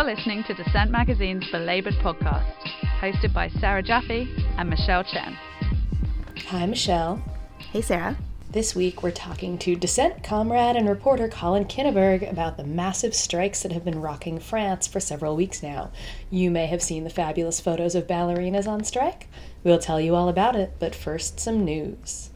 You're 0.00 0.16
listening 0.16 0.44
to 0.44 0.54
Dissent 0.54 0.90
Magazine's 0.90 1.46
Belabored 1.50 1.92
podcast, 1.96 2.56
hosted 3.00 3.34
by 3.34 3.50
Sarah 3.60 3.82
Jaffe 3.82 4.34
and 4.56 4.70
Michelle 4.70 5.04
Chen. 5.04 5.36
Hi, 6.46 6.64
Michelle. 6.64 7.22
Hey, 7.58 7.82
Sarah. 7.82 8.16
This 8.50 8.74
week 8.74 9.02
we're 9.02 9.10
talking 9.10 9.58
to 9.58 9.76
Dissent 9.76 10.24
comrade 10.24 10.76
and 10.76 10.88
reporter 10.88 11.28
Colin 11.28 11.66
Kinniburgh 11.66 12.22
about 12.30 12.56
the 12.56 12.64
massive 12.64 13.14
strikes 13.14 13.62
that 13.62 13.72
have 13.72 13.84
been 13.84 14.00
rocking 14.00 14.38
France 14.38 14.86
for 14.86 15.00
several 15.00 15.36
weeks 15.36 15.62
now. 15.62 15.90
You 16.30 16.50
may 16.50 16.64
have 16.64 16.80
seen 16.80 17.04
the 17.04 17.10
fabulous 17.10 17.60
photos 17.60 17.94
of 17.94 18.06
ballerinas 18.06 18.66
on 18.66 18.84
strike. 18.84 19.28
We'll 19.62 19.78
tell 19.78 20.00
you 20.00 20.14
all 20.14 20.30
about 20.30 20.56
it, 20.56 20.76
but 20.78 20.94
first, 20.94 21.38
some 21.38 21.62
news. 21.62 22.30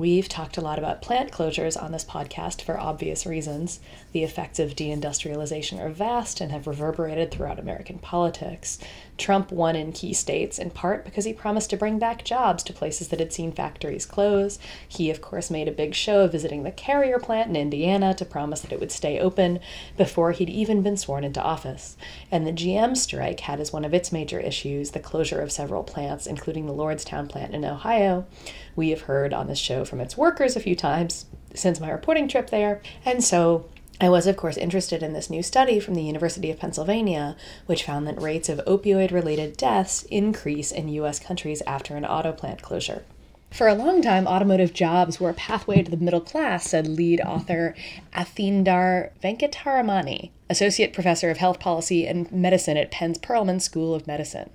We've 0.00 0.30
talked 0.30 0.56
a 0.56 0.62
lot 0.62 0.78
about 0.78 1.02
plant 1.02 1.30
closures 1.30 1.80
on 1.80 1.92
this 1.92 2.06
podcast 2.06 2.62
for 2.62 2.80
obvious 2.80 3.26
reasons. 3.26 3.80
The 4.12 4.24
effects 4.24 4.58
of 4.58 4.74
deindustrialization 4.74 5.80
are 5.80 5.88
vast 5.88 6.40
and 6.40 6.50
have 6.50 6.66
reverberated 6.66 7.30
throughout 7.30 7.60
American 7.60 7.98
politics. 7.98 8.78
Trump 9.16 9.52
won 9.52 9.76
in 9.76 9.92
key 9.92 10.12
states 10.12 10.58
in 10.58 10.70
part 10.70 11.04
because 11.04 11.24
he 11.24 11.32
promised 11.32 11.70
to 11.70 11.76
bring 11.76 11.98
back 11.98 12.24
jobs 12.24 12.62
to 12.64 12.72
places 12.72 13.08
that 13.08 13.20
had 13.20 13.32
seen 13.32 13.52
factories 13.52 14.06
close. 14.06 14.58
He, 14.88 15.10
of 15.10 15.20
course, 15.20 15.50
made 15.50 15.68
a 15.68 15.72
big 15.72 15.94
show 15.94 16.22
of 16.22 16.32
visiting 16.32 16.64
the 16.64 16.72
Carrier 16.72 17.20
plant 17.20 17.50
in 17.50 17.56
Indiana 17.56 18.12
to 18.14 18.24
promise 18.24 18.62
that 18.62 18.72
it 18.72 18.80
would 18.80 18.90
stay 18.90 19.20
open 19.20 19.60
before 19.96 20.32
he'd 20.32 20.50
even 20.50 20.82
been 20.82 20.96
sworn 20.96 21.22
into 21.22 21.42
office. 21.42 21.96
And 22.32 22.46
the 22.46 22.52
GM 22.52 22.96
strike 22.96 23.40
had 23.40 23.60
as 23.60 23.72
one 23.72 23.84
of 23.84 23.94
its 23.94 24.10
major 24.10 24.40
issues 24.40 24.90
the 24.90 25.00
closure 25.00 25.40
of 25.40 25.52
several 25.52 25.84
plants, 25.84 26.26
including 26.26 26.66
the 26.66 26.74
Lordstown 26.74 27.28
plant 27.28 27.54
in 27.54 27.64
Ohio. 27.64 28.26
We 28.74 28.90
have 28.90 29.02
heard 29.02 29.32
on 29.32 29.46
this 29.46 29.58
show 29.58 29.84
from 29.84 30.00
its 30.00 30.16
workers 30.16 30.56
a 30.56 30.60
few 30.60 30.74
times 30.74 31.26
since 31.54 31.80
my 31.80 31.90
reporting 31.90 32.28
trip 32.28 32.50
there, 32.50 32.80
and 33.04 33.22
so 33.22 33.66
I 34.02 34.08
was, 34.08 34.26
of 34.26 34.38
course, 34.38 34.56
interested 34.56 35.02
in 35.02 35.12
this 35.12 35.28
new 35.28 35.42
study 35.42 35.78
from 35.78 35.94
the 35.94 36.02
University 36.02 36.50
of 36.50 36.58
Pennsylvania, 36.58 37.36
which 37.66 37.84
found 37.84 38.06
that 38.06 38.22
rates 38.22 38.48
of 38.48 38.64
opioid 38.66 39.10
related 39.10 39.58
deaths 39.58 40.04
increase 40.04 40.72
in 40.72 40.88
U.S. 40.88 41.18
countries 41.18 41.62
after 41.66 41.96
an 41.96 42.06
auto 42.06 42.32
plant 42.32 42.62
closure. 42.62 43.04
For 43.50 43.66
a 43.66 43.74
long 43.74 44.00
time, 44.00 44.28
automotive 44.28 44.72
jobs 44.72 45.18
were 45.18 45.30
a 45.30 45.34
pathway 45.34 45.82
to 45.82 45.90
the 45.90 45.96
middle 45.96 46.20
class, 46.20 46.68
said 46.68 46.86
lead 46.86 47.20
author 47.20 47.74
Atheendar 48.14 49.10
Venkataramani, 49.22 50.30
associate 50.48 50.92
professor 50.92 51.30
of 51.30 51.38
health 51.38 51.58
policy 51.58 52.06
and 52.06 52.30
medicine 52.30 52.76
at 52.76 52.92
Penn's 52.92 53.18
Perelman 53.18 53.60
School 53.60 53.92
of 53.92 54.06
Medicine. 54.06 54.50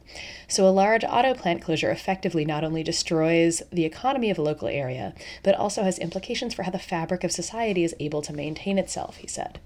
So, 0.47 0.65
a 0.65 0.71
large 0.71 1.03
auto 1.03 1.33
plant 1.33 1.61
closure 1.61 1.91
effectively 1.91 2.45
not 2.45 2.63
only 2.63 2.83
destroys 2.83 3.61
the 3.69 3.83
economy 3.83 4.29
of 4.29 4.37
a 4.37 4.43
local 4.43 4.69
area, 4.69 5.13
but 5.43 5.55
also 5.55 5.83
has 5.83 5.99
implications 5.99 6.53
for 6.53 6.63
how 6.63 6.71
the 6.71 6.79
fabric 6.79 7.25
of 7.25 7.33
society 7.33 7.83
is 7.83 7.95
able 7.99 8.21
to 8.21 8.33
maintain 8.33 8.79
itself, 8.79 9.17
he 9.17 9.27
said. 9.27 9.59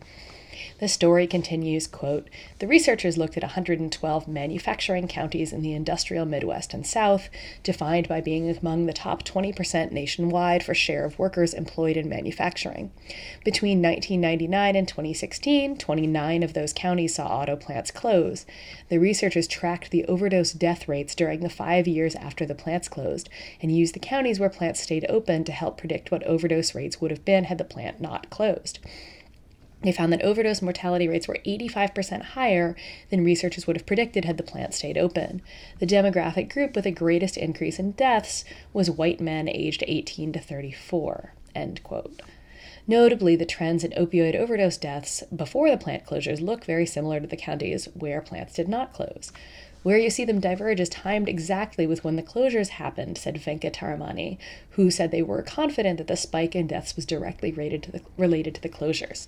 The 0.80 0.88
story 0.88 1.27
continues, 1.27 1.88
quote, 1.88 2.30
The 2.59 2.67
researchers 2.67 3.17
looked 3.17 3.35
at 3.35 3.44
112 3.44 4.27
manufacturing 4.30 5.09
counties 5.09 5.52
in 5.52 5.61
the 5.61 5.73
industrial 5.73 6.25
Midwest 6.25 6.73
and 6.73 6.88
South, 6.88 7.30
defined 7.63 8.08
by 8.08 8.22
being 8.22 8.49
among 8.49 8.85
the 8.85 8.94
top 8.94 9.23
20% 9.23 9.91
nationwide 9.91 10.63
for 10.63 10.73
share 10.73 11.03
of 11.03 11.19
workers 11.19 11.53
employed 11.53 11.97
in 11.97 12.07
manufacturing. 12.07 12.91
Between 13.44 13.81
1999 13.81 14.77
and 14.77 14.88
2016, 14.88 15.77
29 15.77 16.44
of 16.44 16.53
those 16.53 16.72
counties 16.72 17.16
saw 17.16 17.27
auto 17.27 17.57
plants 17.57 17.91
close. 17.91 18.45
The 18.88 19.00
researchers 19.00 19.47
tracked 19.47 19.91
the 19.91 20.05
overdose 20.05 20.53
death 20.53 20.88
rates 20.88 21.13
during 21.13 21.41
the 21.41 21.50
five 21.50 21.89
years 21.89 22.16
after 22.16 22.45
the 22.45 22.55
plants 22.55 22.88
closed 22.88 23.27
and 23.61 23.75
used 23.75 23.95
the 23.95 24.00
counties 24.00 24.39
where 24.39 24.50
plants 24.50 24.80
stayed 24.80 25.05
open 25.09 25.44
to 25.44 25.52
help 25.52 25.77
predict 25.77 26.09
what 26.09 26.23
overdose 26.23 26.73
rates 26.73 27.02
would 27.02 27.11
have 27.11 27.25
been 27.25 27.44
had 27.44 27.57
the 27.57 27.66
plant 27.66 28.00
not 28.00 28.30
closed. 28.30 28.80
They 29.81 29.94
found 29.94 30.11
that 30.11 30.22
overdose 30.23 30.61
mortality 30.61 31.08
rates 31.08 31.27
were 31.27 31.39
85% 31.45 32.22
higher 32.22 32.75
than 33.09 33.23
researchers 33.23 33.66
would 33.66 33.78
have 33.78 33.85
predicted 33.85 34.25
had 34.25 34.35
the 34.35 34.44
plant 34.44 34.73
stayed 34.73 34.97
open. 34.97 35.41
The 35.79 35.88
demographic 35.88 36.51
group 36.51 36.75
with 36.75 36.84
the 36.84 36.91
greatest 36.91 37.38
increase 37.38 37.79
in 37.79 37.91
deaths 37.91 38.44
was 38.73 38.91
white 38.91 39.22
men 39.22 39.47
aged 39.47 39.84
18 39.88 40.34
to 40.34 40.40
34. 40.40 41.34
End 41.56 41.81
quote. 41.84 42.22
Notably, 42.88 43.35
the 43.35 43.45
trends 43.45 43.84
in 43.84 43.91
opioid 43.91 44.35
overdose 44.35 44.75
deaths 44.75 45.23
before 45.34 45.69
the 45.69 45.78
plant 45.78 46.06
closures 46.06 46.41
look 46.41 46.66
very 46.66 46.85
similar 46.85 47.19
to 47.19 47.28
the 47.28 47.38
counties 47.38 47.85
where 47.94 48.22
plants 48.22 48.56
did 48.56 48.67
not 48.67 48.94
close. 48.94 49.31
Where 49.84 49.97
you 49.97 50.09
see 50.09 50.25
them 50.25 50.41
diverge 50.41 50.81
is 50.81 50.90
timed 50.90 51.29
exactly 51.29 51.88
with 51.88 52.03
when 52.03 52.17
the 52.17 52.23
closures 52.23 52.69
happened, 52.69 53.17
said 53.17 53.35
Venkataramani, 53.35 54.38
who 54.72 54.91
said 54.91 55.11
they 55.11 55.22
were 55.22 55.41
confident 55.41 56.00
that 56.00 56.07
the 56.07 56.17
spike 56.17 56.53
in 56.53 56.67
deaths 56.67 56.97
was 56.97 57.06
directly 57.06 57.51
to 57.51 57.91
the, 57.91 58.01
related 58.17 58.56
to 58.56 58.61
the 58.61 58.67
closures. 58.67 59.28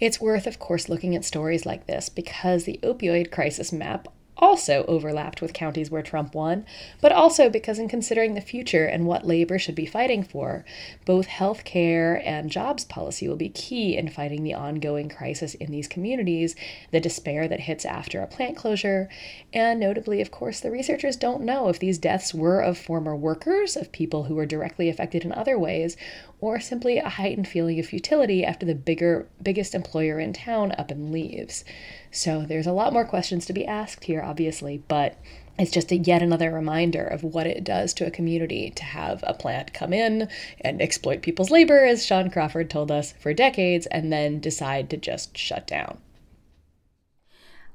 It's 0.00 0.20
worth, 0.20 0.46
of 0.46 0.58
course, 0.58 0.88
looking 0.88 1.16
at 1.16 1.24
stories 1.24 1.66
like 1.66 1.86
this 1.86 2.08
because 2.08 2.64
the 2.64 2.78
opioid 2.82 3.30
crisis 3.30 3.72
map 3.72 4.08
also 4.38 4.84
overlapped 4.86 5.42
with 5.42 5.52
counties 5.52 5.90
where 5.90 6.02
Trump 6.02 6.34
won, 6.34 6.64
but 7.00 7.12
also 7.12 7.50
because, 7.50 7.78
in 7.78 7.88
considering 7.88 8.34
the 8.34 8.40
future 8.40 8.86
and 8.86 9.06
what 9.06 9.26
labor 9.26 9.58
should 9.58 9.74
be 9.74 9.86
fighting 9.86 10.22
for, 10.22 10.64
both 11.04 11.26
health 11.26 11.64
care 11.64 12.22
and 12.24 12.50
jobs 12.50 12.84
policy 12.84 13.28
will 13.28 13.36
be 13.36 13.48
key 13.48 13.96
in 13.96 14.08
fighting 14.08 14.44
the 14.44 14.54
ongoing 14.54 15.08
crisis 15.08 15.54
in 15.54 15.70
these 15.70 15.88
communities, 15.88 16.54
the 16.92 17.00
despair 17.00 17.48
that 17.48 17.60
hits 17.60 17.84
after 17.84 18.20
a 18.20 18.26
plant 18.26 18.56
closure, 18.56 19.08
and 19.52 19.80
notably, 19.80 20.20
of 20.20 20.30
course, 20.30 20.60
the 20.60 20.70
researchers 20.70 21.16
don't 21.16 21.42
know 21.42 21.68
if 21.68 21.78
these 21.78 21.98
deaths 21.98 22.32
were 22.32 22.60
of 22.60 22.78
former 22.78 23.16
workers, 23.16 23.76
of 23.76 23.90
people 23.92 24.24
who 24.24 24.34
were 24.34 24.46
directly 24.46 24.88
affected 24.88 25.24
in 25.24 25.32
other 25.32 25.58
ways, 25.58 25.96
or 26.40 26.60
simply 26.60 26.98
a 26.98 27.08
heightened 27.08 27.48
feeling 27.48 27.78
of 27.80 27.86
futility 27.86 28.44
after 28.44 28.64
the 28.64 28.74
bigger, 28.74 29.26
biggest 29.42 29.74
employer 29.74 30.20
in 30.20 30.32
town 30.32 30.72
up 30.78 30.90
and 30.90 31.10
leaves. 31.10 31.64
So 32.10 32.44
there's 32.46 32.66
a 32.66 32.72
lot 32.72 32.92
more 32.92 33.04
questions 33.04 33.44
to 33.46 33.52
be 33.52 33.66
asked 33.66 34.04
here, 34.04 34.22
obviously, 34.22 34.82
but 34.88 35.16
it's 35.58 35.72
just 35.72 35.90
a 35.90 35.96
yet 35.96 36.22
another 36.22 36.52
reminder 36.52 37.04
of 37.04 37.24
what 37.24 37.48
it 37.48 37.64
does 37.64 37.92
to 37.94 38.06
a 38.06 38.12
community 38.12 38.70
to 38.70 38.84
have 38.84 39.24
a 39.26 39.34
plant 39.34 39.74
come 39.74 39.92
in 39.92 40.28
and 40.60 40.80
exploit 40.80 41.20
people's 41.20 41.50
labor, 41.50 41.84
as 41.84 42.06
Sean 42.06 42.30
Crawford 42.30 42.70
told 42.70 42.92
us, 42.92 43.12
for 43.18 43.34
decades, 43.34 43.86
and 43.86 44.12
then 44.12 44.38
decide 44.38 44.88
to 44.90 44.96
just 44.96 45.36
shut 45.36 45.66
down. 45.66 45.98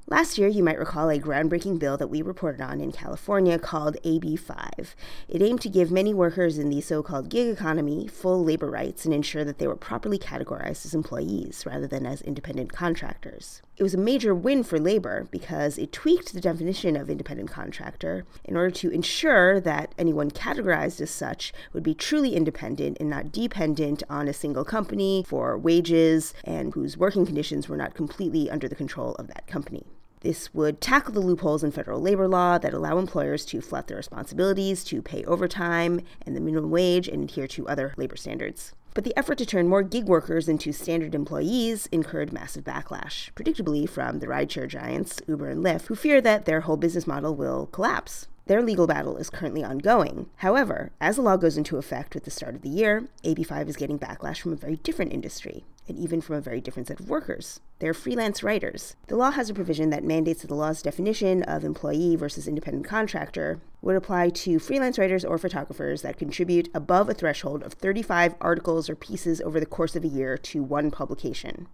Last 0.06 0.36
year, 0.36 0.48
you 0.48 0.62
might 0.62 0.78
recall 0.78 1.08
a 1.08 1.18
groundbreaking 1.18 1.78
bill 1.78 1.96
that 1.96 2.08
we 2.08 2.20
reported 2.20 2.60
on 2.60 2.78
in 2.78 2.92
California 2.92 3.58
called 3.58 3.96
AB 4.04 4.36
5. 4.36 4.94
It 5.28 5.40
aimed 5.40 5.62
to 5.62 5.70
give 5.70 5.90
many 5.90 6.12
workers 6.12 6.58
in 6.58 6.68
the 6.68 6.82
so 6.82 7.02
called 7.02 7.30
gig 7.30 7.48
economy 7.48 8.06
full 8.06 8.44
labor 8.44 8.70
rights 8.70 9.06
and 9.06 9.14
ensure 9.14 9.44
that 9.46 9.58
they 9.58 9.66
were 9.66 9.76
properly 9.76 10.18
categorized 10.18 10.84
as 10.84 10.94
employees 10.94 11.64
rather 11.64 11.86
than 11.86 12.04
as 12.04 12.20
independent 12.20 12.70
contractors. 12.70 13.62
It 13.78 13.82
was 13.82 13.94
a 13.94 13.98
major 13.98 14.34
win 14.34 14.62
for 14.62 14.78
labor 14.78 15.26
because 15.30 15.78
it 15.78 15.90
tweaked 15.90 16.34
the 16.34 16.40
definition 16.40 16.96
of 16.96 17.08
independent 17.08 17.50
contractor 17.50 18.26
in 18.44 18.58
order 18.58 18.70
to 18.72 18.90
ensure 18.90 19.58
that 19.58 19.94
anyone 19.96 20.30
categorized 20.30 21.00
as 21.00 21.10
such 21.10 21.54
would 21.72 21.82
be 21.82 21.94
truly 21.94 22.36
independent 22.36 22.98
and 23.00 23.08
not 23.08 23.32
dependent 23.32 24.02
on 24.10 24.28
a 24.28 24.34
single 24.34 24.66
company 24.66 25.24
for 25.26 25.56
wages 25.56 26.34
and 26.44 26.74
whose 26.74 26.98
working 26.98 27.24
conditions 27.24 27.70
were 27.70 27.76
not 27.78 27.94
completely 27.94 28.50
under 28.50 28.68
the 28.68 28.76
control 28.76 29.14
of 29.14 29.28
that 29.28 29.46
company. 29.46 29.93
This 30.24 30.54
would 30.54 30.80
tackle 30.80 31.12
the 31.12 31.20
loopholes 31.20 31.62
in 31.62 31.70
federal 31.70 32.00
labor 32.00 32.26
law 32.26 32.56
that 32.56 32.72
allow 32.72 32.96
employers 32.96 33.44
to 33.44 33.60
flout 33.60 33.88
their 33.88 33.98
responsibilities 33.98 34.82
to 34.84 35.02
pay 35.02 35.22
overtime 35.24 36.00
and 36.24 36.34
the 36.34 36.40
minimum 36.40 36.70
wage 36.70 37.08
and 37.08 37.24
adhere 37.24 37.46
to 37.48 37.68
other 37.68 37.92
labor 37.98 38.16
standards. 38.16 38.72
But 38.94 39.04
the 39.04 39.14
effort 39.18 39.36
to 39.36 39.44
turn 39.44 39.68
more 39.68 39.82
gig 39.82 40.06
workers 40.06 40.48
into 40.48 40.72
standard 40.72 41.14
employees 41.14 41.90
incurred 41.92 42.32
massive 42.32 42.64
backlash, 42.64 43.32
predictably 43.34 43.86
from 43.86 44.20
the 44.20 44.26
rideshare 44.26 44.66
giants 44.66 45.20
Uber 45.28 45.50
and 45.50 45.62
Lyft, 45.62 45.88
who 45.88 45.94
fear 45.94 46.22
that 46.22 46.46
their 46.46 46.62
whole 46.62 46.78
business 46.78 47.06
model 47.06 47.34
will 47.34 47.66
collapse. 47.66 48.26
Their 48.46 48.62
legal 48.62 48.86
battle 48.86 49.18
is 49.18 49.28
currently 49.28 49.62
ongoing. 49.62 50.30
However, 50.36 50.92
as 51.02 51.16
the 51.16 51.22
law 51.22 51.36
goes 51.36 51.58
into 51.58 51.76
effect 51.76 52.14
with 52.14 52.24
the 52.24 52.30
start 52.30 52.54
of 52.54 52.62
the 52.62 52.70
year, 52.70 53.08
AB5 53.24 53.68
is 53.68 53.76
getting 53.76 53.98
backlash 53.98 54.40
from 54.40 54.54
a 54.54 54.56
very 54.56 54.76
different 54.76 55.12
industry 55.12 55.64
and 55.88 55.98
even 55.98 56.20
from 56.20 56.36
a 56.36 56.40
very 56.40 56.60
different 56.60 56.88
set 56.88 57.00
of 57.00 57.08
workers. 57.08 57.60
They're 57.78 57.94
freelance 57.94 58.42
writers. 58.42 58.96
The 59.08 59.16
law 59.16 59.30
has 59.32 59.50
a 59.50 59.54
provision 59.54 59.90
that 59.90 60.04
mandates 60.04 60.42
that 60.42 60.48
the 60.48 60.54
law's 60.54 60.82
definition 60.82 61.42
of 61.42 61.64
employee 61.64 62.16
versus 62.16 62.48
independent 62.48 62.86
contractor 62.86 63.60
would 63.82 63.96
apply 63.96 64.30
to 64.30 64.58
freelance 64.58 64.98
writers 64.98 65.24
or 65.24 65.36
photographers 65.36 66.02
that 66.02 66.18
contribute 66.18 66.68
above 66.74 67.08
a 67.08 67.14
threshold 67.14 67.62
of 67.62 67.74
35 67.74 68.34
articles 68.40 68.88
or 68.88 68.96
pieces 68.96 69.40
over 69.40 69.60
the 69.60 69.66
course 69.66 69.94
of 69.94 70.04
a 70.04 70.08
year 70.08 70.38
to 70.38 70.62
one 70.62 70.90
publication. 70.90 71.66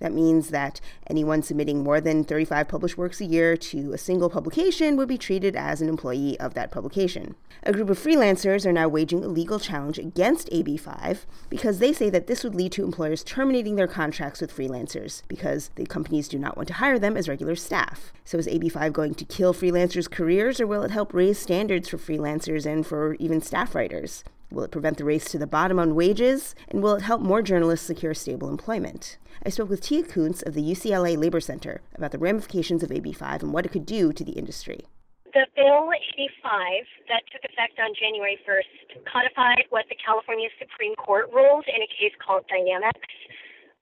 That 0.00 0.12
means 0.12 0.50
that 0.50 0.80
anyone 1.08 1.42
submitting 1.42 1.82
more 1.82 2.00
than 2.00 2.24
35 2.24 2.68
published 2.68 2.98
works 2.98 3.20
a 3.20 3.24
year 3.24 3.56
to 3.56 3.92
a 3.92 3.98
single 3.98 4.30
publication 4.30 4.96
would 4.96 5.08
be 5.08 5.18
treated 5.18 5.56
as 5.56 5.80
an 5.80 5.88
employee 5.88 6.38
of 6.38 6.54
that 6.54 6.70
publication. 6.70 7.34
A 7.64 7.72
group 7.72 7.90
of 7.90 7.98
freelancers 7.98 8.64
are 8.64 8.72
now 8.72 8.88
waging 8.88 9.24
a 9.24 9.28
legal 9.28 9.58
challenge 9.58 9.98
against 9.98 10.50
AB5 10.50 11.26
because 11.50 11.78
they 11.78 11.92
say 11.92 12.08
that 12.10 12.28
this 12.28 12.44
would 12.44 12.54
lead 12.54 12.72
to 12.72 12.84
employers 12.84 13.24
terminating 13.24 13.76
their 13.76 13.88
contracts 13.88 14.40
with 14.40 14.56
freelancers 14.56 15.22
because 15.28 15.70
the 15.74 15.86
companies 15.86 16.28
do 16.28 16.38
not 16.38 16.56
want 16.56 16.68
to 16.68 16.74
hire 16.74 16.98
them 16.98 17.16
as 17.16 17.28
regular 17.28 17.56
staff. 17.56 18.12
So 18.24 18.38
is 18.38 18.46
AB5 18.46 18.92
going 18.92 19.14
to 19.14 19.24
kill 19.24 19.52
freelancers' 19.52 20.10
careers 20.10 20.60
or 20.60 20.66
will 20.66 20.82
it 20.82 20.92
help 20.92 21.12
raise 21.12 21.38
standards 21.38 21.88
for 21.88 21.98
freelancers 21.98 22.64
and 22.66 22.86
for 22.86 23.14
even 23.14 23.40
staff 23.40 23.74
writers? 23.74 24.22
Will 24.50 24.64
it 24.64 24.70
prevent 24.70 24.96
the 24.96 25.04
race 25.04 25.26
to 25.30 25.38
the 25.38 25.46
bottom 25.46 25.78
on 25.78 25.94
wages? 25.94 26.54
And 26.68 26.82
will 26.82 26.94
it 26.94 27.02
help 27.02 27.20
more 27.20 27.42
journalists 27.42 27.86
secure 27.86 28.14
stable 28.14 28.48
employment? 28.48 29.18
I 29.48 29.50
spoke 29.50 29.70
with 29.70 29.80
Tia 29.80 30.02
Koonse 30.02 30.44
of 30.44 30.52
the 30.52 30.60
UCLA 30.60 31.16
Labor 31.16 31.40
Center 31.40 31.80
about 31.94 32.12
the 32.12 32.18
ramifications 32.20 32.82
of 32.82 32.90
AB5 32.90 33.40
and 33.40 33.50
what 33.50 33.64
it 33.64 33.72
could 33.72 33.86
do 33.86 34.12
to 34.12 34.22
the 34.22 34.36
industry. 34.36 34.84
The 35.32 35.48
Bill 35.56 35.88
AB5 35.88 36.84
that 37.08 37.24
took 37.32 37.40
effect 37.48 37.80
on 37.80 37.96
January 37.98 38.36
1st 38.44 39.08
codified 39.10 39.64
what 39.70 39.86
the 39.88 39.96
California 40.04 40.50
Supreme 40.60 40.94
Court 40.96 41.32
ruled 41.32 41.64
in 41.64 41.80
a 41.80 41.88
case 41.88 42.12
called 42.20 42.44
Dynamex. 42.52 43.00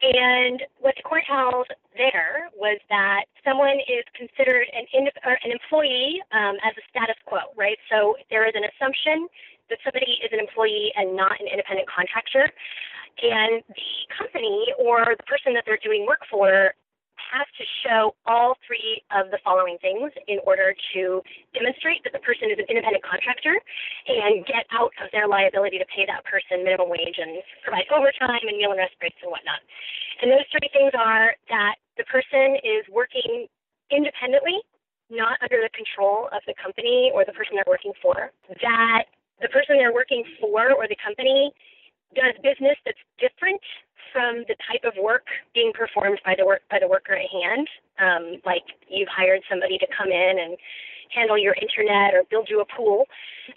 And 0.03 0.63
what 0.79 0.95
the 0.95 1.03
court 1.03 1.25
held 1.27 1.67
there 1.99 2.47
was 2.55 2.79
that 2.89 3.27
someone 3.43 3.83
is 3.91 4.07
considered 4.15 4.71
an, 4.71 4.87
an 4.95 5.51
employee 5.51 6.23
um, 6.31 6.63
as 6.63 6.79
a 6.79 6.85
status 6.95 7.19
quo, 7.27 7.43
right? 7.57 7.79
So 7.91 8.15
there 8.31 8.47
is 8.47 8.55
an 8.55 8.63
assumption 8.71 9.27
that 9.71 9.79
somebody 9.85 10.19
is 10.23 10.31
an 10.33 10.41
employee 10.41 10.93
and 10.97 11.17
not 11.17 11.41
an 11.41 11.47
independent 11.51 11.89
contractor. 11.89 12.51
And 13.23 13.65
the 13.69 13.95
company 14.13 14.75
or 14.79 15.17
the 15.17 15.25
person 15.25 15.55
that 15.55 15.65
they're 15.65 15.81
doing 15.83 16.05
work 16.05 16.21
for 16.31 16.75
has 17.17 17.49
to 17.59 17.65
show 17.83 18.15
all 18.29 18.55
three 18.67 19.03
of 19.11 19.33
the 19.33 19.41
following 19.43 19.81
things 19.81 20.13
in 20.29 20.39
order 20.47 20.77
to 20.95 21.21
demonstrate 21.57 22.05
that 22.05 22.13
the 22.13 22.23
person 22.23 22.53
is 22.53 22.59
an 22.61 22.69
independent 22.69 23.03
contractor 23.03 23.57
and 24.07 24.47
get 24.47 24.69
out 24.71 24.93
of 25.03 25.11
their 25.11 25.27
liability 25.27 25.81
to 25.81 25.89
pay 25.91 26.07
that 26.07 26.23
person 26.29 26.63
minimum 26.63 26.89
wage 26.93 27.19
and 27.19 27.43
provide 27.65 27.89
overtime 27.91 28.45
and 28.47 28.57
meal 28.61 28.71
and 28.71 28.79
rest 28.79 28.95
breaks 29.01 29.19
and 29.25 29.33
whatnot. 29.33 29.59
And 30.23 30.31
those 30.31 30.47
three 30.53 30.71
things 30.71 30.93
are 30.95 31.35
that 31.51 31.77
the 31.97 32.05
person 32.07 32.61
is 32.63 32.87
working 32.93 33.49
independently, 33.91 34.61
not 35.11 35.41
under 35.43 35.59
the 35.63 35.73
control 35.73 36.29
of 36.31 36.45
the 36.47 36.55
company 36.55 37.11
or 37.15 37.25
the 37.25 37.35
person 37.35 37.57
they're 37.57 37.69
working 37.69 37.97
for, 38.03 38.31
that 38.61 39.09
the 39.41 39.49
person 39.49 39.77
they're 39.77 39.93
working 39.93 40.25
for 40.41 40.73
or 40.73 40.89
the 40.89 40.97
company 41.03 41.53
does 42.15 42.35
business 42.43 42.77
that's 42.85 43.01
different 43.21 43.61
from 44.13 44.45
the 44.49 44.57
type 44.65 44.85
of 44.85 44.95
work 44.97 45.27
being 45.53 45.73
performed 45.75 46.21
by 46.25 46.35
the 46.39 46.47
work 46.47 46.63
by 46.71 46.79
the 46.81 46.89
worker 46.89 47.13
at 47.13 47.29
hand. 47.29 47.69
Um, 48.01 48.41
like 48.45 48.65
you've 48.89 49.13
hired 49.13 49.43
somebody 49.51 49.79
to 49.79 49.87
come 49.93 50.09
in 50.09 50.35
and 50.41 50.57
handle 51.13 51.39
your 51.39 51.55
internet 51.61 52.15
or 52.15 52.25
build 52.31 52.49
you 52.49 52.61
a 52.61 52.69
pool. 52.77 53.05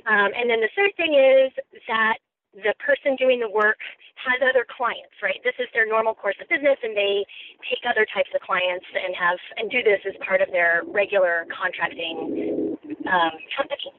Um, 0.06 0.30
and 0.36 0.50
then 0.50 0.60
the 0.62 0.70
third 0.76 0.92
thing 0.98 1.16
is 1.16 1.52
that 1.88 2.20
the 2.54 2.74
person 2.82 3.16
doing 3.16 3.40
the 3.40 3.50
work 3.50 3.78
has 4.20 4.42
other 4.42 4.66
clients, 4.66 5.16
right? 5.22 5.40
This 5.44 5.56
is 5.60 5.68
their 5.74 5.88
normal 5.88 6.14
course 6.14 6.36
of 6.42 6.50
business, 6.50 6.78
and 6.84 6.98
they 6.98 7.24
take 7.70 7.80
other 7.88 8.06
types 8.10 8.30
of 8.36 8.42
clients 8.42 8.86
and 8.92 9.16
have 9.16 9.38
and 9.58 9.72
do 9.72 9.84
this 9.84 10.02
as 10.04 10.16
part 10.25 10.42
of 10.42 10.50
their 10.52 10.84
regular 10.88 11.46
contracting 11.54 12.69
um, 13.07 13.34
company. 13.56 13.94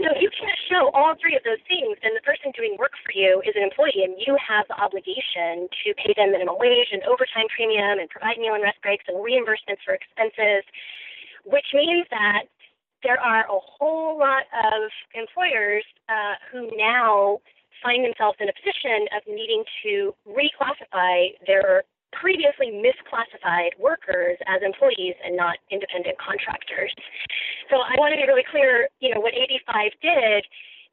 So 0.00 0.08
if 0.16 0.20
you 0.24 0.30
can't 0.32 0.60
show 0.66 0.90
all 0.96 1.14
three 1.20 1.36
of 1.36 1.44
those 1.44 1.60
things, 1.68 2.00
then 2.02 2.16
the 2.16 2.24
person 2.24 2.50
doing 2.56 2.74
work 2.80 2.96
for 3.04 3.12
you 3.14 3.42
is 3.44 3.54
an 3.54 3.62
employee, 3.62 4.02
and 4.02 4.16
you 4.18 4.34
have 4.40 4.66
the 4.66 4.78
obligation 4.80 5.68
to 5.84 5.94
pay 5.94 6.16
them 6.16 6.32
minimum 6.32 6.56
wage 6.58 6.90
and 6.90 7.04
overtime 7.04 7.46
premium 7.52 8.00
and 8.00 8.08
provide 8.08 8.40
meal 8.40 8.56
and 8.56 8.64
rest 8.64 8.80
breaks 8.82 9.04
and 9.06 9.20
reimbursements 9.20 9.84
for 9.84 9.94
expenses, 9.94 10.64
which 11.44 11.66
means 11.74 12.06
that 12.10 12.48
there 13.02 13.18
are 13.18 13.44
a 13.46 13.58
whole 13.58 14.18
lot 14.18 14.46
of 14.54 14.90
employers 15.14 15.84
uh, 16.08 16.38
who 16.50 16.70
now 16.78 17.38
find 17.82 18.04
themselves 18.04 18.38
in 18.38 18.48
a 18.48 18.54
position 18.54 19.10
of 19.10 19.22
needing 19.26 19.64
to 19.82 20.14
reclassify 20.24 21.34
their 21.46 21.82
previously 22.12 22.70
misclassified 22.70 23.72
workers 23.78 24.38
as 24.46 24.62
employees 24.62 25.16
and 25.24 25.36
not 25.36 25.58
independent 25.70 26.16
contractors. 26.18 26.92
So 27.70 27.80
I 27.80 27.96
want 27.98 28.12
to 28.12 28.20
be 28.20 28.26
really 28.28 28.46
clear, 28.48 28.88
you 29.00 29.14
know, 29.14 29.20
what 29.20 29.32
AB5 29.34 29.90
did 30.00 30.44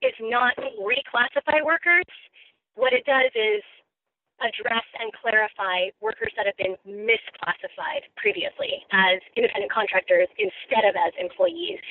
is 0.01 0.16
not 0.21 0.56
reclassify 0.80 1.63
workers. 1.63 2.07
What 2.75 2.94
it 2.94 3.06
does 3.06 3.31
is 3.36 3.63
address 4.39 4.88
and 5.00 5.12
clarify 5.19 5.92
workers 6.00 6.31
that 6.39 6.48
have 6.48 6.56
been 6.56 6.80
misclassified 6.88 8.07
previously 8.15 8.80
as 8.92 9.19
independent 9.36 9.72
contractors 9.72 10.27
instead 10.39 10.88
of 10.88 10.95
as 10.95 11.12
employees. 11.19 11.83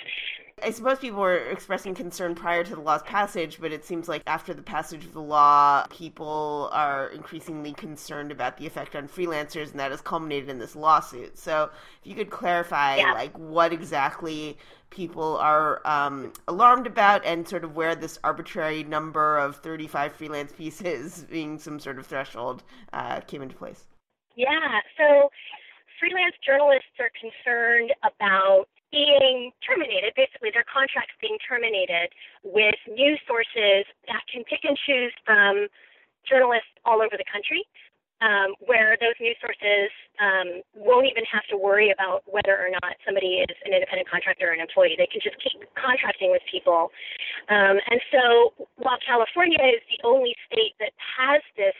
I 0.62 0.70
suppose 0.70 0.98
people 0.98 1.20
were 1.20 1.36
expressing 1.36 1.94
concern 1.94 2.34
prior 2.34 2.64
to 2.64 2.74
the 2.74 2.80
law's 2.80 3.02
passage, 3.02 3.60
but 3.60 3.72
it 3.72 3.84
seems 3.84 4.08
like 4.08 4.22
after 4.26 4.54
the 4.54 4.62
passage 4.62 5.04
of 5.04 5.12
the 5.12 5.22
law, 5.22 5.86
people 5.90 6.68
are 6.72 7.08
increasingly 7.08 7.72
concerned 7.72 8.30
about 8.30 8.56
the 8.56 8.66
effect 8.66 8.96
on 8.96 9.08
freelancers, 9.08 9.70
and 9.70 9.80
that 9.80 9.90
has 9.90 10.00
culminated 10.00 10.48
in 10.48 10.58
this 10.58 10.76
lawsuit. 10.76 11.38
So, 11.38 11.70
if 12.00 12.06
you 12.06 12.14
could 12.14 12.30
clarify, 12.30 12.96
yeah. 12.96 13.12
like, 13.12 13.36
what 13.38 13.72
exactly 13.72 14.58
people 14.90 15.36
are 15.38 15.86
um, 15.86 16.32
alarmed 16.46 16.86
about, 16.86 17.24
and 17.24 17.46
sort 17.46 17.64
of 17.64 17.76
where 17.76 17.94
this 17.94 18.18
arbitrary 18.24 18.84
number 18.84 19.38
of 19.38 19.56
35 19.56 20.12
freelance 20.12 20.52
pieces 20.52 21.26
being 21.30 21.58
some 21.58 21.78
sort 21.78 21.98
of 21.98 22.06
threshold 22.06 22.62
uh, 22.92 23.20
came 23.20 23.42
into 23.42 23.54
place. 23.54 23.84
Yeah. 24.36 24.80
So, 24.96 25.30
freelance 26.00 26.36
journalists 26.46 26.94
are 27.00 27.10
concerned 27.20 27.92
about 28.04 28.68
being 28.90 29.52
terminated, 29.64 30.12
basically 30.16 30.50
their 30.52 30.66
contracts 30.66 31.12
being 31.20 31.36
terminated 31.44 32.08
with 32.42 32.78
news 32.88 33.20
sources 33.28 33.84
that 34.08 34.24
can 34.32 34.44
pick 34.44 34.64
and 34.64 34.76
choose 34.86 35.12
from 35.24 35.68
journalists 36.24 36.72
all 36.84 37.00
over 37.00 37.16
the 37.16 37.28
country, 37.28 37.64
um, 38.20 38.58
where 38.66 38.98
those 38.98 39.14
news 39.20 39.36
sources 39.38 39.92
um, 40.18 40.64
won't 40.74 41.06
even 41.06 41.22
have 41.30 41.46
to 41.52 41.56
worry 41.56 41.92
about 41.94 42.26
whether 42.26 42.56
or 42.58 42.68
not 42.68 42.98
somebody 43.06 43.44
is 43.46 43.56
an 43.64 43.72
independent 43.72 44.08
contractor 44.10 44.50
or 44.50 44.54
an 44.56 44.60
employee. 44.60 44.98
They 44.98 45.06
can 45.06 45.22
just 45.22 45.38
keep 45.38 45.62
contracting 45.78 46.34
with 46.34 46.42
people. 46.50 46.90
Um, 47.48 47.78
and 47.78 48.00
so 48.10 48.52
while 48.76 48.98
California 49.04 49.60
is 49.62 49.84
the 49.86 50.02
only 50.02 50.34
state 50.50 50.74
that 50.82 50.92
has 50.98 51.44
this 51.54 51.76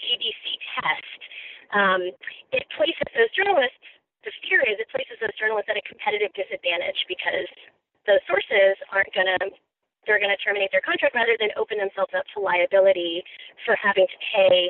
ABC 0.00 0.44
test, 0.80 1.20
um, 1.76 2.02
it 2.52 2.64
places 2.76 3.04
those 3.12 3.32
journalists 3.36 3.84
the 4.24 4.32
fear 4.46 4.62
is 4.62 4.78
it 4.78 4.88
places 4.90 5.18
those 5.18 5.34
journalists 5.38 5.70
at 5.70 5.78
a 5.78 5.84
competitive 5.84 6.30
disadvantage 6.34 6.98
because 7.10 7.50
those 8.06 8.22
sources 8.26 8.78
aren't 8.90 9.10
going 9.14 9.28
to 9.28 9.50
they're 10.06 10.18
going 10.18 10.34
to 10.34 10.42
terminate 10.42 10.74
their 10.74 10.82
contract 10.82 11.14
rather 11.14 11.38
than 11.38 11.54
open 11.54 11.78
themselves 11.78 12.10
up 12.10 12.26
to 12.34 12.42
liability 12.42 13.22
for 13.62 13.78
having 13.78 14.02
to 14.02 14.18
pay 14.34 14.66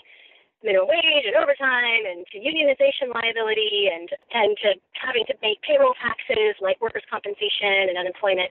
minimum 0.61 0.87
wage 0.89 1.25
and 1.25 1.35
overtime 1.37 2.05
and 2.07 2.29
to 2.31 2.39
unionization 2.39 3.11
liability 3.11 3.91
and 3.91 4.09
and 4.33 4.57
to 4.63 4.77
having 4.95 5.25
to 5.27 5.35
make 5.43 5.61
payroll 5.65 5.97
taxes 5.99 6.55
like 6.61 6.79
workers 6.81 7.03
compensation 7.11 7.91
and 7.91 7.99
unemployment. 7.99 8.51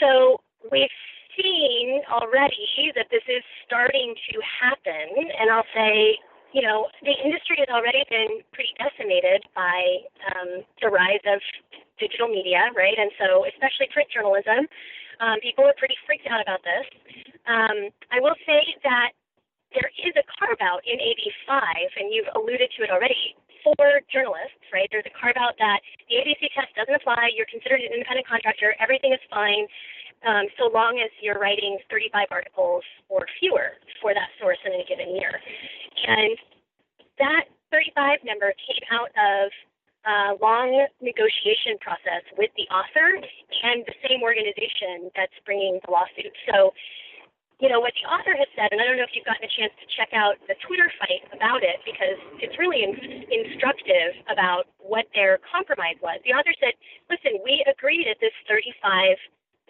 So 0.00 0.40
we've 0.72 0.92
seen 1.36 2.02
already 2.10 2.92
that 2.96 3.06
this 3.10 3.24
is 3.28 3.44
starting 3.64 4.14
to 4.32 4.34
happen 4.42 5.28
and 5.40 5.48
I'll 5.48 5.68
say 5.72 6.18
you 6.52 6.62
know, 6.62 6.88
the 7.00 7.16
industry 7.24 7.56
has 7.58 7.68
already 7.72 8.04
been 8.08 8.44
pretty 8.52 8.76
decimated 8.76 9.44
by 9.56 10.04
um, 10.32 10.64
the 10.80 10.88
rise 10.88 11.24
of 11.24 11.40
digital 11.98 12.28
media, 12.28 12.68
right? 12.76 12.96
And 12.96 13.10
so, 13.16 13.44
especially 13.48 13.88
print 13.92 14.08
journalism, 14.12 14.68
um, 15.20 15.40
people 15.40 15.64
are 15.64 15.76
pretty 15.80 15.96
freaked 16.04 16.28
out 16.28 16.44
about 16.44 16.60
this. 16.64 16.86
Um, 17.48 17.88
I 18.12 18.20
will 18.20 18.36
say 18.44 18.60
that 18.84 19.16
there 19.72 19.88
is 19.96 20.12
a 20.16 20.24
carve 20.36 20.60
out 20.60 20.84
in 20.84 21.00
AB5, 21.00 21.56
and 21.96 22.12
you've 22.12 22.28
alluded 22.36 22.68
to 22.76 22.84
it 22.84 22.90
already, 22.92 23.36
for 23.64 24.02
journalists, 24.10 24.58
right? 24.74 24.90
There's 24.90 25.06
a 25.06 25.14
carve 25.14 25.38
out 25.38 25.54
that 25.62 25.80
the 26.10 26.18
ABC 26.18 26.50
test 26.52 26.74
doesn't 26.74 26.92
apply. 26.92 27.30
You're 27.32 27.48
considered 27.48 27.80
an 27.80 27.94
independent 27.94 28.26
contractor. 28.26 28.74
Everything 28.82 29.14
is 29.14 29.22
fine. 29.30 29.70
Um, 30.22 30.46
so 30.58 30.70
long 30.70 31.02
as 31.02 31.10
you're 31.20 31.38
writing 31.38 31.78
35 31.90 32.30
articles 32.30 32.84
or 33.08 33.26
fewer 33.40 33.74
for 34.00 34.14
that 34.14 34.30
source 34.38 34.58
in 34.64 34.72
a 34.72 34.84
given 34.86 35.16
year. 35.16 35.34
And 36.06 36.38
that 37.18 37.50
35 37.70 38.20
number 38.22 38.54
came 38.62 38.84
out 38.94 39.10
of 39.18 39.50
a 40.02 40.34
long 40.42 40.86
negotiation 41.00 41.78
process 41.78 42.22
with 42.34 42.50
the 42.58 42.66
author 42.74 43.18
and 43.18 43.86
the 43.86 43.96
same 44.02 44.22
organization 44.22 45.10
that's 45.14 45.34
bringing 45.46 45.78
the 45.86 45.90
lawsuit. 45.90 46.34
So, 46.50 46.74
you 47.62 47.70
know, 47.70 47.78
what 47.78 47.94
the 47.94 48.06
author 48.10 48.34
has 48.34 48.50
said, 48.58 48.74
and 48.74 48.82
I 48.82 48.84
don't 48.90 48.98
know 48.98 49.06
if 49.06 49.14
you've 49.14 49.26
gotten 49.26 49.46
a 49.46 49.54
chance 49.54 49.70
to 49.78 49.86
check 49.94 50.10
out 50.10 50.42
the 50.50 50.58
Twitter 50.66 50.90
fight 50.98 51.22
about 51.30 51.62
it 51.62 51.78
because 51.86 52.18
it's 52.42 52.58
really 52.58 52.82
in- 52.82 53.30
instructive 53.30 54.18
about 54.26 54.66
what 54.82 55.06
their 55.14 55.38
compromise 55.46 55.98
was. 56.02 56.18
The 56.26 56.34
author 56.34 56.50
said, 56.58 56.74
listen, 57.06 57.38
we 57.46 57.62
agreed 57.70 58.10
at 58.10 58.18
this 58.18 58.34
35 58.50 59.14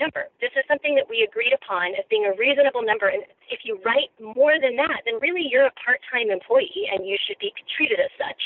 number. 0.02 0.26
This 0.42 0.50
is 0.58 0.66
something 0.66 0.98
that 0.98 1.06
we 1.06 1.22
agreed 1.22 1.54
upon 1.54 1.94
as 1.94 2.02
being 2.10 2.26
a 2.26 2.34
reasonable 2.34 2.82
number. 2.82 3.06
And 3.06 3.22
if 3.46 3.62
you 3.62 3.78
write 3.86 4.10
more 4.18 4.58
than 4.58 4.74
that, 4.82 5.06
then 5.06 5.22
really 5.22 5.46
you're 5.46 5.70
a 5.70 5.76
part 5.78 6.02
time 6.10 6.34
employee 6.34 6.90
and 6.90 7.06
you 7.06 7.14
should 7.22 7.38
be 7.38 7.54
treated 7.70 8.02
as 8.02 8.10
such. 8.18 8.42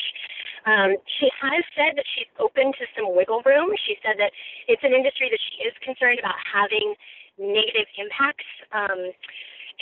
Um, 0.69 1.01
she 1.17 1.33
has 1.41 1.65
said 1.73 1.97
that 1.97 2.05
she's 2.13 2.29
open 2.37 2.77
to 2.77 2.85
some 2.93 3.17
wiggle 3.17 3.41
room. 3.49 3.73
She 3.89 3.97
said 4.05 4.21
that 4.21 4.37
it's 4.69 4.85
an 4.85 4.93
industry 4.93 5.33
that 5.33 5.41
she 5.41 5.65
is 5.65 5.73
concerned 5.81 6.21
about 6.21 6.37
having 6.45 6.93
negative 7.41 7.89
impacts. 7.97 8.51
Um, 8.75 9.15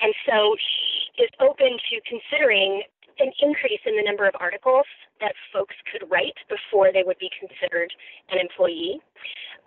and 0.02 0.12
so 0.28 0.54
she 0.54 1.24
is 1.26 1.30
open 1.40 1.74
to 1.90 1.94
considering 2.06 2.84
an 3.18 3.30
increase 3.40 3.80
in 3.86 3.96
the 3.96 4.02
number 4.02 4.26
of 4.28 4.34
articles 4.38 4.86
that 5.20 5.34
folks 5.52 5.74
could 5.90 6.06
write 6.10 6.36
before 6.48 6.92
they 6.92 7.02
would 7.02 7.18
be 7.18 7.30
considered 7.38 7.92
an 8.30 8.38
employee. 8.38 9.00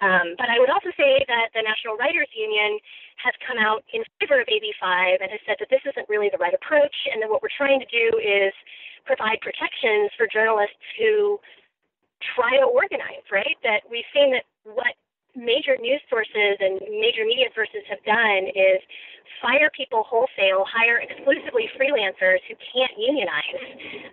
Um, 0.02 0.38
but 0.38 0.50
I 0.50 0.60
would 0.62 0.70
also 0.70 0.94
say 0.94 1.26
that 1.26 1.50
the 1.58 1.66
National 1.66 1.98
Writers 1.98 2.30
Union 2.36 2.78
has 3.18 3.34
come 3.42 3.58
out 3.58 3.82
in 3.94 4.06
favor 4.22 4.42
of 4.42 4.48
AB5 4.48 5.22
and 5.22 5.30
has 5.34 5.42
said 5.50 5.58
that 5.58 5.74
this 5.74 5.82
isn't 5.90 6.06
really 6.06 6.30
the 6.30 6.38
right 6.38 6.54
approach, 6.54 6.94
and 7.10 7.22
that 7.22 7.30
what 7.30 7.42
we're 7.42 7.54
trying 7.58 7.82
to 7.82 7.90
do 7.90 8.06
is 8.22 8.54
provide 9.10 9.42
protections 9.42 10.14
for 10.14 10.30
journalists 10.30 10.78
who 11.00 11.40
try 12.36 12.58
to 12.62 12.68
organize, 12.70 13.26
right? 13.32 13.58
That 13.64 13.82
we've 13.90 14.08
seen 14.14 14.38
that 14.38 14.46
what 14.66 14.94
major 15.38 15.78
news 15.78 16.02
sources 16.10 16.58
and 16.60 16.82
major 16.98 17.24
media 17.24 17.48
sources 17.54 17.86
have 17.86 18.02
done 18.04 18.50
is 18.52 18.82
fire 19.38 19.70
people 19.70 20.02
wholesale, 20.04 20.66
hire 20.66 20.98
exclusively 20.98 21.70
freelancers 21.78 22.42
who 22.50 22.58
can't 22.74 22.92
unionize, 22.98 23.62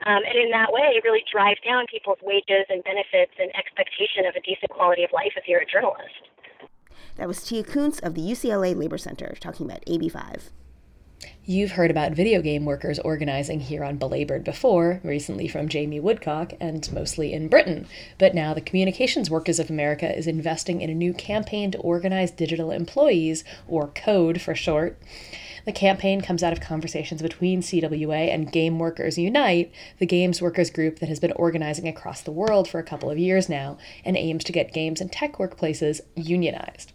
um, 0.04 0.20
and 0.20 0.36
in 0.36 0.52
that 0.52 0.68
way 0.68 1.00
really 1.02 1.24
drive 1.32 1.56
down 1.64 1.88
people's 1.88 2.20
wages 2.22 2.68
and 2.68 2.84
benefits 2.84 3.32
and 3.40 3.48
expectation 3.56 4.28
of 4.28 4.36
a 4.36 4.42
decent 4.44 4.68
quality 4.68 5.02
of 5.02 5.10
life 5.16 5.32
if 5.36 5.48
you're 5.48 5.64
a 5.64 5.66
journalist. 5.66 6.28
That 7.16 7.28
was 7.28 7.42
Tia 7.42 7.64
Koonse 7.64 8.02
of 8.02 8.14
the 8.14 8.20
UCLA 8.20 8.76
Labor 8.76 8.98
Center 8.98 9.34
talking 9.40 9.66
about 9.66 9.84
AB5. 9.86 10.50
You've 11.46 11.72
heard 11.72 11.90
about 11.90 12.12
video 12.12 12.40
game 12.40 12.64
workers 12.64 12.98
organizing 12.98 13.60
here 13.60 13.84
on 13.84 13.96
Belabored 13.96 14.44
before, 14.44 15.00
recently 15.02 15.46
from 15.46 15.68
Jamie 15.68 16.00
Woodcock, 16.00 16.52
and 16.60 16.90
mostly 16.92 17.32
in 17.32 17.48
Britain. 17.48 17.86
But 18.18 18.34
now 18.34 18.54
the 18.54 18.60
Communications 18.60 19.30
Workers 19.30 19.58
of 19.58 19.68
America 19.68 20.16
is 20.16 20.26
investing 20.26 20.80
in 20.80 20.90
a 20.90 20.94
new 20.94 21.12
campaign 21.12 21.70
to 21.72 21.78
organize 21.78 22.30
digital 22.30 22.70
employees, 22.70 23.44
or 23.68 23.88
CODE 23.88 24.40
for 24.40 24.54
short. 24.54 24.98
The 25.64 25.72
campaign 25.72 26.20
comes 26.20 26.42
out 26.42 26.52
of 26.52 26.60
conversations 26.60 27.22
between 27.22 27.62
CWA 27.62 28.32
and 28.32 28.52
Game 28.52 28.78
Workers 28.78 29.16
Unite, 29.16 29.72
the 29.98 30.04
games 30.04 30.42
workers 30.42 30.68
group 30.68 30.98
that 30.98 31.08
has 31.08 31.20
been 31.20 31.32
organizing 31.32 31.88
across 31.88 32.20
the 32.20 32.32
world 32.32 32.68
for 32.68 32.78
a 32.78 32.84
couple 32.84 33.10
of 33.10 33.16
years 33.16 33.48
now 33.48 33.78
and 34.04 34.14
aims 34.16 34.44
to 34.44 34.52
get 34.52 34.74
games 34.74 35.00
and 35.00 35.10
tech 35.10 35.34
workplaces 35.34 36.02
unionized. 36.14 36.92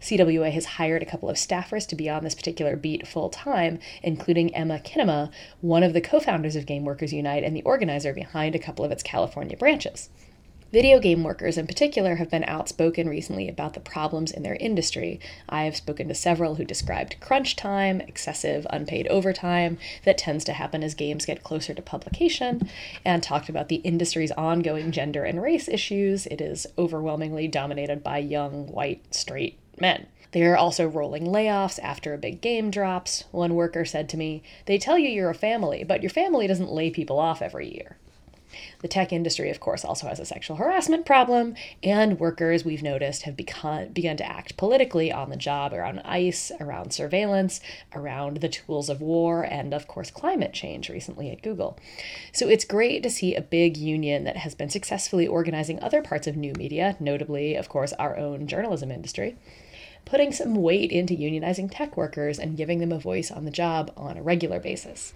CWA 0.00 0.52
has 0.52 0.66
hired 0.66 1.02
a 1.02 1.06
couple 1.06 1.28
of 1.28 1.36
staffers 1.36 1.84
to 1.88 1.96
be 1.96 2.08
on 2.08 2.22
this 2.22 2.36
particular 2.36 2.76
beat 2.76 3.08
full 3.08 3.28
time, 3.28 3.80
including 4.04 4.54
Emma 4.54 4.78
Kinema, 4.78 5.32
one 5.60 5.82
of 5.82 5.92
the 5.92 6.00
co 6.00 6.20
founders 6.20 6.54
of 6.54 6.64
Game 6.64 6.84
Workers 6.84 7.12
Unite 7.12 7.42
and 7.42 7.56
the 7.56 7.62
organizer 7.62 8.12
behind 8.12 8.54
a 8.54 8.60
couple 8.60 8.84
of 8.84 8.92
its 8.92 9.02
California 9.02 9.56
branches. 9.56 10.10
Video 10.72 10.98
game 10.98 11.22
workers 11.22 11.56
in 11.56 11.64
particular 11.64 12.16
have 12.16 12.28
been 12.28 12.42
outspoken 12.42 13.08
recently 13.08 13.48
about 13.48 13.74
the 13.74 13.80
problems 13.80 14.32
in 14.32 14.42
their 14.42 14.56
industry. 14.56 15.20
I 15.48 15.62
have 15.62 15.76
spoken 15.76 16.08
to 16.08 16.14
several 16.14 16.56
who 16.56 16.64
described 16.64 17.20
crunch 17.20 17.54
time, 17.54 18.00
excessive 18.00 18.66
unpaid 18.70 19.06
overtime 19.06 19.78
that 20.04 20.18
tends 20.18 20.42
to 20.44 20.52
happen 20.52 20.82
as 20.82 20.94
games 20.94 21.24
get 21.24 21.44
closer 21.44 21.72
to 21.72 21.82
publication, 21.82 22.68
and 23.04 23.22
talked 23.22 23.48
about 23.48 23.68
the 23.68 23.76
industry's 23.76 24.32
ongoing 24.32 24.90
gender 24.90 25.22
and 25.22 25.40
race 25.40 25.68
issues. 25.68 26.26
It 26.26 26.40
is 26.40 26.66
overwhelmingly 26.76 27.46
dominated 27.46 28.02
by 28.02 28.18
young, 28.18 28.66
white, 28.66 29.14
straight 29.14 29.60
men. 29.80 30.08
They 30.32 30.44
are 30.44 30.56
also 30.56 30.88
rolling 30.88 31.26
layoffs 31.26 31.78
after 31.80 32.12
a 32.12 32.18
big 32.18 32.40
game 32.40 32.72
drops. 32.72 33.22
One 33.30 33.54
worker 33.54 33.84
said 33.84 34.08
to 34.08 34.16
me, 34.16 34.42
They 34.64 34.78
tell 34.78 34.98
you 34.98 35.10
you're 35.10 35.30
a 35.30 35.34
family, 35.34 35.84
but 35.84 36.02
your 36.02 36.10
family 36.10 36.48
doesn't 36.48 36.72
lay 36.72 36.90
people 36.90 37.20
off 37.20 37.40
every 37.40 37.72
year. 37.72 37.98
The 38.80 38.88
tech 38.88 39.12
industry, 39.12 39.50
of 39.50 39.60
course, 39.60 39.84
also 39.84 40.06
has 40.08 40.20
a 40.20 40.24
sexual 40.26 40.56
harassment 40.56 41.06
problem, 41.06 41.54
and 41.82 42.20
workers, 42.20 42.64
we've 42.64 42.82
noticed, 42.82 43.22
have 43.22 43.36
begun, 43.36 43.88
begun 43.88 44.16
to 44.18 44.26
act 44.26 44.56
politically 44.56 45.10
on 45.10 45.30
the 45.30 45.36
job 45.36 45.72
around 45.72 46.00
ICE, 46.00 46.52
around 46.60 46.92
surveillance, 46.92 47.60
around 47.94 48.38
the 48.38 48.48
tools 48.48 48.88
of 48.88 49.00
war, 49.00 49.42
and 49.42 49.72
of 49.72 49.86
course, 49.86 50.10
climate 50.10 50.52
change 50.52 50.88
recently 50.88 51.30
at 51.30 51.42
Google. 51.42 51.78
So 52.32 52.48
it's 52.48 52.64
great 52.64 53.02
to 53.02 53.10
see 53.10 53.34
a 53.34 53.40
big 53.40 53.76
union 53.76 54.24
that 54.24 54.38
has 54.38 54.54
been 54.54 54.70
successfully 54.70 55.26
organizing 55.26 55.82
other 55.82 56.02
parts 56.02 56.26
of 56.26 56.36
new 56.36 56.52
media, 56.52 56.96
notably, 57.00 57.54
of 57.54 57.68
course, 57.68 57.92
our 57.94 58.16
own 58.16 58.46
journalism 58.46 58.90
industry 58.90 59.36
putting 60.06 60.32
some 60.32 60.54
weight 60.54 60.92
into 60.92 61.14
unionizing 61.14 61.68
tech 61.70 61.96
workers 61.96 62.38
and 62.38 62.56
giving 62.56 62.78
them 62.78 62.92
a 62.92 62.98
voice 62.98 63.30
on 63.30 63.44
the 63.44 63.50
job 63.50 63.92
on 63.96 64.16
a 64.16 64.22
regular 64.22 64.60
basis. 64.60 65.12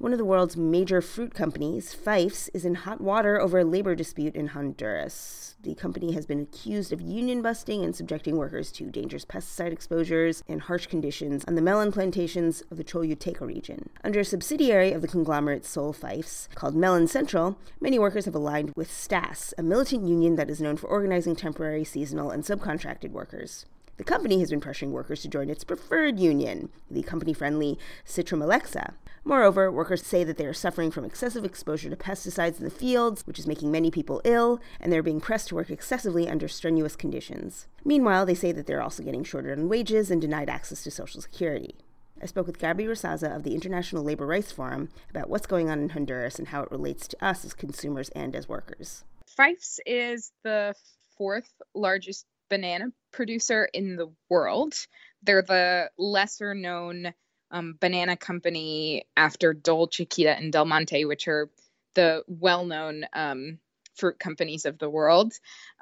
One 0.00 0.12
of 0.12 0.18
the 0.18 0.24
world's 0.24 0.56
major 0.56 1.02
fruit 1.02 1.34
companies, 1.34 1.92
Fyffes, 1.92 2.48
is 2.54 2.64
in 2.64 2.76
hot 2.76 3.00
water 3.00 3.40
over 3.40 3.58
a 3.58 3.64
labor 3.64 3.96
dispute 3.96 4.36
in 4.36 4.46
Honduras. 4.46 5.56
The 5.60 5.74
company 5.74 6.12
has 6.12 6.24
been 6.24 6.38
accused 6.38 6.92
of 6.92 7.00
union 7.00 7.42
busting 7.42 7.82
and 7.82 7.96
subjecting 7.96 8.36
workers 8.36 8.70
to 8.72 8.92
dangerous 8.92 9.24
pesticide 9.24 9.72
exposures 9.72 10.44
and 10.46 10.62
harsh 10.62 10.86
conditions 10.86 11.44
on 11.48 11.56
the 11.56 11.62
melon 11.62 11.90
plantations 11.90 12.62
of 12.70 12.76
the 12.76 12.84
Choluteca 12.84 13.44
region. 13.44 13.90
Under 14.04 14.20
a 14.20 14.24
subsidiary 14.24 14.92
of 14.92 15.02
the 15.02 15.08
conglomerate 15.08 15.66
Sol 15.66 15.92
Fyffes, 15.92 16.48
called 16.54 16.76
Melon 16.76 17.08
Central, 17.08 17.58
many 17.80 17.98
workers 17.98 18.26
have 18.26 18.36
aligned 18.36 18.72
with 18.76 18.92
STAS, 18.92 19.52
a 19.58 19.64
militant 19.64 20.06
union 20.06 20.36
that 20.36 20.48
is 20.48 20.60
known 20.60 20.76
for 20.76 20.86
organizing 20.86 21.34
temporary, 21.34 21.82
seasonal, 21.82 22.30
and 22.30 22.44
subcontracted 22.44 23.10
workers. 23.10 23.66
The 23.98 24.04
company 24.04 24.38
has 24.38 24.50
been 24.50 24.60
pressuring 24.60 24.90
workers 24.90 25.22
to 25.22 25.28
join 25.28 25.50
its 25.50 25.64
preferred 25.64 26.20
union, 26.20 26.70
the 26.88 27.02
company 27.02 27.32
friendly 27.32 27.76
Citramalexa. 28.06 28.94
Moreover, 29.24 29.72
workers 29.72 30.06
say 30.06 30.22
that 30.22 30.38
they 30.38 30.46
are 30.46 30.54
suffering 30.54 30.92
from 30.92 31.04
excessive 31.04 31.44
exposure 31.44 31.90
to 31.90 31.96
pesticides 31.96 32.58
in 32.58 32.64
the 32.64 32.70
fields, 32.70 33.26
which 33.26 33.40
is 33.40 33.46
making 33.48 33.72
many 33.72 33.90
people 33.90 34.20
ill, 34.24 34.60
and 34.80 34.92
they're 34.92 35.02
being 35.02 35.20
pressed 35.20 35.48
to 35.48 35.56
work 35.56 35.68
excessively 35.68 36.28
under 36.28 36.46
strenuous 36.46 36.94
conditions. 36.94 37.66
Meanwhile, 37.84 38.24
they 38.24 38.36
say 38.36 38.52
that 38.52 38.68
they're 38.68 38.80
also 38.80 39.02
getting 39.02 39.24
shorter 39.24 39.50
on 39.50 39.68
wages 39.68 40.12
and 40.12 40.20
denied 40.20 40.48
access 40.48 40.84
to 40.84 40.92
Social 40.92 41.20
Security. 41.20 41.74
I 42.22 42.26
spoke 42.26 42.46
with 42.46 42.60
Gabby 42.60 42.84
Rasaza 42.84 43.34
of 43.34 43.42
the 43.42 43.54
International 43.54 44.04
Labor 44.04 44.26
Rights 44.26 44.52
Forum 44.52 44.90
about 45.10 45.28
what's 45.28 45.46
going 45.48 45.68
on 45.70 45.80
in 45.80 45.88
Honduras 45.88 46.38
and 46.38 46.48
how 46.48 46.62
it 46.62 46.70
relates 46.70 47.08
to 47.08 47.24
us 47.24 47.44
as 47.44 47.52
consumers 47.52 48.10
and 48.10 48.36
as 48.36 48.48
workers. 48.48 49.02
Fyffes 49.36 49.80
is 49.84 50.30
the 50.44 50.74
fourth 51.16 51.52
largest 51.74 52.26
banana 52.48 52.86
producer 53.12 53.68
in 53.72 53.96
the 53.96 54.12
world. 54.28 54.74
They're 55.22 55.42
the 55.42 55.90
lesser 55.98 56.54
known 56.54 57.12
um, 57.50 57.76
banana 57.80 58.16
company 58.16 59.04
after 59.16 59.54
Dole, 59.54 59.88
Chiquita, 59.88 60.36
and 60.36 60.52
Del 60.52 60.64
Monte, 60.64 61.04
which 61.04 61.28
are 61.28 61.50
the 61.94 62.22
well 62.26 62.64
known 62.64 63.04
um, 63.12 63.58
fruit 63.94 64.18
companies 64.18 64.64
of 64.64 64.78
the 64.78 64.90
world. 64.90 65.32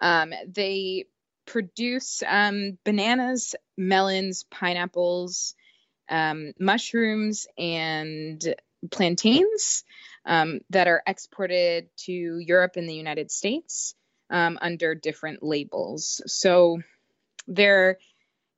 Um, 0.01 0.33
they 0.47 1.07
produce 1.47 2.23
um, 2.27 2.79
bananas, 2.85 3.55
melons, 3.77 4.45
pineapples, 4.51 5.55
um, 6.09 6.53
mushrooms, 6.59 7.47
and 7.59 8.55
plantains 8.91 9.85
um, 10.25 10.61
that 10.71 10.89
are 10.89 11.03
exported 11.07 11.89
to 11.97 12.13
Europe 12.13 12.77
and 12.77 12.89
the 12.89 12.95
United 12.95 13.31
States 13.31 13.95
um, 14.31 14.59
under 14.61 14.95
different 14.95 15.43
labels. 15.43 16.23
So 16.27 16.79
there 17.47 17.99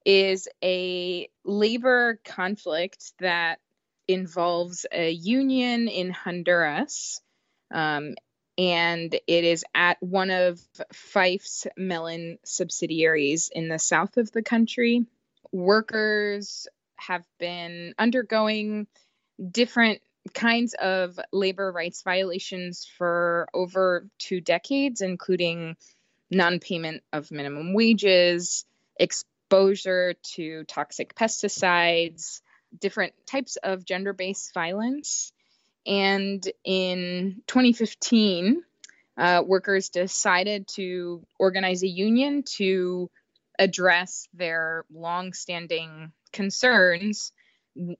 is 0.04 0.48
a 0.62 1.28
labor 1.44 2.20
conflict 2.24 3.12
that 3.20 3.60
involves 4.06 4.86
a 4.90 5.10
union 5.10 5.88
in 5.88 6.10
Honduras. 6.10 7.20
Um, 7.70 8.14
and 8.56 9.14
it 9.14 9.44
is 9.44 9.64
at 9.74 10.02
one 10.02 10.30
of 10.30 10.60
Fyffes' 10.92 11.66
Melon 11.76 12.38
subsidiaries 12.44 13.50
in 13.54 13.68
the 13.68 13.78
south 13.78 14.16
of 14.16 14.32
the 14.32 14.42
country. 14.42 15.06
Workers 15.52 16.66
have 16.96 17.24
been 17.38 17.94
undergoing 17.98 18.88
different 19.50 20.00
kinds 20.32 20.74
of 20.74 21.18
labor 21.32 21.70
rights 21.72 22.02
violations 22.02 22.88
for 22.98 23.48
over 23.54 24.06
two 24.18 24.40
decades, 24.40 25.00
including 25.00 25.76
non 26.30 26.60
payment 26.60 27.02
of 27.12 27.30
minimum 27.30 27.74
wages, 27.74 28.64
exposure 28.96 30.14
to 30.34 30.64
toxic 30.64 31.14
pesticides, 31.14 32.40
different 32.78 33.14
types 33.26 33.56
of 33.56 33.84
gender 33.84 34.12
based 34.12 34.52
violence. 34.54 35.32
And 35.86 36.46
in 36.64 37.42
2015, 37.46 38.62
uh, 39.16 39.42
workers 39.44 39.88
decided 39.88 40.68
to 40.68 41.24
organize 41.38 41.82
a 41.82 41.88
union 41.88 42.44
to 42.56 43.10
address 43.58 44.28
their 44.34 44.84
long 44.92 45.32
standing 45.32 46.12
concerns 46.32 47.32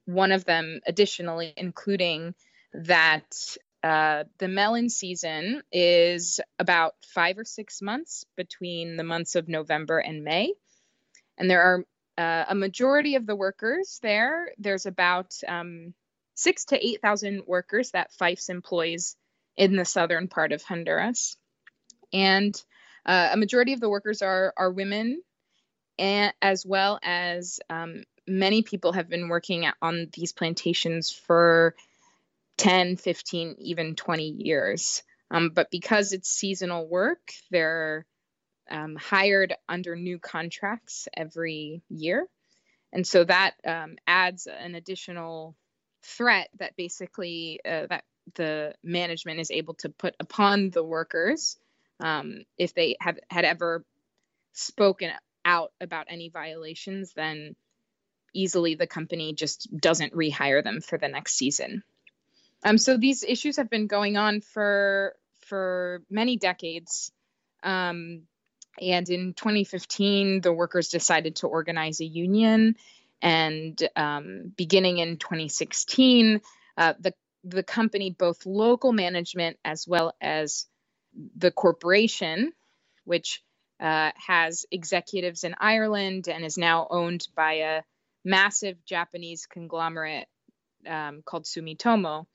one 0.05 0.33
of 0.33 0.45
them 0.45 0.81
additionally 0.87 1.53
including 1.57 2.35
that 2.73 3.57
uh, 3.83 4.25
the 4.39 4.49
melon 4.49 4.89
season 4.89 5.63
is 5.71 6.41
about 6.59 6.95
five 7.15 7.39
or 7.39 7.45
six 7.45 7.81
months 7.81 8.25
between 8.37 8.97
the 8.97 9.05
months 9.05 9.37
of 9.37 9.49
November 9.49 9.99
and 9.99 10.25
May. 10.25 10.53
And 11.39 11.49
there 11.49 11.63
are 11.63 11.85
uh, 12.19 12.47
a 12.49 12.55
majority 12.55 13.15
of 13.15 13.27
the 13.27 13.37
workers 13.37 14.01
there. 14.03 14.51
There's 14.59 14.87
about 14.87 15.33
um, 15.47 15.95
six 16.35 16.65
to 16.67 16.87
8,000 16.87 17.43
workers 17.47 17.93
that 17.93 18.11
Fyffes 18.21 18.51
employs 18.51 19.17
in 19.57 19.77
the 19.77 19.85
southern 19.85 20.27
part 20.27 20.53
of 20.53 20.63
Honduras. 20.63 21.37
And 22.13 22.61
uh, 23.07 23.31
a 23.33 23.37
majority 23.37 23.73
of 23.73 23.81
the 23.81 23.89
workers 23.89 24.23
are, 24.23 24.53
are 24.57 24.71
women, 24.71 25.23
and, 25.99 26.33
as 26.43 26.67
well 26.67 26.99
as 27.03 27.61
um, 27.71 28.03
many 28.29 28.63
people 28.63 28.93
have 28.93 29.09
been 29.09 29.29
working 29.29 29.69
on 29.83 30.09
these 30.13 30.33
plantations 30.33 31.11
for 31.11 31.75
10, 32.59 32.97
15, 32.97 33.57
even 33.59 33.95
20 33.95 34.25
years. 34.25 35.03
Um, 35.31 35.51
but 35.55 35.71
because 35.71 36.13
it's 36.13 36.29
seasonal 36.29 36.89
work, 36.89 37.33
they're 37.51 38.07
um, 38.71 38.97
hired 38.97 39.55
under 39.69 39.97
new 39.97 40.19
contracts 40.19 41.09
every 41.15 41.83
year. 41.89 42.27
And 42.93 43.07
so 43.07 43.25
that 43.25 43.55
um, 43.67 43.97
adds 44.07 44.47
an 44.47 44.75
additional 44.75 45.57
threat 46.03 46.49
that 46.59 46.77
basically 46.77 47.61
uh, 47.65 47.87
that 47.89 48.05
the 48.35 48.75
management 48.83 49.41
is 49.41 49.51
able 49.51 49.75
to 49.75 49.89
put 49.89 50.15
upon 50.21 50.71
the 50.71 50.85
workers 50.85 51.59
um, 52.01 52.43
if 52.57 52.75
they 52.75 52.97
have 53.01 53.19
had 53.31 53.45
ever 53.45 53.85
spoken 54.53 55.11
out 55.45 55.73
about 55.81 56.07
any 56.09 56.29
violations 56.29 57.13
then 57.15 57.55
easily 58.35 58.75
the 58.75 58.87
company 58.87 59.35
just 59.35 59.69
doesn't 59.77 60.15
rehire 60.15 60.63
them 60.63 60.81
for 60.81 60.99
the 60.99 61.09
next 61.09 61.35
season. 61.35 61.83
Um, 62.65 62.79
so 62.79 62.97
these 62.97 63.23
issues 63.23 63.57
have 63.57 63.71
been 63.71 63.87
going 63.87 64.17
on 64.17 64.41
for 64.41 65.15
for 65.41 66.03
many 66.11 66.37
decades. 66.37 67.13
Um, 67.63 68.23
and 68.81 69.09
in 69.09 69.35
2015 69.35 70.41
the 70.41 70.53
workers 70.53 70.89
decided 70.89 71.37
to 71.37 71.47
organize 71.47 72.01
a 72.01 72.05
union. 72.05 72.77
And 73.21 73.81
um, 73.97 74.53
beginning 74.57 74.99
in 74.99 75.17
2016 75.17 76.41
uh, 76.77 76.95
the 77.01 77.13
the 77.45 77.63
company, 77.63 78.11
both 78.11 78.47
local 78.47 78.93
management 78.93 79.59
as 79.65 79.87
well 79.87 80.15
as 80.21 80.67
the 81.37 81.51
corporation, 81.51 82.53
which 83.05 83.43
uh, 83.81 84.11
has 84.17 84.67
executives 84.71 85.45
in 85.45 85.55
Ireland 85.59 86.29
and 86.29 86.45
is 86.45 86.59
now 86.59 86.87
owned 86.91 87.27
by 87.35 87.53
a 87.55 87.83
massive 88.29 88.85
Japanese 88.85 89.47
conglomerate 89.47 90.27
um, 90.87 91.23
called 91.25 91.45
Sumitomo. 91.45 92.27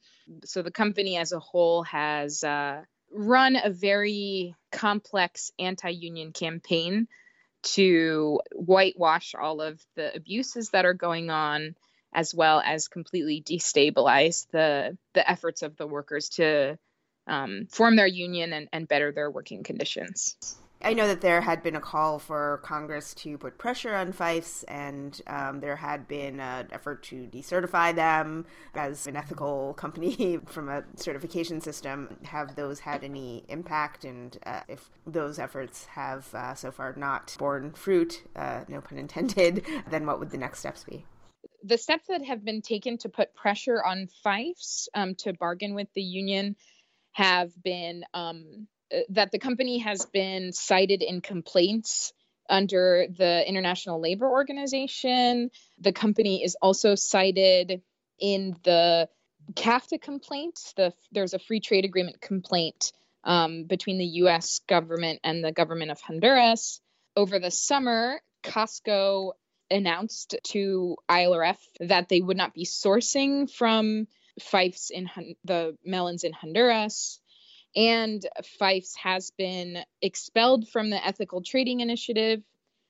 So 0.45 0.61
the 0.61 0.71
company 0.71 1.17
as 1.17 1.31
a 1.31 1.39
whole 1.39 1.83
has 1.83 2.43
uh, 2.43 2.81
run 3.11 3.55
a 3.55 3.69
very 3.69 4.55
complex 4.71 5.51
anti 5.59 5.89
union 5.89 6.31
campaign 6.31 7.07
to 7.75 8.41
whitewash 8.53 9.35
all 9.39 9.61
of 9.61 9.79
the 9.95 10.15
abuses 10.15 10.69
that 10.71 10.85
are 10.85 10.93
going 10.93 11.29
on 11.29 11.75
as 12.13 12.33
well 12.33 12.61
as 12.63 12.87
completely 12.87 13.41
destabilize 13.41 14.47
the 14.51 14.97
the 15.13 15.29
efforts 15.29 15.61
of 15.61 15.77
the 15.77 15.87
workers 15.87 16.29
to 16.29 16.77
um, 17.27 17.67
form 17.71 17.95
their 17.95 18.07
union 18.07 18.51
and, 18.51 18.67
and 18.73 18.87
better 18.87 19.11
their 19.11 19.31
working 19.31 19.63
conditions. 19.63 20.35
I 20.83 20.93
know 20.93 21.07
that 21.07 21.21
there 21.21 21.39
had 21.39 21.63
been 21.63 21.75
a 21.75 21.79
call 21.79 22.19
for 22.19 22.59
Congress 22.63 23.13
to 23.15 23.37
put 23.37 23.57
pressure 23.57 23.95
on 23.95 24.11
Fyffes, 24.11 24.65
and 24.67 25.19
um, 25.27 25.61
there 25.61 25.77
had 25.77 26.07
been 26.07 26.41
an 26.41 26.67
effort 26.71 27.03
to 27.03 27.27
decertify 27.27 27.95
them 27.95 28.45
as 28.75 29.07
an 29.07 29.15
ethical 29.15 29.73
company 29.77 30.39
from 30.45 30.67
a 30.67 30.83
certification 30.95 31.61
system. 31.61 32.17
Have 32.23 32.55
those 32.55 32.79
had 32.79 33.03
any 33.03 33.45
impact? 33.47 34.03
And 34.03 34.37
uh, 34.45 34.61
if 34.67 34.89
those 35.07 35.39
efforts 35.39 35.85
have 35.85 36.33
uh, 36.33 36.53
so 36.55 36.71
far 36.71 36.93
not 36.97 37.35
borne 37.39 37.71
fruit, 37.71 38.23
uh, 38.35 38.65
no 38.67 38.81
pun 38.81 38.97
intended, 38.97 39.65
then 39.89 40.05
what 40.05 40.19
would 40.19 40.31
the 40.31 40.37
next 40.37 40.59
steps 40.59 40.83
be? 40.83 41.05
the 41.65 41.77
steps 41.77 42.07
that 42.09 42.23
have 42.25 42.43
been 42.43 42.61
taken 42.61 42.97
to 42.97 43.09
put 43.09 43.33
pressure 43.35 43.81
on 43.81 44.09
Fyffes 44.25 44.89
um, 44.93 45.15
to 45.15 45.31
bargain 45.33 45.75
with 45.75 45.87
the 45.95 46.01
union 46.01 46.57
have 47.13 47.51
been 47.63 48.03
um, 48.13 48.67
that 49.09 49.31
the 49.31 49.39
company 49.39 49.79
has 49.79 50.05
been 50.05 50.51
cited 50.53 51.01
in 51.01 51.21
complaints 51.21 52.13
under 52.49 53.07
the 53.09 53.47
International 53.47 54.01
Labor 54.01 54.29
Organization. 54.29 55.49
The 55.79 55.93
company 55.93 56.43
is 56.43 56.55
also 56.61 56.95
cited 56.95 57.81
in 58.19 58.55
the 58.63 59.09
CAFTA 59.53 60.01
complaint. 60.01 60.59
The, 60.75 60.93
there's 61.11 61.33
a 61.33 61.39
free 61.39 61.59
trade 61.59 61.85
agreement 61.85 62.21
complaint 62.21 62.91
um, 63.23 63.63
between 63.65 63.97
the 63.97 64.05
U.S. 64.05 64.59
government 64.67 65.19
and 65.23 65.43
the 65.43 65.51
government 65.51 65.91
of 65.91 66.01
Honduras. 66.01 66.81
Over 67.15 67.39
the 67.39 67.51
summer, 67.51 68.21
Costco 68.43 69.33
announced 69.71 70.35
to 70.43 70.97
ILRF 71.09 71.57
that 71.79 72.09
they 72.09 72.21
would 72.21 72.37
not 72.37 72.53
be 72.53 72.65
sourcing 72.65 73.49
from 73.49 74.07
Fyffes 74.39 74.91
in 74.91 75.09
the 75.43 75.77
melons 75.85 76.23
in 76.23 76.33
Honduras. 76.33 77.19
And 77.75 78.25
Fyffes 78.59 78.95
has 78.97 79.31
been 79.31 79.79
expelled 80.01 80.69
from 80.69 80.89
the 80.89 81.05
Ethical 81.05 81.41
Trading 81.41 81.79
Initiative, 81.79 82.43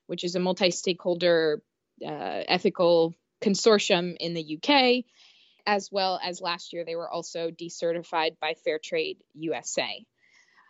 which 0.08 0.24
is 0.24 0.36
a 0.36 0.40
multi 0.40 0.72
stakeholder 0.72 1.62
uh, 2.06 2.44
ethical 2.48 3.16
consortium 3.42 4.16
in 4.20 4.34
the 4.34 4.58
UK, 4.58 5.06
as 5.66 5.90
well 5.92 6.20
as 6.22 6.42
last 6.42 6.74
year 6.74 6.84
they 6.84 6.96
were 6.96 7.10
also 7.10 7.50
decertified 7.50 8.38
by 8.40 8.56
Fair 8.66 8.80
Trade 8.80 9.20
USA. 9.34 10.06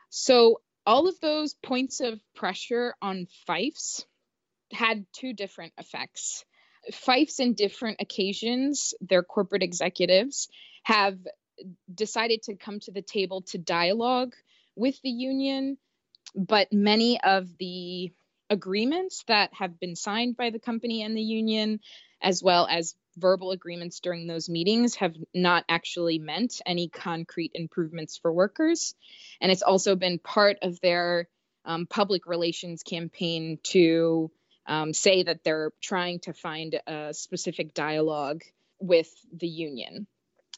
So, 0.10 0.62
all 0.86 1.08
of 1.08 1.20
those 1.22 1.54
points 1.54 2.02
of 2.02 2.20
pressure 2.36 2.94
on 3.02 3.28
Fyffes 3.48 4.06
had 4.72 5.06
two 5.14 5.34
different 5.34 5.74
effects. 5.78 6.44
Fyffes, 6.92 7.40
in 7.40 7.54
different 7.54 8.02
occasions, 8.02 8.94
their 9.00 9.24
corporate 9.24 9.64
executives 9.64 10.50
have 10.84 11.18
decided 11.94 12.44
to 12.44 12.56
come 12.56 12.80
to 12.82 12.92
the 12.92 13.02
table 13.02 13.42
to 13.42 13.58
dialogue 13.58 14.34
with 14.76 15.00
the 15.02 15.10
union, 15.10 15.78
but 16.36 16.72
many 16.72 17.22
of 17.22 17.48
the 17.58 18.12
agreements 18.50 19.24
that 19.28 19.52
have 19.54 19.80
been 19.80 19.96
signed 19.96 20.38
by 20.38 20.50
the 20.50 20.60
company 20.60 21.02
and 21.04 21.16
the 21.16 21.22
union, 21.22 21.80
as 22.22 22.42
well 22.44 22.68
as 22.70 22.96
verbal 23.18 23.52
agreements 23.52 24.00
during 24.00 24.28
those 24.28 24.50
meetings, 24.50 24.96
have 24.96 25.16
not 25.34 25.64
actually 25.70 26.20
meant 26.20 26.62
any 26.66 26.88
concrete 26.90 27.52
improvements 27.54 28.18
for 28.18 28.32
workers. 28.32 28.96
And 29.42 29.52
it's 29.52 29.62
also 29.62 29.96
been 29.96 30.20
part 30.20 30.58
of 30.62 30.80
their 30.82 31.28
um, 31.66 31.86
public 31.86 32.26
relations 32.26 32.84
campaign 32.84 33.60
to 33.64 34.32
um, 34.66 34.94
say 34.94 35.24
that 35.24 35.44
they're 35.44 35.72
trying 35.82 36.20
to 36.22 36.34
find 36.34 36.80
a 36.88 37.14
specific 37.14 37.74
dialogue 37.74 38.44
with 38.80 39.10
the 39.32 39.48
union. 39.48 40.08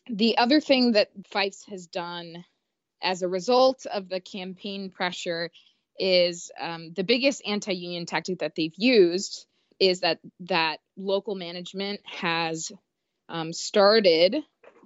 The 0.09 0.37
other 0.37 0.59
thing 0.59 0.93
that 0.93 1.09
Fyffes 1.33 1.67
has 1.69 1.87
done 1.87 2.45
as 3.01 3.21
a 3.21 3.27
result 3.27 3.85
of 3.85 4.09
the 4.09 4.19
campaign 4.19 4.89
pressure 4.91 5.51
is 5.97 6.51
um, 6.59 6.93
the 6.93 7.03
biggest 7.03 7.41
anti-union 7.45 8.05
tactic 8.05 8.39
that 8.39 8.53
they've 8.55 8.75
used 8.77 9.45
is 9.79 10.01
that 10.01 10.19
that 10.41 10.79
local 10.97 11.35
management 11.35 12.01
has 12.05 12.71
um, 13.29 13.53
started 13.53 14.37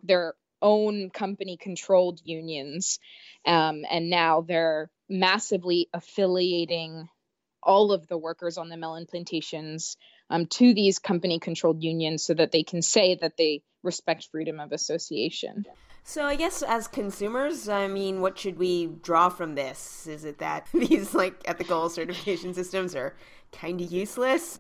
their 0.04 0.34
own 0.62 1.10
company 1.10 1.58
controlled 1.58 2.20
unions 2.24 3.00
um, 3.46 3.84
and 3.90 4.10
now 4.10 4.42
they're 4.42 4.90
massively 5.10 5.88
affiliating 5.94 7.08
all 7.64 7.92
of 7.92 8.08
the 8.08 8.18
workers 8.18 8.58
on 8.58 8.70
the 8.70 8.78
melon 8.78 9.06
plantations 9.06 9.98
um, 10.30 10.46
to 10.46 10.74
these 10.74 11.00
company 11.00 11.40
controlled 11.40 11.84
unions 11.84 12.24
so 12.24 12.34
that 12.34 12.52
they 12.52 12.64
can 12.64 12.82
say 12.82 13.16
that 13.16 13.38
they 13.38 13.62
respect 13.84 14.28
freedom 14.32 14.60
of 14.60 14.72
association. 14.72 15.66
So 16.04 16.26
I 16.26 16.36
guess 16.36 16.62
as 16.62 16.88
consumers, 16.88 17.70
I 17.70 17.88
mean, 17.88 18.22
what 18.22 18.38
should 18.38 18.58
we 18.58 18.88
draw 18.88 19.30
from 19.30 19.56
this? 19.56 20.08
Is 20.08 20.26
it 20.26 20.40
that 20.40 20.68
these 20.74 21.14
like 21.14 21.36
ethical 21.46 21.90
certification 21.90 22.54
systems 22.54 22.96
are 22.96 23.16
kind 23.52 23.80
of 23.82 23.92
useless? 23.92 24.60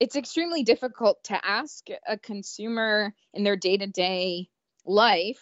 It's 0.00 0.16
extremely 0.16 0.64
difficult 0.64 1.22
to 1.24 1.46
ask 1.46 1.84
a 2.08 2.18
consumer 2.18 3.14
in 3.32 3.44
their 3.44 3.56
day-to-day 3.56 4.48
life 4.84 5.40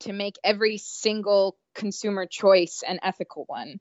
to 0.00 0.12
make 0.12 0.34
every 0.42 0.78
single 0.78 1.56
consumer 1.74 2.26
choice 2.26 2.82
an 2.86 2.98
ethical 3.02 3.44
one 3.46 3.78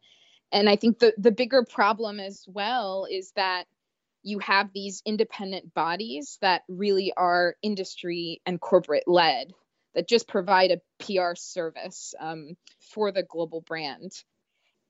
and 0.52 0.70
I 0.70 0.76
think 0.76 1.00
the 1.00 1.13
the 1.18 1.32
bigger 1.32 1.63
problem 1.63 2.20
as 2.20 2.46
well 2.48 3.08
is 3.10 3.32
that 3.36 3.65
you 4.23 4.39
have 4.39 4.71
these 4.73 5.01
independent 5.05 5.73
bodies 5.73 6.38
that 6.41 6.63
really 6.67 7.13
are 7.15 7.55
industry 7.62 8.41
and 8.45 8.60
corporate 8.60 9.08
led 9.08 9.51
that 9.95 10.08
just 10.08 10.27
provide 10.27 10.71
a 10.71 10.82
PR 11.03 11.36
service 11.36 12.13
um, 12.19 12.55
for 12.79 13.12
the 13.12 13.23
global 13.23 13.62
brand. 13.62 14.12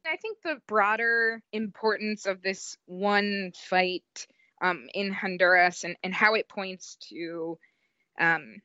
I 0.05 0.17
think 0.17 0.39
the 0.43 0.59
broader 0.67 1.41
importance 1.51 2.25
of 2.25 2.41
this 2.41 2.77
one 2.85 3.51
fight 3.55 4.27
um, 4.61 4.87
in 4.93 5.13
Honduras 5.13 5.83
and, 5.83 5.95
and 6.03 6.13
how 6.13 6.33
it 6.33 6.49
points 6.49 6.97
to 7.09 7.57
um, 8.19 8.61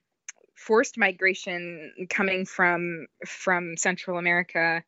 forced 0.54 0.96
migration 0.96 1.92
coming 2.08 2.46
from 2.46 3.06
from 3.26 3.76
Central 3.76 4.18
America 4.18 4.82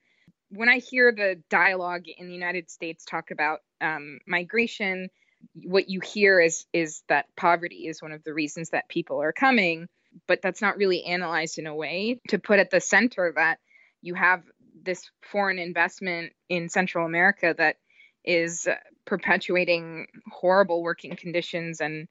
when 0.51 0.69
I 0.69 0.79
hear 0.79 1.13
the 1.13 1.43
dialogue 1.51 2.05
in 2.07 2.29
the 2.29 2.35
United 2.35 2.71
States 2.71 3.05
talk 3.05 3.31
about 3.31 3.61
um, 3.81 4.19
migration, 4.27 5.09
what 5.55 5.89
you 5.89 6.01
hear 6.01 6.41
is 6.41 6.67
is 6.73 7.03
that 7.09 7.27
poverty 7.37 7.87
is 7.87 8.03
one 8.03 8.13
of 8.13 8.25
the 8.25 8.35
reasons 8.35 8.71
that 8.71 8.89
people 8.89 9.23
are 9.23 9.33
coming, 9.33 9.89
but 10.27 10.43
that's 10.43 10.63
not 10.63 10.77
really 10.77 11.05
analyzed 11.05 11.59
in 11.59 11.67
a 11.67 11.75
way. 11.75 12.21
To 12.29 12.39
put 12.39 12.59
at 12.59 12.71
the 12.71 12.81
center 12.81 13.33
that 13.37 13.59
you 14.03 14.15
have 14.15 14.43
this 14.83 15.11
foreign 15.23 15.59
investment 15.59 16.33
in 16.49 16.69
Central 16.69 17.07
America 17.07 17.55
that 17.57 17.77
is 18.25 18.69
perpetuating 19.05 20.07
horrible 20.31 20.83
working 20.83 21.17
conditions. 21.17 21.81
And 21.81 22.09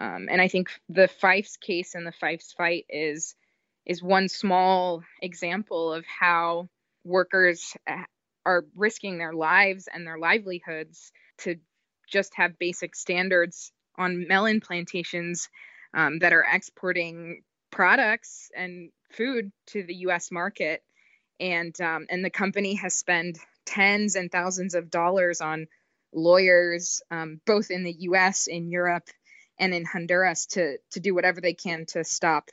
um, 0.00 0.28
and 0.30 0.40
I 0.40 0.48
think 0.48 0.70
the 0.88 1.08
Fyffes 1.22 1.58
case 1.58 1.94
and 1.94 2.06
the 2.06 2.12
Fyffes 2.12 2.54
fight 2.56 2.84
is 2.88 3.34
is 3.86 4.02
one 4.02 4.28
small 4.28 5.02
example 5.22 5.92
of 5.92 6.04
how 6.06 6.68
workers 7.04 7.74
are 8.44 8.64
risking 8.74 9.18
their 9.18 9.32
lives 9.32 9.88
and 9.92 10.06
their 10.06 10.18
livelihoods 10.18 11.12
to 11.38 11.56
just 12.06 12.34
have 12.36 12.58
basic 12.58 12.94
standards 12.94 13.72
on 13.98 14.26
melon 14.28 14.60
plantations 14.60 15.48
um, 15.94 16.18
that 16.20 16.32
are 16.32 16.44
exporting 16.52 17.42
products 17.70 18.50
and 18.56 18.90
food 19.12 19.50
to 19.68 19.82
the 19.82 19.94
U.S. 19.94 20.30
market, 20.30 20.82
and 21.40 21.78
um, 21.80 22.06
and 22.10 22.24
the 22.24 22.30
company 22.30 22.74
has 22.74 22.94
spent 22.94 23.38
tens 23.64 24.14
and 24.14 24.30
thousands 24.30 24.74
of 24.74 24.90
dollars 24.90 25.40
on 25.40 25.66
lawyers, 26.12 27.02
um, 27.10 27.40
both 27.46 27.70
in 27.70 27.84
the 27.84 27.94
U.S., 28.00 28.46
in 28.46 28.70
Europe, 28.70 29.08
and 29.58 29.74
in 29.74 29.84
Honduras, 29.84 30.46
to 30.46 30.78
to 30.92 31.00
do 31.00 31.14
whatever 31.14 31.40
they 31.40 31.54
can 31.54 31.86
to 31.86 32.04
stop 32.04 32.50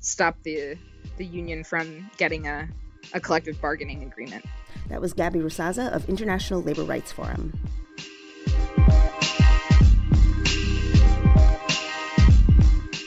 stop 0.00 0.36
the 0.42 0.76
the 1.16 1.24
union 1.24 1.64
from 1.64 2.10
getting 2.16 2.46
a, 2.46 2.68
a 3.14 3.20
collective 3.20 3.60
bargaining 3.60 4.02
agreement. 4.02 4.44
That 4.88 5.00
was 5.00 5.12
Gabby 5.12 5.40
Rasaza 5.40 5.90
of 5.92 6.08
International 6.08 6.62
Labor 6.62 6.84
Rights 6.84 7.10
Forum. 7.10 7.58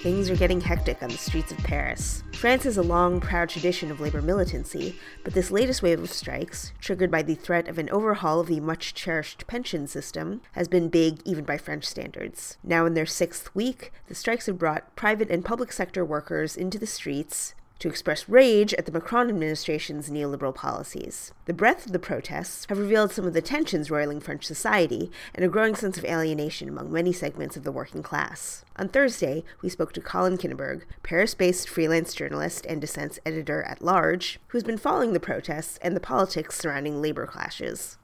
Things 0.09 0.31
are 0.31 0.35
getting 0.35 0.59
hectic 0.59 1.03
on 1.03 1.09
the 1.09 1.19
streets 1.19 1.51
of 1.51 1.59
Paris. 1.59 2.23
France 2.33 2.63
has 2.63 2.77
a 2.77 2.81
long, 2.81 3.21
proud 3.21 3.47
tradition 3.47 3.91
of 3.91 3.99
labor 3.99 4.23
militancy, 4.23 4.97
but 5.23 5.35
this 5.35 5.51
latest 5.51 5.83
wave 5.83 6.01
of 6.01 6.09
strikes, 6.09 6.73
triggered 6.79 7.11
by 7.11 7.21
the 7.21 7.35
threat 7.35 7.67
of 7.67 7.77
an 7.77 7.91
overhaul 7.91 8.39
of 8.39 8.47
the 8.47 8.59
much 8.59 8.95
cherished 8.95 9.45
pension 9.45 9.85
system, 9.85 10.41
has 10.53 10.67
been 10.67 10.89
big 10.89 11.21
even 11.25 11.45
by 11.45 11.59
French 11.59 11.85
standards. 11.85 12.57
Now, 12.63 12.87
in 12.87 12.95
their 12.95 13.05
sixth 13.05 13.53
week, 13.53 13.93
the 14.07 14.15
strikes 14.15 14.47
have 14.47 14.57
brought 14.57 14.95
private 14.95 15.29
and 15.29 15.45
public 15.45 15.71
sector 15.71 16.03
workers 16.03 16.57
into 16.57 16.79
the 16.79 16.87
streets 16.87 17.53
to 17.79 17.87
express 17.87 18.29
rage 18.29 18.73
at 18.73 18.85
the 18.85 18.91
Macron 18.91 19.29
administration's 19.29 20.09
neoliberal 20.09 20.53
policies. 20.53 21.33
The 21.45 21.53
breadth 21.53 21.85
of 21.85 21.91
the 21.91 21.99
protests 21.99 22.65
have 22.69 22.77
revealed 22.77 23.11
some 23.11 23.25
of 23.25 23.33
the 23.33 23.41
tensions 23.41 23.91
roiling 23.91 24.19
French 24.19 24.45
society 24.45 25.11
and 25.33 25.45
a 25.45 25.49
growing 25.49 25.75
sense 25.75 25.97
of 25.97 26.05
alienation 26.05 26.67
among 26.67 26.91
many 26.91 27.13
segments 27.13 27.55
of 27.55 27.63
the 27.63 27.71
working 27.71 28.03
class. 28.03 28.65
On 28.75 28.89
Thursday, 28.89 29.43
we 29.61 29.69
spoke 29.69 29.93
to 29.93 30.01
Colin 30.01 30.37
Kinniburgh, 30.37 30.83
Paris 31.03 31.33
based 31.35 31.69
freelance 31.69 32.13
journalist 32.13 32.65
and 32.65 32.81
dissent's 32.81 33.19
editor 33.25 33.61
at 33.63 33.81
large, 33.81 34.39
who's 34.47 34.63
been 34.63 34.77
following 34.77 35.13
the 35.13 35.19
protests 35.19 35.77
and 35.81 35.95
the 35.95 36.01
politics 36.01 36.57
surrounding 36.57 37.01
labor 37.01 37.27
clashes. 37.27 37.98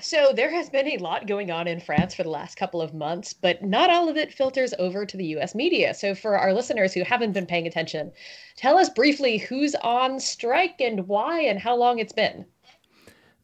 So 0.00 0.32
there 0.34 0.50
has 0.50 0.70
been 0.70 0.88
a 0.88 0.98
lot 0.98 1.26
going 1.26 1.50
on 1.50 1.66
in 1.66 1.80
France 1.80 2.14
for 2.14 2.22
the 2.22 2.30
last 2.30 2.56
couple 2.56 2.80
of 2.80 2.94
months, 2.94 3.32
but 3.32 3.62
not 3.62 3.90
all 3.90 4.08
of 4.08 4.16
it 4.16 4.32
filters 4.32 4.74
over 4.78 5.04
to 5.04 5.16
the 5.16 5.26
US 5.36 5.54
media. 5.54 5.94
So 5.94 6.14
for 6.14 6.38
our 6.38 6.52
listeners 6.52 6.94
who 6.94 7.02
haven't 7.02 7.32
been 7.32 7.46
paying 7.46 7.66
attention, 7.66 8.12
tell 8.56 8.78
us 8.78 8.88
briefly 8.88 9.38
who's 9.38 9.74
on 9.76 10.20
strike 10.20 10.80
and 10.80 11.08
why 11.08 11.40
and 11.40 11.58
how 11.58 11.76
long 11.76 11.98
it's 11.98 12.12
been. 12.12 12.46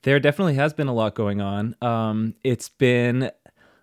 There 0.03 0.21
definitely 0.21 0.55
has 0.55 0.73
been 0.75 0.87
a 0.87 0.95
lot 0.95 1.15
going 1.15 1.41
on. 1.41 1.77
Um, 1.81 2.35
it's 2.45 2.69
been 2.69 3.31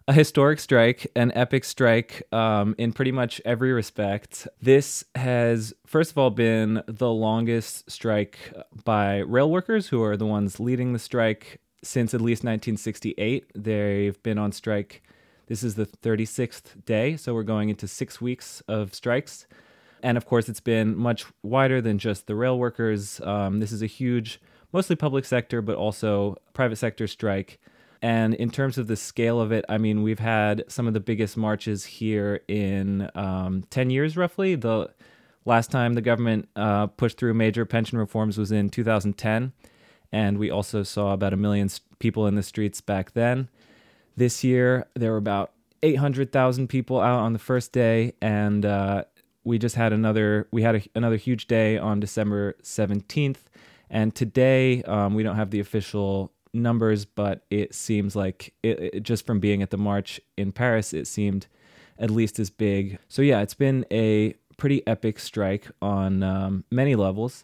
a 0.08 0.14
historic 0.14 0.60
strike, 0.60 1.08
an 1.16 1.32
epic 1.34 1.64
strike 1.64 2.24
um, 2.32 2.76
in 2.78 2.94
pretty 2.94 3.12
much 3.12 3.42
every 3.46 3.72
respect. 3.72 4.48
This 4.62 5.04
has, 5.16 5.74
first 5.86 6.12
of 6.12 6.18
all, 6.18 6.30
been 6.30 6.84
the 6.88 7.10
longest 7.10 7.90
strike 7.90 8.38
by 8.84 9.20
rail 9.20 9.50
workers, 9.50 9.88
who 9.88 10.04
are 10.04 10.18
the 10.18 10.26
ones 10.26 10.60
leading 10.60 10.94
the 10.94 11.00
strike 11.00 11.60
since 11.84 12.14
at 12.14 12.22
least 12.22 12.44
1968. 12.44 13.52
They've 13.56 14.22
been 14.24 14.38
on 14.38 14.52
strike. 14.52 15.04
This 15.48 15.64
is 15.64 15.76
the 15.76 15.86
36th 15.86 16.86
day, 16.86 17.18
so 17.18 17.34
we're 17.34 17.44
going 17.44 17.70
into 17.70 17.88
six 17.88 18.22
weeks 18.22 18.62
of 18.68 18.94
strikes. 18.94 19.48
And 20.04 20.18
of 20.18 20.26
course, 20.26 20.50
it's 20.50 20.60
been 20.60 20.96
much 20.96 21.26
wider 21.44 21.82
than 21.82 21.98
just 21.98 22.28
the 22.28 22.36
rail 22.36 22.58
workers. 22.58 23.20
Um, 23.22 23.60
this 23.60 23.72
is 23.72 23.82
a 23.82 23.88
huge, 23.88 24.42
mostly 24.72 24.96
public 24.96 25.26
sector, 25.26 25.62
but 25.62 25.76
also 25.76 26.38
private 26.54 26.78
sector 26.78 27.08
strike. 27.08 27.60
And 28.02 28.34
in 28.34 28.50
terms 28.50 28.78
of 28.78 28.88
the 28.88 28.96
scale 28.96 29.40
of 29.40 29.52
it, 29.52 29.64
I 29.70 29.78
mean, 29.78 30.02
we've 30.02 30.20
had 30.20 30.64
some 30.68 30.88
of 30.88 30.94
the 30.94 31.00
biggest 31.00 31.38
marches 31.38 31.86
here 31.86 32.42
in 32.48 33.10
um, 33.14 33.64
10 33.70 33.92
years, 33.92 34.18
roughly. 34.18 34.56
The 34.56 34.90
last 35.46 35.70
time 35.70 35.94
the 35.94 36.02
government 36.02 36.50
uh, 36.56 36.88
pushed 36.88 37.18
through 37.18 37.36
major 37.36 37.66
pension 37.66 38.00
reforms 38.00 38.38
was 38.38 38.52
in 38.52 38.70
2010 38.70 39.54
and 40.12 40.38
we 40.38 40.50
also 40.50 40.84
saw 40.84 41.14
about 41.14 41.34
a 41.34 41.38
million 41.38 41.70
people 42.00 42.28
in 42.28 42.36
the 42.36 42.44
streets 42.44 42.82
back 42.82 43.12
then. 43.14 43.50
This 44.16 44.44
year, 44.44 44.88
there 44.96 45.12
were 45.12 45.18
about 45.18 45.52
800,000 45.84 46.68
people 46.68 47.00
out 47.00 47.20
on 47.20 47.34
the 47.34 47.40
first 47.40 47.72
day, 47.72 48.14
and 48.22 48.66
uh, 48.66 49.06
we 49.44 49.58
just 49.58 49.76
had 49.76 49.94
another 49.94 50.48
we 50.52 50.62
had 50.62 50.76
a, 50.76 50.82
another 50.96 51.16
huge 51.16 51.48
day 51.48 51.78
on 51.78 52.00
December 52.00 52.56
17th. 52.64 53.38
And 53.90 54.16
today, 54.16 54.84
um, 54.84 55.16
we 55.16 55.24
don't 55.24 55.36
have 55.36 55.52
the 55.52 55.60
official 55.60 56.32
numbers, 56.54 57.06
but 57.06 57.44
it 57.50 57.74
seems 57.74 58.16
like 58.16 58.54
it, 58.64 58.80
it, 58.80 59.04
just 59.04 59.26
from 59.26 59.40
being 59.40 59.62
at 59.62 59.70
the 59.70 59.78
march 59.78 60.20
in 60.38 60.52
Paris, 60.52 60.94
it 60.94 61.08
seemed 61.08 61.48
at 62.00 62.10
least 62.10 62.40
as 62.40 62.50
big. 62.50 63.00
So 63.08 63.22
yeah, 63.22 63.42
it's 63.42 63.54
been 63.54 63.86
a 63.92 64.36
pretty 64.58 64.86
epic 64.88 65.20
strike 65.20 65.68
on 65.82 66.24
um, 66.24 66.64
many 66.72 66.96
levels. 66.96 67.44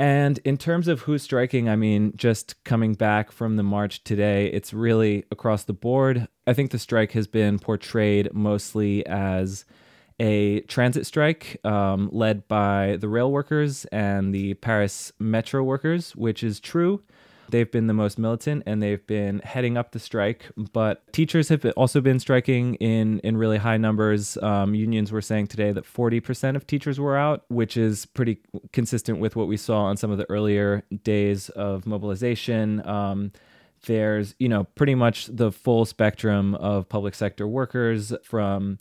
And 0.00 0.38
in 0.46 0.56
terms 0.56 0.88
of 0.88 1.02
who's 1.02 1.22
striking, 1.22 1.68
I 1.68 1.76
mean, 1.76 2.14
just 2.16 2.64
coming 2.64 2.94
back 2.94 3.30
from 3.30 3.56
the 3.56 3.62
march 3.62 4.02
today, 4.02 4.46
it's 4.46 4.72
really 4.72 5.26
across 5.30 5.64
the 5.64 5.74
board. 5.74 6.26
I 6.46 6.54
think 6.54 6.70
the 6.70 6.78
strike 6.78 7.12
has 7.12 7.26
been 7.26 7.58
portrayed 7.58 8.32
mostly 8.32 9.04
as 9.04 9.66
a 10.18 10.60
transit 10.60 11.04
strike 11.04 11.60
um, 11.66 12.08
led 12.12 12.48
by 12.48 12.96
the 12.98 13.10
rail 13.10 13.30
workers 13.30 13.84
and 13.92 14.34
the 14.34 14.54
Paris 14.54 15.12
metro 15.18 15.62
workers, 15.62 16.16
which 16.16 16.42
is 16.42 16.60
true. 16.60 17.02
They've 17.50 17.70
been 17.70 17.86
the 17.86 17.94
most 17.94 18.18
militant 18.18 18.62
and 18.66 18.82
they've 18.82 19.04
been 19.06 19.40
heading 19.40 19.76
up 19.76 19.92
the 19.92 19.98
strike. 19.98 20.46
But 20.72 21.12
teachers 21.12 21.48
have 21.48 21.64
also 21.76 22.00
been 22.00 22.18
striking 22.18 22.74
in, 22.76 23.18
in 23.20 23.36
really 23.36 23.58
high 23.58 23.76
numbers. 23.76 24.36
Um, 24.38 24.74
unions 24.74 25.12
were 25.12 25.22
saying 25.22 25.48
today 25.48 25.72
that 25.72 25.84
40% 25.84 26.56
of 26.56 26.66
teachers 26.66 26.98
were 26.98 27.16
out, 27.16 27.44
which 27.48 27.76
is 27.76 28.06
pretty 28.06 28.38
consistent 28.72 29.18
with 29.18 29.36
what 29.36 29.48
we 29.48 29.56
saw 29.56 29.84
on 29.84 29.96
some 29.96 30.10
of 30.10 30.18
the 30.18 30.28
earlier 30.30 30.84
days 31.02 31.48
of 31.50 31.86
mobilization. 31.86 32.86
Um, 32.86 33.32
there's, 33.86 34.34
you 34.38 34.48
know, 34.48 34.64
pretty 34.64 34.94
much 34.94 35.26
the 35.26 35.50
full 35.50 35.84
spectrum 35.84 36.54
of 36.56 36.88
public 36.88 37.14
sector 37.14 37.48
workers 37.48 38.12
from 38.22 38.78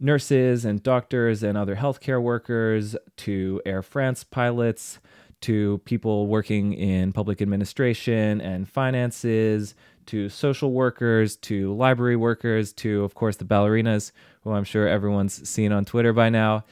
nurses 0.00 0.64
and 0.64 0.82
doctors 0.82 1.42
and 1.42 1.58
other 1.58 1.76
healthcare 1.76 2.22
workers 2.22 2.96
to 3.16 3.60
Air 3.66 3.82
France 3.82 4.24
pilots 4.24 4.98
to 5.42 5.78
people 5.84 6.26
working 6.26 6.72
in 6.72 7.12
public 7.12 7.40
administration 7.40 8.40
and 8.40 8.68
finances, 8.68 9.74
to 10.06 10.28
social 10.28 10.72
workers, 10.72 11.36
to 11.36 11.74
library 11.74 12.16
workers, 12.16 12.72
to, 12.72 13.04
of 13.04 13.14
course, 13.14 13.36
the 13.36 13.44
ballerinas, 13.44 14.12
who 14.42 14.52
I'm 14.52 14.64
sure 14.64 14.88
everyone's 14.88 15.48
seen 15.48 15.70
on 15.72 15.84
Twitter 15.84 16.12
by 16.12 16.30
now. 16.30 16.64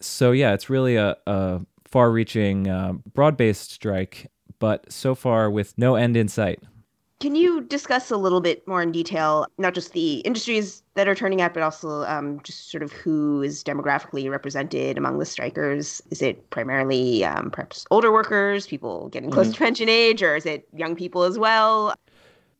So, 0.00 0.32
yeah, 0.32 0.54
it's 0.54 0.70
really 0.70 0.96
a, 0.96 1.16
a 1.26 1.60
far 1.84 2.10
reaching, 2.10 2.68
uh, 2.68 2.94
broad 3.12 3.36
based 3.36 3.72
strike, 3.72 4.30
but 4.58 4.90
so 4.92 5.14
far 5.14 5.50
with 5.50 5.76
no 5.76 5.96
end 5.96 6.16
in 6.16 6.28
sight. 6.28 6.62
Can 7.24 7.36
you 7.36 7.62
discuss 7.62 8.10
a 8.10 8.18
little 8.18 8.42
bit 8.42 8.68
more 8.68 8.82
in 8.82 8.92
detail, 8.92 9.46
not 9.56 9.72
just 9.72 9.94
the 9.94 10.16
industries 10.26 10.82
that 10.92 11.08
are 11.08 11.14
turning 11.14 11.40
out, 11.40 11.54
but 11.54 11.62
also 11.62 12.04
um, 12.04 12.38
just 12.42 12.70
sort 12.70 12.82
of 12.82 12.92
who 12.92 13.40
is 13.40 13.64
demographically 13.64 14.30
represented 14.30 14.98
among 14.98 15.18
the 15.18 15.24
strikers? 15.24 16.02
Is 16.10 16.20
it 16.20 16.50
primarily 16.50 17.24
um, 17.24 17.50
perhaps 17.50 17.86
older 17.90 18.12
workers, 18.12 18.66
people 18.66 19.08
getting 19.08 19.30
close 19.30 19.46
mm-hmm. 19.46 19.54
to 19.54 19.58
pension 19.58 19.88
age, 19.88 20.22
or 20.22 20.36
is 20.36 20.44
it 20.44 20.68
young 20.74 20.94
people 20.94 21.22
as 21.22 21.38
well? 21.38 21.94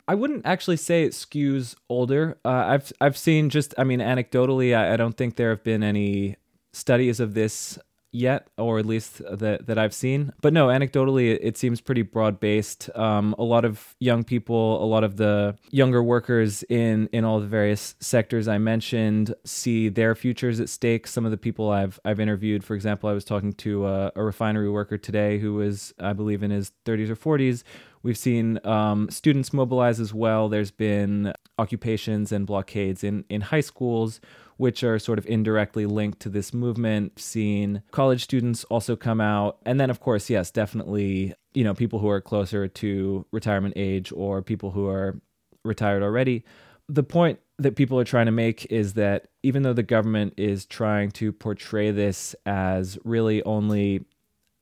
I 0.09 0.15
wouldn't 0.15 0.47
actually 0.47 0.79
say 0.79 1.05
it 1.05 1.13
skews 1.13 1.77
older. 1.91 2.39
Uh, 2.43 2.49
I've 2.49 2.91
I've 3.03 3.19
seen 3.19 3.51
just 3.51 3.75
I 3.77 3.85
mean 3.85 4.01
anecdotally, 4.01 4.75
I, 4.75 4.95
I 4.95 4.97
don't 4.97 5.15
think 5.15 5.37
there 5.37 5.51
have 5.51 5.63
been 5.63 5.83
any 5.83 6.37
studies 6.73 7.21
of 7.21 7.35
this 7.35 7.79
yet, 8.15 8.49
or 8.57 8.79
at 8.79 8.87
least 8.87 9.21
that 9.31 9.67
that 9.67 9.79
I've 9.79 9.93
seen. 9.93 10.33
But 10.41 10.53
no, 10.53 10.69
anecdotally, 10.69 11.37
it, 11.41 11.59
seems 11.59 11.81
pretty 11.81 12.03
broad 12.03 12.41
based. 12.41 12.89
Um, 12.95 13.35
a 13.39 13.43
lot 13.43 13.65
of 13.65 13.95
young 13.99 14.25
people, 14.25 14.83
a 14.83 14.87
lot 14.87 15.05
of 15.05 15.17
the 15.17 15.57
younger 15.71 16.03
workers 16.03 16.63
in 16.65 17.09
in 17.13 17.25
all 17.25 17.41
the 17.41 17.47
various 17.47 17.95
sectors 18.01 18.49
I 18.49 18.59
mentioned, 18.59 19.35
see 19.45 19.89
their 19.89 20.15
futures 20.15 20.61
at 20.61 20.69
stake. 20.69 21.07
Some 21.07 21.25
of 21.25 21.31
the 21.31 21.37
people 21.37 21.71
I've 21.71 21.99
I've 22.05 22.21
interviewed, 22.21 22.65
for 22.65 22.75
example, 22.75 23.09
I 23.09 23.13
was 23.13 23.25
talking 23.25 23.53
to 23.55 23.87
a, 23.87 24.13
a 24.15 24.23
refinery 24.23 24.71
worker 24.71 24.97
today 24.97 25.39
who 25.39 25.55
was, 25.55 25.93
I 25.99 26.13
believe, 26.13 26.43
in 26.43 26.51
his 26.51 26.73
30s 26.85 27.11
or 27.11 27.17
40s. 27.17 27.65
We've 28.03 28.19
seen 28.19 28.61
um, 28.65 29.09
students 29.11 29.53
mobilize 29.53 29.99
as 29.99 30.13
well. 30.13 30.49
There's 30.49 30.71
been 30.71 31.33
occupations 31.59 32.33
and 32.33 32.47
blockades 32.47 33.03
in 33.03 33.25
in 33.29 33.41
high 33.41 33.61
schools 33.63 34.21
which 34.57 34.83
are 34.85 34.99
sort 34.99 35.19
of 35.19 35.27
indirectly 35.27 35.87
linked 35.87 36.21
to 36.21 36.29
this 36.29 36.53
movement. 36.55 37.19
Seen 37.19 37.83
college 37.91 38.23
students 38.23 38.65
also 38.65 38.97
come 38.97 39.21
out. 39.21 39.59
And 39.65 39.81
then, 39.81 39.91
of 39.91 40.01
course, 40.01 40.31
yes, 40.31 40.51
definitely, 40.51 41.35
you 41.53 41.65
know, 41.65 41.75
people 41.75 41.99
who 41.99 42.09
are 42.09 42.21
closer 42.21 42.69
to 42.69 43.27
retirement 43.33 43.75
age 43.77 44.13
or 44.13 44.43
people 44.43 44.71
who 44.71 44.89
are 44.89 45.21
retired 45.65 46.03
already. 46.03 46.45
The 46.89 47.03
point 47.03 47.41
that 47.59 47.77
people 47.77 47.99
are 47.99 48.05
trying 48.05 48.27
to 48.27 48.33
make 48.33 48.67
is 48.67 48.95
that 48.95 49.29
even 49.43 49.63
though 49.63 49.73
the 49.73 49.83
government 49.83 50.35
is 50.37 50.67
trying 50.67 51.11
to 51.13 51.33
portray 51.33 51.91
this 51.91 52.35
as 52.45 52.99
really 53.05 53.43
only 53.45 54.05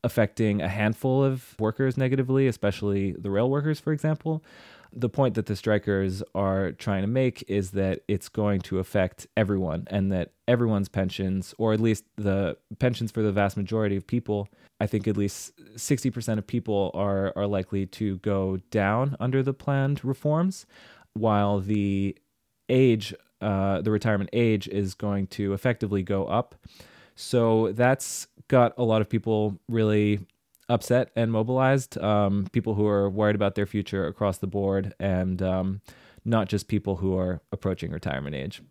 affecting 0.05 0.61
a 0.61 0.68
handful 0.68 1.22
of 1.24 1.55
workers 1.59 1.96
negatively, 1.96 2.46
especially 2.46 3.12
the 3.12 3.31
rail 3.31 3.48
workers, 3.48 3.78
for 3.78 3.92
example. 3.92 4.42
The 4.94 5.09
point 5.09 5.35
that 5.35 5.46
the 5.46 5.57
strikers 5.57 6.22
are 6.35 6.72
trying 6.72 7.02
to 7.02 7.09
make 7.09 7.44
is 7.48 7.70
that 7.70 8.00
it's 8.09 8.28
going 8.28 8.61
to 8.62 8.78
affect 8.78 9.26
everyone 9.37 9.85
and 9.88 10.12
that 10.12 10.33
everyone's 10.46 10.88
pensions, 10.88 11.55
or 11.57 11.72
at 11.72 11.81
least 11.81 12.05
the 12.16 12.57
pensions 12.78 13.11
for 13.11 13.22
the 13.22 13.33
vast 13.33 13.57
majority 13.57 13.96
of 13.96 14.07
people, 14.07 14.48
I 14.81 14.87
think 14.87 15.09
at 15.09 15.16
least 15.16 15.57
60% 15.76 16.38
of 16.38 16.46
people 16.46 16.90
are, 16.92 17.33
are 17.37 17.46
likely 17.46 17.87
to 17.87 18.18
go 18.18 18.59
down 18.70 19.16
under 19.18 19.42
the 19.42 19.55
planned 19.55 20.05
reforms, 20.05 20.66
while 21.14 21.61
the 21.61 22.16
age, 22.68 23.14
uh, 23.40 23.81
the 23.81 23.90
retirement 23.90 24.31
age, 24.33 24.68
is 24.68 24.94
going 24.94 25.26
to 25.28 25.52
effectively 25.55 26.02
go 26.02 26.26
up. 26.26 26.55
So 27.14 27.72
that's 27.72 28.26
got 28.48 28.74
a 28.76 28.83
lot 28.83 29.00
of 29.00 29.09
people 29.09 29.59
really 29.68 30.20
upset 30.72 31.11
and 31.14 31.30
mobilized. 31.30 31.98
Um, 31.98 32.48
people 32.52 32.74
who 32.74 32.87
are 32.87 33.08
worried 33.11 33.37
about 33.37 33.54
their 33.54 33.66
future 33.66 34.06
across 34.06 34.38
the 34.38 34.46
board, 34.46 34.94
and 34.98 35.42
um, 35.42 35.80
not 36.24 36.48
just 36.48 36.68
people 36.68 36.96
who 36.96 37.16
are 37.16 37.40
approaching 37.52 37.90
retirement 37.90 38.35
age. 38.35 38.62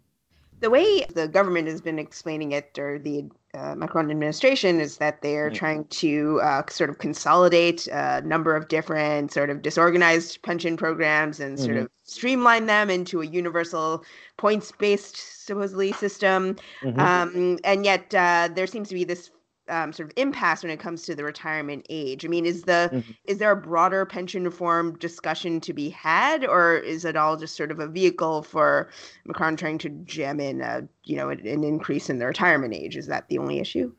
The 0.62 0.70
way 0.70 1.06
the 1.06 1.28
government 1.28 1.68
has 1.68 1.82
been 1.82 1.98
explaining 1.98 2.52
it, 2.52 2.78
or 2.78 3.00
the 3.00 3.30
uh, 3.56 3.74
Macron 3.76 4.12
administration, 4.12 4.80
is 4.80 4.98
that 4.98 5.22
they 5.22 5.36
are 5.38 5.50
mm-hmm. 5.50 5.56
trying 5.56 5.86
to 5.86 6.40
uh, 6.44 6.62
sort 6.70 6.92
of 6.92 7.00
consolidate 7.00 7.88
a 7.88 8.22
number 8.22 8.56
of 8.56 8.68
different 8.68 9.34
sort 9.34 9.50
of 9.50 9.64
disorganized 9.64 10.42
pension 10.44 10.78
programs 10.78 11.40
and 11.40 11.58
sort 11.58 11.72
mm-hmm. 11.72 11.86
of 11.86 11.90
streamline 12.04 12.68
them 12.68 12.92
into 12.92 13.22
a 13.22 13.26
universal 13.26 14.04
points-based 14.38 15.46
supposedly 15.46 15.92
system. 15.94 16.56
Mm-hmm. 16.84 17.00
Um, 17.00 17.58
and 17.64 17.84
yet 17.84 18.14
uh, 18.14 18.50
there 18.54 18.68
seems 18.68 18.88
to 18.90 18.96
be 18.96 19.04
this 19.04 19.32
um, 19.69 19.93
sort 19.93 20.10
of 20.10 20.13
impasse 20.17 20.63
when 20.63 20.71
it 20.71 20.80
comes 20.80 21.04
to 21.04 21.15
the 21.15 21.24
retirement 21.24 21.86
age. 21.89 22.26
I 22.26 22.28
mean, 22.28 22.45
is 22.45 22.63
the 22.63 22.89
mm-hmm. 22.91 23.12
is 23.26 23.38
there 23.38 23.52
a 23.52 23.56
broader 23.56 24.06
pension 24.06 24.43
reform 24.43 24.97
discussion 24.97 25.62
to 25.62 25.74
be 25.74 25.89
had, 25.89 26.45
or 26.45 26.78
is 26.78 27.06
it 27.06 27.15
all 27.15 27.38
just 27.38 27.56
sort 27.56 27.71
of 27.71 27.80
a 27.80 27.88
vehicle 27.88 28.43
for 28.43 28.89
Macron 29.26 29.56
trying 29.56 29.78
to 29.80 29.89
jam 29.89 30.39
in, 30.39 30.62
a, 30.62 30.88
you 31.04 31.15
know, 31.15 31.30
an 31.30 31.63
increase 31.63 32.10
in 32.10 32.19
the 32.19 32.26
retirement 32.26 32.74
age? 32.74 32.97
Is 32.97 33.08
that 33.08 33.28
the 33.30 33.38
only 33.38 33.60
issue? 33.60 33.93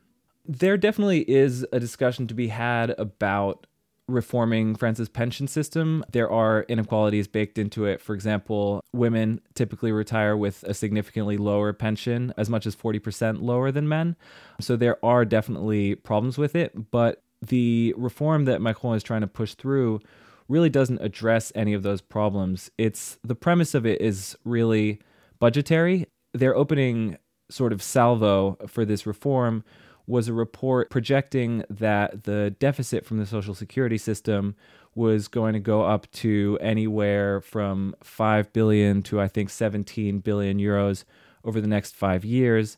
There 0.44 0.77
definitely 0.77 1.20
is 1.31 1.64
a 1.72 1.79
discussion 1.79 2.27
to 2.27 2.35
be 2.35 2.48
had 2.48 2.90
about 2.98 3.66
reforming 4.09 4.75
France's 4.75 5.09
pension 5.09 5.47
system. 5.47 6.05
There 6.12 6.31
are 6.31 6.65
inequalities 6.69 7.29
baked 7.29 7.59
into 7.59 7.85
it. 7.85 8.01
For 8.01 8.15
example, 8.15 8.83
women 8.93 9.41
typically 9.55 9.93
retire 9.93 10.37
with 10.37 10.62
a 10.65 10.75
significantly 10.75 11.37
lower 11.37 11.73
pension, 11.73 12.33
as 12.37 12.51
much 12.51 12.67
as 12.67 12.77
40% 12.77 13.43
lower 13.43 13.71
than 13.71 13.88
men. 13.88 14.17
So 14.61 14.77
there 14.77 15.03
are 15.05 15.25
definitely 15.25 15.95
problems 15.95 16.38
with 16.38 16.55
it, 16.55 16.91
but 16.91 17.23
the 17.41 17.95
reform 17.97 18.45
that 18.45 18.61
Macron 18.61 18.97
is 18.97 19.03
trying 19.03 19.23
to 19.23 19.27
push 19.27 19.55
through 19.55 20.01
really 20.49 20.71
doesn't 20.71 21.01
address 21.01 21.53
any 21.55 21.73
of 21.73 21.83
those 21.83 22.01
problems. 22.01 22.71
It's 22.79 23.19
the 23.25 23.35
premise 23.35 23.75
of 23.75 23.87
it 23.87 24.01
is 24.01 24.37
really 24.45 25.01
budgetary. 25.38 26.07
They're 26.35 26.57
opening 26.57 27.17
sort 27.51 27.73
of 27.73 27.83
salvo 27.83 28.57
for 28.67 28.85
this 28.85 29.07
reform 29.07 29.65
was 30.07 30.29
a 30.29 30.33
report 30.33 30.91
projecting 30.91 31.65
that 31.71 32.25
the 32.25 32.55
deficit 32.59 33.07
from 33.07 33.19
the 33.19 33.27
Social 33.27 33.55
Security 33.55 33.99
system 33.99 34.55
was 34.95 35.29
going 35.29 35.55
to 35.55 35.61
go 35.61 35.83
up 35.83 36.11
to 36.12 36.59
anywhere 36.61 37.41
from 37.41 37.95
5 38.03 38.53
billion 38.53 39.03
to 39.05 39.21
I 39.21 39.29
think 39.29 39.51
17 39.51 40.19
billion 40.19 40.59
euros 40.59 41.05
over 41.45 41.61
the 41.61 41.69
next 41.69 41.95
5 41.95 42.25
years. 42.25 42.77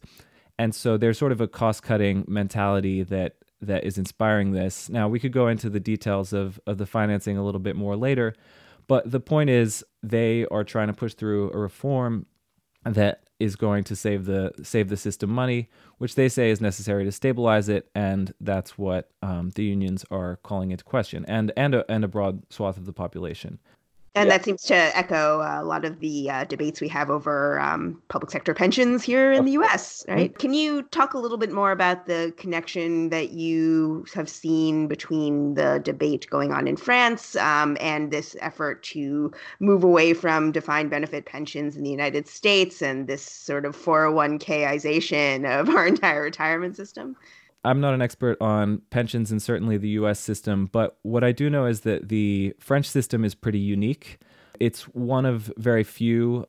And 0.59 0.75
so 0.75 0.97
there's 0.97 1.19
sort 1.19 1.33
of 1.33 1.41
a 1.41 1.49
cost-cutting 1.49 2.25
mentality 2.29 3.03
that 3.03 3.37
that 3.61 3.85
is 3.85 3.99
inspiring 3.99 4.53
this. 4.53 4.89
Now, 4.91 5.09
we 5.09 5.19
could 5.19 5.33
go 5.33 5.49
into 5.49 5.71
the 5.71 5.81
details 5.81 6.33
of 6.33 6.61
of 6.67 6.79
the 6.79 6.87
financing 6.87 7.37
a 7.37 7.45
little 7.45 7.61
bit 7.61 7.77
more 7.77 7.97
later, 7.97 8.35
but 8.87 9.11
the 9.11 9.21
point 9.21 9.51
is 9.51 9.85
they 10.03 10.47
are 10.51 10.65
trying 10.65 10.89
to 10.89 10.93
push 10.93 11.15
through 11.15 11.51
a 11.53 11.59
reform 11.59 12.27
that 12.85 13.25
is 13.41 13.57
going 13.57 13.85
to 13.85 13.97
save 13.97 14.27
the 14.27 14.53
save 14.63 14.89
the 14.89 14.97
system 14.97 15.31
money, 15.31 15.69
which 15.99 16.15
they 16.15 16.29
say 16.29 16.51
is 16.51 16.61
necessary 16.61 17.05
to 17.05 17.13
stabilize 17.13 17.69
it, 17.69 17.91
and 17.95 18.33
that's 18.41 18.79
what 18.79 19.11
um, 19.23 19.51
the 19.55 19.65
unions 19.65 20.05
are 20.11 20.37
calling 20.43 20.71
into 20.71 20.85
question, 20.85 21.25
and 21.27 21.53
and 21.57 21.75
a, 21.75 21.91
and 21.91 22.05
a 22.05 22.09
broad 22.09 22.43
swath 22.51 22.77
of 22.77 22.87
the 22.87 22.93
population. 22.93 23.59
And 24.17 24.29
yeah. 24.29 24.37
that 24.37 24.45
seems 24.45 24.63
to 24.65 24.75
echo 24.75 25.41
uh, 25.41 25.59
a 25.61 25.65
lot 25.65 25.85
of 25.85 25.99
the 25.99 26.31
uh, 26.31 26.45
debates 26.45 26.81
we 26.81 26.87
have 26.89 27.11
over 27.11 27.59
um, 27.59 28.01
public 28.09 28.31
sector 28.31 28.55
pensions 28.55 29.03
here 29.03 29.33
in 29.33 29.45
the 29.45 29.53
US, 29.53 30.05
right? 30.09 30.31
Mm-hmm. 30.31 30.39
Can 30.39 30.55
you 30.55 30.83
talk 30.83 31.15
a 31.15 31.19
little 31.19 31.37
bit 31.37 31.51
more 31.51 31.73
about 31.73 32.07
the 32.07 32.33
connection 32.37 33.09
that 33.09 33.31
you 33.31 34.05
have 34.15 34.29
seen 34.29 34.87
between 34.87 35.55
the 35.55 35.81
debate 35.83 36.29
going 36.31 36.53
on 36.53 36.69
in 36.69 36.77
France 36.77 37.35
um, 37.37 37.77
and 37.81 38.13
this 38.13 38.37
effort 38.41 38.85
to 38.85 39.33
move 39.59 39.83
away 39.83 40.15
from 40.15 40.53
defined 40.53 40.91
benefit 40.91 41.27
pensions 41.27 41.77
in 41.77 41.83
the 41.83 41.91
United 41.91 42.29
States 42.29 42.83
and 42.83 43.09
this 43.09 43.23
sort 43.23 43.65
of 43.65 43.77
401kization 43.77 45.61
of 45.61 45.69
our 45.75 45.89
entire 45.89 46.23
retirement 46.23 46.77
system? 46.77 47.17
I'm 47.65 47.81
not 47.81 47.95
an 47.95 48.03
expert 48.03 48.37
on 48.41 48.83
pensions 48.91 49.31
and 49.31 49.43
certainly 49.43 49.79
the 49.79 49.91
US 49.91 50.21
system, 50.21 50.69
but 50.71 50.99
what 51.03 51.25
I 51.25 51.33
do 51.33 51.49
know 51.49 51.67
is 51.67 51.81
that 51.81 52.09
the 52.09 52.55
French 52.61 52.87
system 52.87 53.25
is 53.25 53.35
pretty 53.35 53.59
unique. 53.59 54.19
It's 54.61 54.83
one 54.83 55.25
of 55.25 55.53
very 55.57 55.83
few 55.83 56.47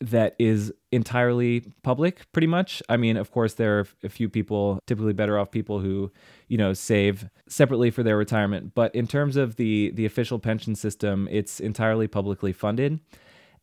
that 0.00 0.34
is 0.38 0.72
entirely 0.90 1.72
public 1.82 2.30
pretty 2.32 2.46
much. 2.46 2.82
I 2.88 2.96
mean 2.96 3.16
of 3.16 3.30
course 3.30 3.54
there 3.54 3.80
are 3.80 3.86
a 4.02 4.08
few 4.08 4.28
people 4.28 4.80
typically 4.86 5.12
better 5.12 5.38
off 5.38 5.50
people 5.50 5.80
who 5.80 6.10
you 6.48 6.58
know 6.58 6.72
save 6.72 7.28
separately 7.48 7.90
for 7.90 8.02
their 8.02 8.16
retirement. 8.16 8.74
But 8.74 8.94
in 8.94 9.06
terms 9.06 9.36
of 9.36 9.56
the 9.56 9.92
the 9.94 10.06
official 10.06 10.38
pension 10.38 10.74
system 10.74 11.28
it's 11.30 11.60
entirely 11.60 12.08
publicly 12.08 12.52
funded. 12.52 13.00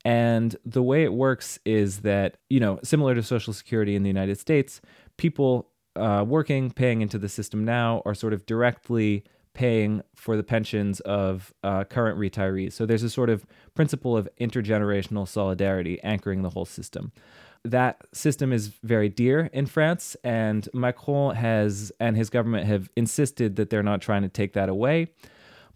And 0.03 0.55
the 0.65 0.81
way 0.81 1.03
it 1.03 1.13
works 1.13 1.59
is 1.65 1.99
that 1.99 2.37
you 2.49 2.59
know 2.59 2.79
similar 2.83 3.13
to 3.15 3.23
social 3.23 3.53
security 3.53 3.95
in 3.95 4.03
the 4.03 4.09
united 4.09 4.39
states 4.39 4.81
people 5.17 5.70
uh, 5.95 6.23
working, 6.27 6.71
paying 6.71 7.01
into 7.01 7.17
the 7.17 7.29
system 7.29 7.65
now, 7.65 8.01
are 8.05 8.13
sort 8.13 8.33
of 8.33 8.45
directly 8.45 9.23
paying 9.53 10.01
for 10.15 10.37
the 10.37 10.43
pensions 10.43 10.99
of 11.01 11.53
uh, 11.63 11.83
current 11.83 12.17
retirees. 12.17 12.73
So 12.73 12.85
there's 12.85 13.03
a 13.03 13.09
sort 13.09 13.29
of 13.29 13.45
principle 13.75 14.15
of 14.15 14.29
intergenerational 14.39 15.27
solidarity 15.27 16.01
anchoring 16.03 16.41
the 16.41 16.51
whole 16.51 16.65
system. 16.65 17.11
That 17.63 18.01
system 18.13 18.51
is 18.51 18.69
very 18.81 19.09
dear 19.09 19.49
in 19.53 19.67
France, 19.67 20.15
and 20.23 20.67
Macron 20.73 21.35
has 21.35 21.91
and 21.99 22.17
his 22.17 22.29
government 22.29 22.65
have 22.65 22.89
insisted 22.95 23.55
that 23.57 23.69
they're 23.69 23.83
not 23.83 24.01
trying 24.01 24.23
to 24.23 24.29
take 24.29 24.53
that 24.53 24.69
away. 24.69 25.11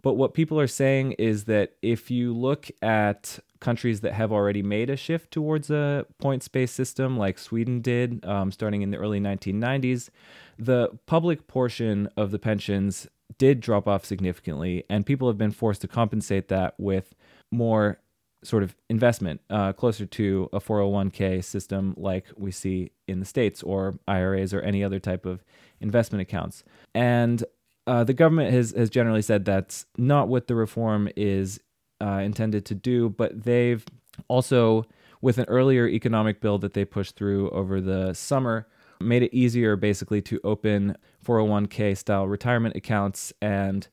But 0.06 0.18
what 0.18 0.36
people 0.36 0.60
are 0.60 0.68
saying 0.68 1.13
is 1.13 1.46
that 1.46 1.78
if 1.82 2.12
you 2.12 2.32
look 2.32 2.70
at 2.84 3.39
countries 3.60 4.02
that 4.02 4.13
have 4.13 4.32
already 4.32 4.62
made 4.62 4.91
a 4.91 4.96
shift 4.96 5.32
towards 5.32 5.72
a 5.72 6.06
points 6.20 6.48
based 6.48 6.76
system, 6.76 7.18
like 7.18 7.39
Sweden 7.39 7.82
did 7.82 8.24
um, 8.24 8.52
starting 8.52 8.84
in 8.84 8.91
the 8.91 8.98
early 8.98 9.20
1990s, 9.20 10.12
the 10.60 10.89
public 11.08 11.48
portion 11.48 12.08
of 12.15 12.30
the 12.30 12.38
pensions 12.38 13.08
did 13.39 13.60
drop 13.62 13.88
off 13.88 14.06
significantly, 14.06 14.84
and 14.91 15.08
people 15.08 15.28
have 15.28 15.39
been 15.39 15.50
forced 15.50 15.82
to 15.82 15.88
compensate 15.88 16.50
that 16.50 16.76
with 16.78 17.15
more 17.52 17.98
sort 18.44 18.62
of 18.62 18.76
investment 18.91 19.41
uh, 19.50 19.74
closer 19.74 20.06
to 20.06 20.48
a 20.54 20.60
401k 20.60 21.44
system 21.44 21.96
like 21.98 22.26
we 22.38 22.52
see 22.52 22.91
in 23.08 23.20
the 23.20 23.26
States 23.26 23.63
or 23.63 23.98
IRAs 24.08 24.54
or 24.54 24.62
any 24.62 24.84
other 24.84 25.00
type 25.00 25.26
of 25.26 25.44
investment 25.82 26.22
accounts. 26.22 26.63
And 26.94 27.44
uh, 27.88 28.04
the 28.04 28.13
government 28.13 28.54
has, 28.54 28.71
has 28.71 28.89
generally 28.89 29.21
said 29.21 29.45
that's 29.45 29.86
not 29.98 30.28
what 30.28 30.48
the 30.48 30.56
reform 30.56 31.10
is 31.15 31.60
uh, 32.02 32.21
intended 32.24 32.65
to 32.65 32.76
do, 32.76 33.10
but 33.10 33.43
they've 33.43 33.86
also, 34.28 34.86
with 35.21 35.38
an 35.38 35.45
earlier 35.48 35.88
economic 35.88 36.41
bill 36.41 36.58
that 36.58 36.74
they 36.74 36.86
pushed 36.86 37.15
through 37.15 37.50
over 37.52 37.80
the 37.82 38.13
summer, 38.13 38.67
made 39.00 39.24
it 39.24 39.36
easier 39.36 39.76
basically 39.76 40.21
to 40.21 40.39
open 40.43 40.95
401k 41.24 41.98
style 41.98 42.28
retirement 42.28 42.76
accounts 42.76 43.34
and 43.41 43.89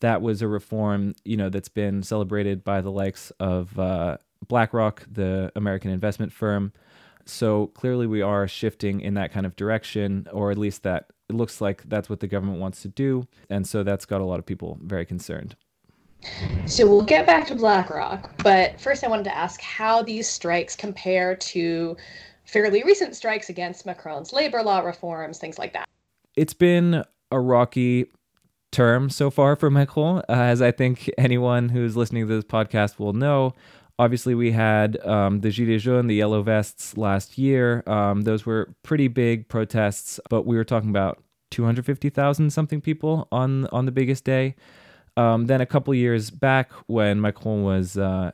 that 0.00 0.22
was 0.22 0.40
a 0.40 0.48
reform 0.48 1.14
you 1.24 1.36
know 1.36 1.48
that's 1.50 1.68
been 1.68 2.02
celebrated 2.02 2.64
by 2.64 2.80
the 2.80 2.90
likes 2.90 3.30
of 3.38 3.78
uh, 3.78 4.16
BlackRock, 4.46 5.04
the 5.10 5.52
American 5.56 5.90
investment 5.90 6.32
firm. 6.32 6.72
So 7.24 7.68
clearly, 7.68 8.06
we 8.06 8.22
are 8.22 8.46
shifting 8.46 9.00
in 9.00 9.14
that 9.14 9.32
kind 9.32 9.46
of 9.46 9.56
direction, 9.56 10.28
or 10.32 10.50
at 10.50 10.58
least 10.58 10.82
that 10.84 11.10
it 11.28 11.34
looks 11.34 11.60
like 11.60 11.82
that's 11.88 12.08
what 12.08 12.20
the 12.20 12.26
government 12.26 12.60
wants 12.60 12.82
to 12.82 12.88
do, 12.88 13.26
and 13.50 13.66
so 13.66 13.82
that's 13.82 14.04
got 14.04 14.20
a 14.20 14.24
lot 14.24 14.38
of 14.38 14.46
people 14.46 14.78
very 14.82 15.04
concerned. 15.04 15.56
So 16.66 16.86
we'll 16.86 17.02
get 17.02 17.26
back 17.26 17.46
to 17.48 17.54
BlackRock, 17.54 18.42
but 18.42 18.80
first 18.80 19.04
I 19.04 19.08
wanted 19.08 19.24
to 19.24 19.36
ask 19.36 19.60
how 19.60 20.02
these 20.02 20.28
strikes 20.28 20.74
compare 20.74 21.36
to 21.36 21.96
fairly 22.44 22.82
recent 22.84 23.14
strikes 23.14 23.48
against 23.48 23.86
Macron's 23.86 24.32
labor 24.32 24.62
law 24.62 24.80
reforms, 24.80 25.38
things 25.38 25.58
like 25.58 25.72
that. 25.72 25.84
It's 26.36 26.54
been 26.54 27.04
a 27.30 27.40
rocky 27.40 28.06
term 28.72 29.10
so 29.10 29.30
far 29.30 29.56
for 29.56 29.70
Macron, 29.70 30.18
uh, 30.28 30.32
as 30.32 30.62
I 30.62 30.70
think 30.70 31.10
anyone 31.18 31.68
who's 31.68 31.96
listening 31.96 32.26
to 32.28 32.34
this 32.34 32.44
podcast 32.44 32.98
will 32.98 33.12
know. 33.12 33.54
Obviously, 33.98 34.34
we 34.34 34.52
had 34.52 35.04
um, 35.06 35.40
the 35.40 35.48
Gilets 35.48 35.80
jaunes, 35.80 36.08
the 36.08 36.14
yellow 36.14 36.42
vests 36.42 36.96
last 36.98 37.38
year. 37.38 37.82
Um, 37.86 38.22
those 38.22 38.44
were 38.44 38.74
pretty 38.82 39.08
big 39.08 39.48
protests, 39.48 40.20
but 40.28 40.44
we 40.44 40.56
were 40.56 40.64
talking 40.64 40.90
about 40.90 41.22
250,000 41.50 42.50
something 42.50 42.80
people 42.80 43.28
on 43.32 43.66
on 43.68 43.86
the 43.86 43.92
biggest 43.92 44.24
day. 44.24 44.54
Um, 45.16 45.46
then 45.46 45.62
a 45.62 45.66
couple 45.66 45.94
years 45.94 46.30
back, 46.30 46.72
when 46.88 47.20
Macron 47.20 47.62
was 47.62 47.96
uh, 47.96 48.32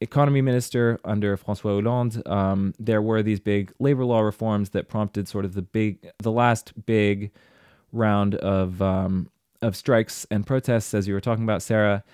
economy 0.00 0.42
minister 0.42 0.98
under 1.04 1.36
François 1.38 1.82
Hollande, 1.82 2.22
um, 2.26 2.74
there 2.78 3.00
were 3.00 3.22
these 3.22 3.40
big 3.40 3.72
labor 3.78 4.04
law 4.04 4.20
reforms 4.20 4.70
that 4.70 4.88
prompted 4.88 5.26
sort 5.26 5.44
of 5.46 5.54
the 5.54 5.62
big, 5.62 6.10
the 6.18 6.32
last 6.32 6.72
big 6.84 7.30
round 7.92 8.34
of 8.34 8.82
um, 8.82 9.30
of 9.62 9.74
strikes 9.74 10.26
and 10.30 10.46
protests, 10.46 10.94
as 10.94 11.08
you 11.08 11.14
were 11.14 11.20
talking 11.20 11.44
about, 11.44 11.62
Sarah. 11.62 12.04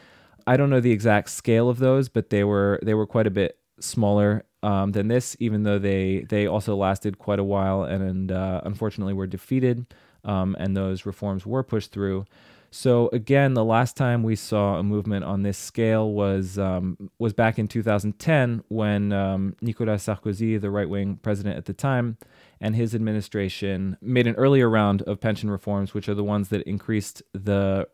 I 0.47 0.57
don't 0.57 0.71
know 0.71 0.81
the 0.81 0.93
exact 0.93 1.31
scale 1.31 1.69
of 1.69 1.79
those, 1.79 2.09
but 2.09 2.31
they 2.31 2.45
were 2.45 2.79
they 2.83 2.95
were 2.95 3.07
quite 3.07 3.27
a 3.27 3.31
bit 3.31 3.59
smaller 3.81 4.45
um, 4.63 4.93
than 4.93 5.09
this, 5.09 5.37
even 5.41 5.63
though 5.63 5.79
they 5.79 6.27
they 6.29 6.47
also 6.47 6.77
lasted 6.77 7.19
quite 7.19 7.39
a 7.39 7.45
while 7.45 7.85
and, 7.85 8.03
and 8.03 8.33
uh, 8.33 8.61
unfortunately 8.65 9.15
were 9.15 9.27
defeated, 9.27 9.87
um, 10.25 10.57
and 10.59 10.77
those 10.77 11.07
reforms 11.07 11.47
were 11.47 11.63
pushed 11.63 11.93
through. 11.93 12.25
So 12.71 13.09
again, 13.13 13.55
the 13.55 13.65
last 13.65 13.97
time 13.97 14.25
we 14.25 14.35
saw 14.35 14.79
a 14.79 14.83
movement 14.83 15.25
on 15.25 15.43
this 15.43 15.57
scale 15.57 16.11
was 16.11 16.59
um, 16.59 17.09
was 17.21 17.33
back 17.33 17.57
in 17.57 17.69
2010 17.69 18.65
when 18.67 19.13
um, 19.13 19.55
Nicolas 19.61 20.05
Sarkozy, 20.07 20.61
the 20.61 20.73
right 20.73 20.89
wing 20.89 21.21
president 21.23 21.57
at 21.57 21.67
the 21.67 21.73
time, 21.73 22.19
and 22.61 22.75
his 22.75 22.93
administration 22.93 23.97
made 24.01 24.27
an 24.27 24.35
earlier 24.35 24.69
round 24.69 25.03
of 25.03 25.21
pension 25.21 25.51
reforms, 25.51 25.95
which 25.95 26.09
are 26.09 26.15
the 26.15 26.25
ones 26.25 26.49
that 26.49 26.63
increased 26.63 27.23
the 27.33 27.87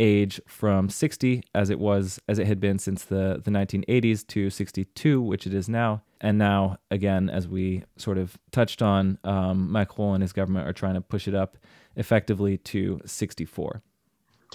age 0.00 0.40
from 0.46 0.88
60 0.88 1.42
as 1.54 1.70
it 1.70 1.78
was 1.78 2.18
as 2.28 2.38
it 2.38 2.46
had 2.46 2.58
been 2.58 2.78
since 2.78 3.04
the 3.04 3.40
the 3.44 3.50
1980s 3.50 4.26
to 4.26 4.50
62 4.50 5.22
which 5.22 5.46
it 5.46 5.54
is 5.54 5.68
now 5.68 6.02
and 6.20 6.36
now 6.36 6.78
again 6.90 7.30
as 7.30 7.46
we 7.46 7.84
sort 7.96 8.18
of 8.18 8.36
touched 8.50 8.82
on 8.82 9.18
um, 9.24 9.70
macron 9.70 10.14
and 10.14 10.22
his 10.22 10.32
government 10.32 10.66
are 10.66 10.72
trying 10.72 10.94
to 10.94 11.00
push 11.00 11.28
it 11.28 11.34
up 11.34 11.56
effectively 11.96 12.58
to 12.58 13.00
64 13.04 13.82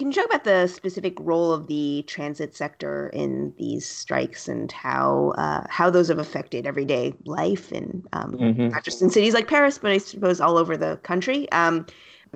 can 0.00 0.06
you 0.06 0.14
talk 0.14 0.24
about 0.24 0.44
the 0.44 0.66
specific 0.66 1.14
role 1.20 1.52
of 1.52 1.66
the 1.66 2.04
transit 2.06 2.56
sector 2.56 3.08
in 3.08 3.52
these 3.58 3.86
strikes 3.86 4.48
and 4.48 4.72
how 4.72 5.34
uh, 5.36 5.66
how 5.68 5.90
those 5.90 6.08
have 6.08 6.18
affected 6.18 6.66
everyday 6.66 7.12
life 7.26 7.70
and 7.70 8.06
um, 8.14 8.32
mm-hmm. 8.32 8.68
not 8.68 8.82
just 8.82 9.02
in 9.02 9.10
cities 9.10 9.34
like 9.34 9.46
Paris, 9.46 9.76
but 9.76 9.90
I 9.90 9.98
suppose 9.98 10.40
all 10.40 10.56
over 10.56 10.74
the 10.74 10.96
country? 11.02 11.52
Um, 11.52 11.84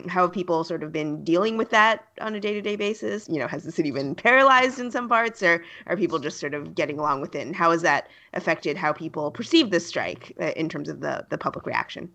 how 0.08 0.22
have 0.22 0.32
people 0.32 0.64
sort 0.64 0.82
of 0.82 0.92
been 0.92 1.22
dealing 1.24 1.56
with 1.56 1.70
that 1.70 2.06
on 2.20 2.34
a 2.34 2.40
day 2.40 2.52
to 2.54 2.60
day 2.60 2.76
basis? 2.76 3.28
You 3.28 3.38
know, 3.38 3.48
has 3.48 3.64
the 3.64 3.72
city 3.72 3.90
been 3.90 4.14
paralyzed 4.14 4.78
in 4.78 4.90
some 4.90 5.08
parts, 5.08 5.42
or 5.42 5.64
are 5.86 5.96
people 5.96 6.18
just 6.18 6.40
sort 6.40 6.54
of 6.54 6.74
getting 6.74 6.98
along 6.98 7.20
with 7.20 7.34
it? 7.34 7.46
And 7.46 7.54
how 7.54 7.70
has 7.70 7.82
that 7.82 8.08
affected 8.32 8.76
how 8.76 8.92
people 8.92 9.30
perceive 9.30 9.70
this 9.70 9.86
strike 9.86 10.32
uh, 10.40 10.52
in 10.56 10.68
terms 10.68 10.88
of 10.88 11.00
the 11.00 11.26
the 11.30 11.38
public 11.38 11.66
reaction? 11.66 12.10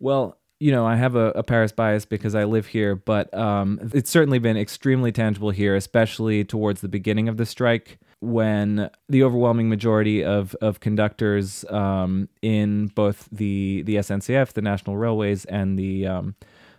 Well, 0.00 0.38
you 0.60 0.72
know, 0.72 0.86
I 0.86 0.96
have 0.96 1.14
a, 1.14 1.30
a, 1.30 1.42
Paris 1.42 1.70
bias 1.70 2.04
because 2.04 2.34
I 2.34 2.44
live 2.44 2.66
here, 2.66 2.96
but 2.96 3.32
um, 3.32 3.78
it's 3.94 4.10
certainly 4.10 4.40
been 4.40 4.56
extremely 4.56 5.12
tangible 5.12 5.50
here, 5.50 5.76
especially 5.76 6.44
towards 6.44 6.80
the 6.80 6.88
beginning 6.88 7.28
of 7.28 7.36
the 7.36 7.46
strike 7.46 7.98
when 8.20 8.90
the 9.08 9.22
overwhelming 9.22 9.68
majority 9.68 10.24
of, 10.24 10.56
of 10.60 10.80
conductors 10.80 11.64
um, 11.70 12.28
in 12.42 12.88
both 12.88 13.28
the 13.30 13.82
the 13.82 13.96
SNCF, 13.96 14.54
the 14.54 14.62
National 14.62 14.96
Railways, 14.96 15.44
and 15.44 15.78
the 15.78 16.06
um, 16.06 16.34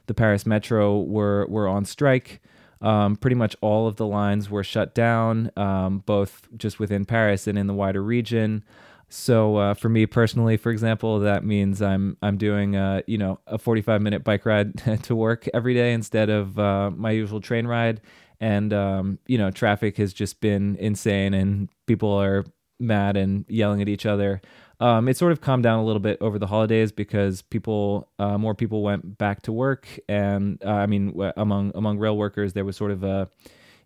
the 0.10 0.13
Paris 0.15 0.45
Metro 0.45 1.00
were 1.00 1.45
were 1.48 1.67
on 1.67 1.86
strike. 1.86 2.41
Um, 2.82 3.15
pretty 3.15 3.36
much 3.36 3.56
all 3.62 3.88
of 3.88 3.98
the 3.98 4.08
lines 4.08 4.50
were 4.50 4.63
shut 4.63 4.95
down, 4.95 5.52
um, 5.56 6.00
both 6.00 6.48
just 6.58 6.80
within 6.80 7.06
Paris 7.06 7.45
and 7.45 7.58
in 7.58 7.67
the 7.67 7.74
wider 7.74 8.02
region. 8.02 8.63
So 9.10 9.58
uh, 9.58 9.74
for 9.76 9.89
me 9.89 10.06
personally, 10.06 10.58
for 10.58 10.72
example, 10.72 11.19
that 11.19 11.45
means 11.45 11.82
I'm 11.82 12.17
I'm 12.24 12.38
doing 12.38 12.74
you 13.06 13.17
know 13.19 13.39
a 13.45 13.60
45 13.60 14.02
minute 14.02 14.24
bike 14.24 14.45
ride 14.45 14.78
to 15.04 15.15
work 15.15 15.48
every 15.54 15.76
day 15.76 15.93
instead 15.93 16.30
of 16.30 16.58
uh, 16.58 16.89
my 16.89 17.12
usual 17.12 17.39
train 17.39 17.67
ride, 17.67 18.02
and 18.39 18.74
um, 18.74 19.19
you 19.28 19.38
know 19.38 19.52
traffic 19.52 19.98
has 19.98 20.12
just 20.12 20.41
been 20.41 20.76
insane, 20.78 21.36
and 21.36 21.69
people 21.86 22.12
are 22.12 22.45
mad 22.80 23.15
and 23.15 23.45
yelling 23.48 23.82
at 23.82 23.89
each 23.89 24.08
other. 24.08 24.41
Um, 24.82 25.10
it 25.10 25.18
sort 25.18 25.34
of 25.34 25.42
calmed 25.42 25.63
down 25.63 25.80
a 25.80 25.84
little 25.84 26.00
bit 26.00 26.18
over 26.22 26.39
the 26.39 26.48
holidays 26.48 26.92
because 26.92 27.42
people, 27.42 28.08
uh, 28.18 28.38
more 28.38 28.56
people 28.56 28.82
went 28.82 29.18
back 29.18 29.42
to 29.44 29.52
work, 29.52 29.88
and 30.08 30.62
uh, 30.63 30.70
I 30.70 30.86
mean, 30.86 31.20
among 31.36 31.74
among 31.76 31.98
rail 32.00 32.18
workers, 32.18 32.54
there 32.54 32.63
was 32.63 32.78
sort 32.78 32.92
of 32.92 33.04
a 33.04 33.30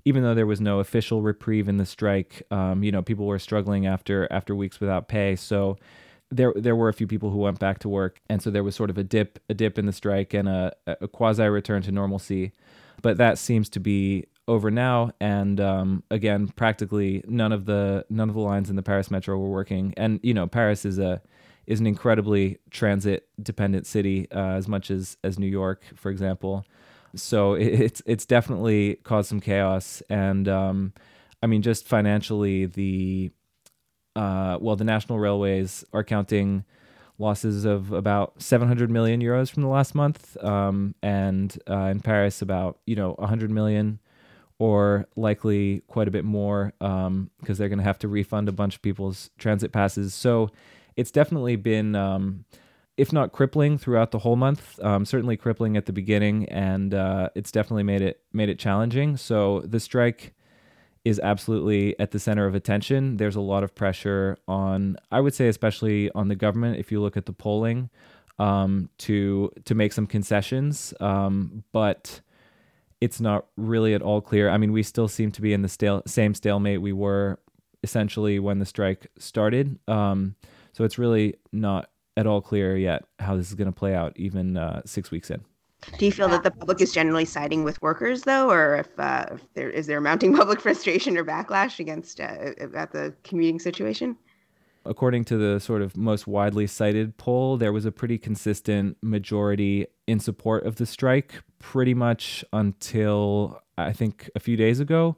even 0.06 0.24
though 0.24 0.36
there 0.36 0.46
was 0.46 0.60
no 0.60 0.80
official 0.80 1.22
reprieve 1.22 1.70
in 1.70 1.78
the 1.78 1.86
strike, 1.86 2.44
um, 2.52 2.84
you 2.84 2.92
know, 2.92 3.02
people 3.02 3.26
were 3.26 3.40
struggling 3.40 3.88
after 3.88 4.28
after 4.32 4.56
weeks 4.56 4.80
without 4.80 5.08
pay. 5.08 5.36
So 5.36 5.78
there 6.30 6.54
there 6.56 6.76
were 6.76 6.90
a 6.90 6.94
few 6.94 7.08
people 7.08 7.30
who 7.32 7.40
went 7.40 7.60
back 7.60 7.80
to 7.80 7.90
work, 7.90 8.20
and 8.30 8.42
so 8.42 8.50
there 8.52 8.64
was 8.64 8.76
sort 8.76 8.90
of 8.90 8.98
a 8.98 9.04
dip 9.04 9.40
a 9.50 9.54
dip 9.54 9.78
in 9.80 9.86
the 9.86 9.94
strike 9.94 10.34
and 10.34 10.48
a, 10.48 10.74
a 10.86 11.08
quasi 11.08 11.44
return 11.44 11.82
to 11.84 11.92
normalcy. 11.92 12.52
But 13.02 13.18
that 13.18 13.38
seems 13.38 13.70
to 13.70 13.80
be 13.80 14.28
over 14.48 14.70
now, 14.70 15.12
and 15.20 15.60
um, 15.62 16.04
again, 16.12 16.48
practically 16.50 17.24
none 17.28 17.52
of 17.52 17.66
the 17.66 18.06
none 18.10 18.30
of 18.30 18.36
the 18.36 18.42
lines 18.42 18.70
in 18.70 18.76
the 18.76 18.84
Paris 18.84 19.10
metro 19.10 19.38
were 19.38 19.50
working. 19.50 19.94
And 19.98 20.20
you 20.24 20.34
know, 20.34 20.48
Paris 20.48 20.86
is 20.86 21.00
a 21.00 21.22
is 21.66 21.80
an 21.80 21.88
incredibly 21.88 22.60
transit 22.70 23.30
dependent 23.42 23.88
city, 23.88 24.28
uh, 24.32 24.56
as 24.56 24.68
much 24.68 24.92
as 24.92 25.18
as 25.24 25.40
New 25.40 25.48
York, 25.48 25.84
for 25.96 26.10
example. 26.10 26.66
So 27.16 27.54
it's 27.54 28.02
it's 28.06 28.26
definitely 28.26 28.96
caused 29.04 29.30
some 29.30 29.40
chaos, 29.40 30.02
and 30.10 30.48
um, 30.48 30.94
I 31.42 31.48
mean, 31.48 31.62
just 31.62 31.88
financially, 31.88 32.66
the 32.66 33.32
uh, 34.16 34.58
well, 34.60 34.76
the 34.76 34.84
national 34.84 35.20
railways 35.20 35.84
are 35.94 36.04
counting 36.04 36.66
losses 37.20 37.64
of 37.66 37.92
about 37.92 38.42
700 38.42 38.90
million 38.90 39.22
euros 39.22 39.52
from 39.52 39.62
the 39.64 39.70
last 39.70 39.96
month, 39.96 40.36
um, 40.44 40.96
and 41.02 41.58
uh, 41.70 41.86
in 41.86 42.00
Paris, 42.00 42.42
about 42.42 42.80
you 42.86 42.96
know 42.96 43.14
100 43.14 43.52
million, 43.52 44.00
or 44.60 45.08
likely 45.16 45.82
quite 45.88 46.08
a 46.08 46.12
bit 46.12 46.26
more, 46.26 46.74
because 46.80 47.08
um, 47.08 47.30
they're 47.40 47.70
going 47.70 47.80
to 47.80 47.84
have 47.84 48.00
to 48.00 48.08
refund 48.08 48.50
a 48.50 48.52
bunch 48.52 48.76
of 48.76 48.82
people's 48.82 49.30
transit 49.38 49.72
passes. 49.72 50.14
So 50.14 50.50
it's 50.96 51.12
definitely 51.12 51.56
been 51.56 51.96
um, 51.96 52.46
if 52.98 53.12
not 53.12 53.32
crippling 53.32 53.78
throughout 53.78 54.12
the 54.12 54.20
whole 54.20 54.36
month. 54.36 54.80
Um, 54.84 55.06
certainly 55.06 55.38
crippling 55.38 55.78
at 55.78 55.86
the 55.86 55.94
beginning, 55.94 56.48
and 56.50 56.94
uh, 56.94 57.30
it's 57.36 57.52
definitely 57.52 57.84
made 57.84 58.02
it 58.02 58.22
made 58.32 58.50
it 58.50 58.60
challenging. 58.60 59.18
So 59.18 59.62
the 59.62 59.80
strike 59.80 60.34
is 61.04 61.20
absolutely 61.20 62.00
at 62.00 62.12
the 62.12 62.20
center 62.20 62.46
of 62.46 62.56
attention. 62.56 63.18
There's 63.18 63.36
a 63.36 63.42
lot 63.42 63.64
of 63.64 63.76
pressure 63.76 64.38
on, 64.48 64.96
I 65.12 65.20
would 65.20 65.34
say, 65.34 65.50
especially 65.50 66.10
on 66.12 66.30
the 66.30 66.36
government. 66.36 66.78
If 66.78 66.92
you 66.92 67.02
look 67.02 67.18
at 67.18 67.26
the 67.26 67.34
polling, 67.34 67.90
um, 68.40 68.90
to 69.00 69.52
to 69.66 69.76
make 69.76 69.94
some 69.94 70.08
concessions, 70.08 70.94
um, 71.00 71.64
but 71.72 72.22
it's 73.04 73.20
not 73.20 73.48
really 73.58 73.94
at 73.94 74.02
all 74.02 74.22
clear. 74.22 74.50
I 74.50 74.58
mean, 74.58 74.72
we 74.72 74.82
still 74.82 75.10
seem 75.10 75.30
to 75.34 75.42
be 75.42 75.52
in 75.52 75.62
the 75.62 75.68
stale, 75.68 76.04
same 76.08 76.34
stalemate 76.34 76.82
we 76.82 76.94
were 76.94 77.38
essentially 77.84 78.40
when 78.40 78.60
the 78.60 78.66
strike 78.66 79.08
started. 79.20 79.78
Um, 79.90 80.36
so 80.72 80.86
it's 80.86 80.98
really 80.98 81.36
not 81.52 81.90
at 82.16 82.26
all 82.26 82.42
clear 82.42 82.78
yet 82.78 83.04
how 83.20 83.36
this 83.36 83.50
is 83.50 83.56
going 83.56 83.68
to 83.68 83.78
play 83.78 83.94
out, 83.94 84.14
even 84.16 84.56
uh, 84.56 84.82
six 84.86 85.12
weeks 85.12 85.30
in. 85.30 85.44
Do 85.98 86.06
you 86.06 86.14
feel 86.14 86.30
that 86.30 86.44
the 86.44 86.52
public 86.52 86.80
is 86.80 86.94
generally 86.94 87.26
siding 87.26 87.66
with 87.66 87.82
workers, 87.82 88.22
though, 88.22 88.50
or 88.50 88.78
if, 88.78 88.98
uh, 88.98 89.26
if 89.34 89.54
there 89.54 89.70
is 89.70 89.86
there 89.86 90.00
mounting 90.00 90.34
public 90.38 90.62
frustration 90.62 91.18
or 91.18 91.26
backlash 91.26 91.80
against 91.80 92.22
uh, 92.22 92.54
at 92.74 92.94
the 92.94 93.14
commuting 93.26 93.60
situation? 93.60 94.16
According 94.86 95.24
to 95.26 95.38
the 95.38 95.60
sort 95.60 95.82
of 95.82 95.96
most 95.96 96.28
widely 96.28 96.68
cited 96.68 97.18
poll, 97.18 97.56
there 97.58 97.72
was 97.72 97.86
a 97.86 97.92
pretty 97.92 98.18
consistent 98.18 98.98
majority 99.02 99.88
in 100.08 100.20
support 100.20 100.66
of 100.66 100.76
the 100.76 100.86
strike, 100.86 101.36
pretty 101.60 101.94
much 101.94 102.44
until 102.52 103.62
I 103.78 103.94
think 103.94 104.30
a 104.36 104.40
few 104.40 104.58
days 104.58 104.80
ago. 104.80 105.16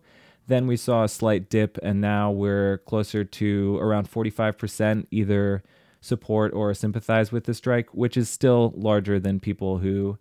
Then 0.47 0.67
we 0.67 0.77
saw 0.77 1.03
a 1.03 1.09
slight 1.09 1.49
dip, 1.49 1.79
and 1.81 1.99
now 1.99 2.29
we're 2.29 2.77
closer 2.85 3.23
to 3.23 3.77
around 3.79 4.11
45% 4.11 5.07
either 5.09 5.63
support 6.01 6.53
or 6.53 6.71
sympathize 6.75 7.31
with 7.31 7.45
the 7.45 7.53
strike, 7.55 7.91
which 7.91 8.15
is 8.15 8.29
still 8.29 8.71
larger 8.75 9.19
than 9.19 9.39
people 9.39 9.79
who, 9.79 10.19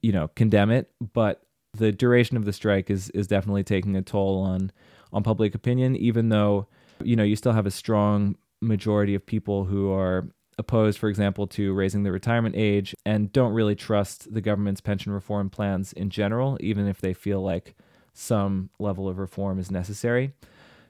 you 0.00 0.10
know, 0.12 0.28
condemn 0.28 0.70
it. 0.70 0.90
But 1.12 1.42
the 1.74 1.92
duration 1.92 2.38
of 2.38 2.46
the 2.46 2.52
strike 2.54 2.88
is 2.88 3.10
is 3.10 3.26
definitely 3.26 3.64
taking 3.64 3.94
a 3.94 4.00
toll 4.00 4.40
on 4.40 4.72
on 5.12 5.22
public 5.22 5.54
opinion, 5.54 5.96
even 5.96 6.30
though, 6.30 6.66
you 7.02 7.14
know, 7.14 7.22
you 7.22 7.36
still 7.36 7.52
have 7.52 7.66
a 7.66 7.70
strong 7.70 8.36
majority 8.60 9.14
of 9.14 9.24
people 9.24 9.64
who 9.64 9.92
are 9.92 10.28
opposed, 10.58 10.98
for 10.98 11.08
example, 11.08 11.46
to 11.46 11.72
raising 11.72 12.02
the 12.02 12.12
retirement 12.12 12.54
age 12.56 12.94
and 13.06 13.32
don't 13.32 13.52
really 13.52 13.76
trust 13.76 14.32
the 14.32 14.40
government's 14.40 14.80
pension 14.80 15.12
reform 15.12 15.48
plans 15.50 15.92
in 15.92 16.10
general, 16.10 16.58
even 16.60 16.86
if 16.86 17.00
they 17.00 17.14
feel 17.14 17.40
like 17.40 17.76
some 18.12 18.70
level 18.78 19.08
of 19.08 19.18
reform 19.18 19.58
is 19.58 19.70
necessary. 19.70 20.32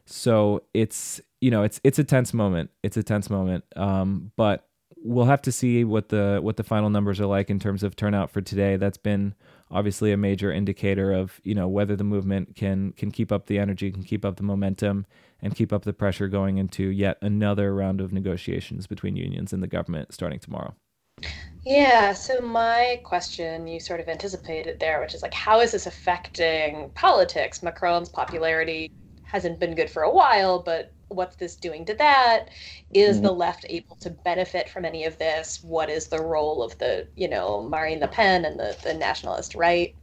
So 0.07 0.63
it's 0.73 1.21
you 1.41 1.51
know 1.51 1.63
it's 1.63 1.81
it's 1.85 1.99
a 1.99 2.05
tense 2.05 2.33
moment. 2.33 2.71
It's 2.83 2.97
a 2.97 3.03
tense 3.03 3.29
moment. 3.29 3.65
Um, 3.77 4.33
but 4.37 4.68
we'll 5.03 5.27
have 5.27 5.43
to 5.43 5.53
see 5.53 5.85
what 5.85 6.09
the 6.09 6.41
what 6.43 6.57
the 6.57 6.65
final 6.65 6.91
numbers 6.91 7.21
are 7.21 7.27
like 7.27 7.51
in 7.51 7.59
terms 7.59 7.83
of 7.83 7.97
turnout 7.97 8.31
for 8.31 8.41
today. 8.41 8.77
That's 8.77 8.99
been 8.99 9.35
obviously 9.71 10.13
a 10.13 10.17
major 10.17 10.53
indicator 10.53 11.13
of 11.13 11.41
you 11.45 11.55
know 11.55 11.69
whether 11.69 11.97
the 11.97 12.05
movement 12.05 12.57
can 12.57 12.93
can 12.93 13.11
keep 13.11 13.33
up 13.33 13.47
the 13.47 13.59
energy, 13.59 13.91
can 13.91 14.03
keep 14.03 14.25
up 14.25 14.37
the 14.37 14.43
momentum, 14.43 15.07
and 15.41 15.55
keep 15.55 15.73
up 15.73 15.83
the 15.83 15.93
pressure 15.93 16.29
going 16.29 16.59
into 16.59 16.85
yet 16.85 17.19
another 17.23 17.75
round 17.75 18.01
of 18.01 18.13
negotiations 18.13 18.87
between 18.87 19.17
unions 19.17 19.53
and 19.53 19.63
the 19.63 19.69
government 19.69 20.13
starting 20.13 20.39
tomorrow. 20.39 20.75
Yeah, 21.65 22.13
so 22.13 22.41
my 22.41 23.01
question 23.05 23.67
you 23.67 23.81
sort 23.81 24.01
of 24.01 24.09
anticipated 24.09 24.79
there, 24.79 25.01
which 25.01 25.15
is 25.15 25.23
like, 25.23 25.35
how 25.35 25.61
is 25.61 25.73
this 25.73 25.87
affecting 25.87 26.91
politics? 26.95 27.63
Macron's 27.63 28.09
popularity 28.09 28.91
hasn't 29.25 29.59
been 29.59 29.75
good 29.75 29.91
for 29.91 30.03
a 30.03 30.11
while, 30.11 30.63
but 30.63 30.93
what's 31.09 31.37
this 31.37 31.57
doing 31.57 31.85
to 31.87 31.95
that? 31.95 32.49
Is 32.93 33.17
mm-hmm. 33.17 33.27
the 33.27 33.33
left 33.33 33.67
able 33.69 33.97
to 33.97 34.11
benefit 34.11 34.69
from 34.69 34.85
any 34.85 35.05
of 35.05 35.19
this? 35.19 35.63
What 35.63 35.91
is 35.91 36.09
the 36.09 36.21
role 36.21 36.63
of 36.63 36.79
the, 36.79 37.07
you 37.17 37.29
know, 37.29 37.69
Marine 37.69 38.01
Le 38.01 38.09
Pen 38.09 38.45
and 38.45 38.59
the, 38.59 38.77
the 38.83 38.95
nationalist 38.95 39.55
right? 39.55 39.95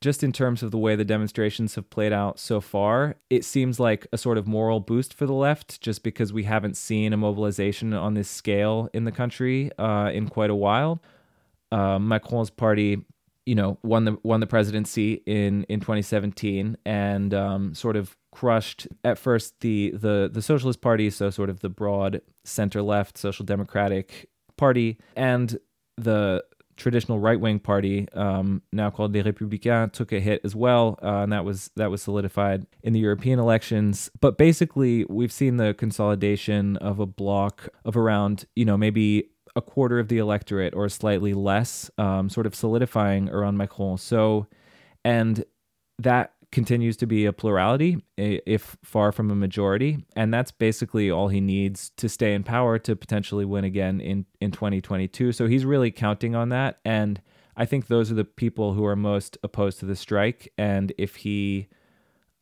Just 0.00 0.22
in 0.22 0.32
terms 0.32 0.62
of 0.62 0.70
the 0.70 0.76
way 0.76 0.96
the 0.96 1.04
demonstrations 1.04 1.76
have 1.76 1.88
played 1.88 2.12
out 2.12 2.38
so 2.38 2.60
far, 2.60 3.16
it 3.30 3.42
seems 3.42 3.80
like 3.80 4.06
a 4.12 4.18
sort 4.18 4.36
of 4.36 4.46
moral 4.46 4.78
boost 4.80 5.14
for 5.14 5.24
the 5.24 5.32
left, 5.32 5.80
just 5.80 6.02
because 6.02 6.30
we 6.30 6.42
haven't 6.42 6.76
seen 6.76 7.14
a 7.14 7.16
mobilization 7.16 7.94
on 7.94 8.12
this 8.12 8.28
scale 8.28 8.90
in 8.92 9.04
the 9.04 9.12
country 9.12 9.70
uh, 9.78 10.10
in 10.12 10.28
quite 10.28 10.50
a 10.50 10.54
while. 10.54 11.00
Uh, 11.72 11.98
Macron's 11.98 12.50
party 12.50 13.02
you 13.46 13.54
know 13.54 13.78
won 13.82 14.04
the 14.04 14.16
won 14.22 14.40
the 14.40 14.46
presidency 14.46 15.22
in 15.26 15.64
in 15.64 15.80
2017 15.80 16.76
and 16.84 17.34
um, 17.34 17.74
sort 17.74 17.96
of 17.96 18.16
crushed 18.34 18.88
at 19.04 19.16
first 19.16 19.60
the 19.60 19.92
the 19.92 20.28
the 20.30 20.42
Socialist 20.42 20.80
Party, 20.80 21.08
so 21.08 21.30
sort 21.30 21.48
of 21.48 21.60
the 21.60 21.68
broad 21.68 22.20
center 22.44 22.82
left 22.82 23.16
Social 23.16 23.44
Democratic 23.44 24.28
Party, 24.56 24.98
and 25.16 25.56
the 25.96 26.44
traditional 26.76 27.20
right 27.20 27.38
wing 27.38 27.60
party, 27.60 28.08
um, 28.14 28.60
now 28.72 28.90
called 28.90 29.14
Les 29.14 29.22
Républicains, 29.22 29.92
took 29.92 30.12
a 30.12 30.18
hit 30.18 30.40
as 30.42 30.56
well, 30.56 30.98
uh, 31.02 31.22
and 31.22 31.32
that 31.32 31.44
was 31.44 31.70
that 31.76 31.90
was 31.90 32.02
solidified 32.02 32.66
in 32.82 32.92
the 32.92 32.98
European 32.98 33.38
elections. 33.38 34.10
But 34.20 34.36
basically, 34.36 35.04
we've 35.08 35.32
seen 35.32 35.56
the 35.56 35.72
consolidation 35.72 36.76
of 36.78 36.98
a 36.98 37.06
bloc 37.06 37.68
of 37.84 37.96
around 37.96 38.46
you 38.56 38.64
know 38.64 38.76
maybe 38.76 39.30
a 39.56 39.62
quarter 39.62 40.00
of 40.00 40.08
the 40.08 40.18
electorate 40.18 40.74
or 40.74 40.88
slightly 40.88 41.32
less, 41.32 41.88
um, 41.96 42.28
sort 42.28 42.46
of 42.46 42.56
solidifying 42.56 43.30
around 43.30 43.56
Macron. 43.56 43.96
So, 43.98 44.48
and 45.04 45.44
that 46.00 46.33
continues 46.54 46.96
to 46.96 47.06
be 47.06 47.26
a 47.26 47.32
plurality, 47.32 48.02
if 48.16 48.76
far 48.84 49.10
from 49.10 49.28
a 49.28 49.34
majority. 49.34 49.98
And 50.14 50.32
that's 50.32 50.52
basically 50.52 51.10
all 51.10 51.26
he 51.26 51.40
needs 51.40 51.90
to 51.96 52.08
stay 52.08 52.32
in 52.32 52.44
power 52.44 52.78
to 52.78 52.94
potentially 52.94 53.44
win 53.44 53.64
again 53.64 54.00
in, 54.00 54.24
in 54.40 54.52
2022. 54.52 55.32
So 55.32 55.48
he's 55.48 55.64
really 55.64 55.90
counting 55.90 56.36
on 56.36 56.50
that. 56.50 56.78
And 56.84 57.20
I 57.56 57.66
think 57.66 57.88
those 57.88 58.10
are 58.12 58.14
the 58.14 58.24
people 58.24 58.72
who 58.72 58.86
are 58.86 58.94
most 58.94 59.36
opposed 59.42 59.80
to 59.80 59.86
the 59.86 59.96
strike. 59.96 60.52
And 60.56 60.92
if 60.96 61.16
he 61.16 61.66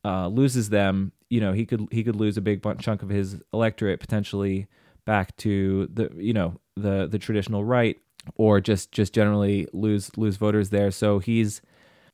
uh, 0.04 0.28
loses 0.28 0.68
them, 0.68 1.12
you 1.30 1.40
know, 1.40 1.54
he 1.54 1.64
could 1.64 1.88
he 1.90 2.04
could 2.04 2.16
lose 2.16 2.36
a 2.36 2.42
big 2.42 2.62
chunk 2.80 3.02
of 3.02 3.08
his 3.08 3.40
electorate 3.54 3.98
potentially 3.98 4.66
back 5.06 5.34
to 5.38 5.88
the 5.90 6.10
you 6.16 6.34
know 6.34 6.60
the 6.76 7.08
the 7.10 7.18
traditional 7.18 7.64
right 7.64 7.98
or 8.36 8.60
just 8.60 8.92
just 8.92 9.14
generally 9.14 9.66
lose 9.72 10.10
lose 10.18 10.36
voters 10.36 10.68
there. 10.68 10.90
So 10.90 11.18
he's 11.18 11.62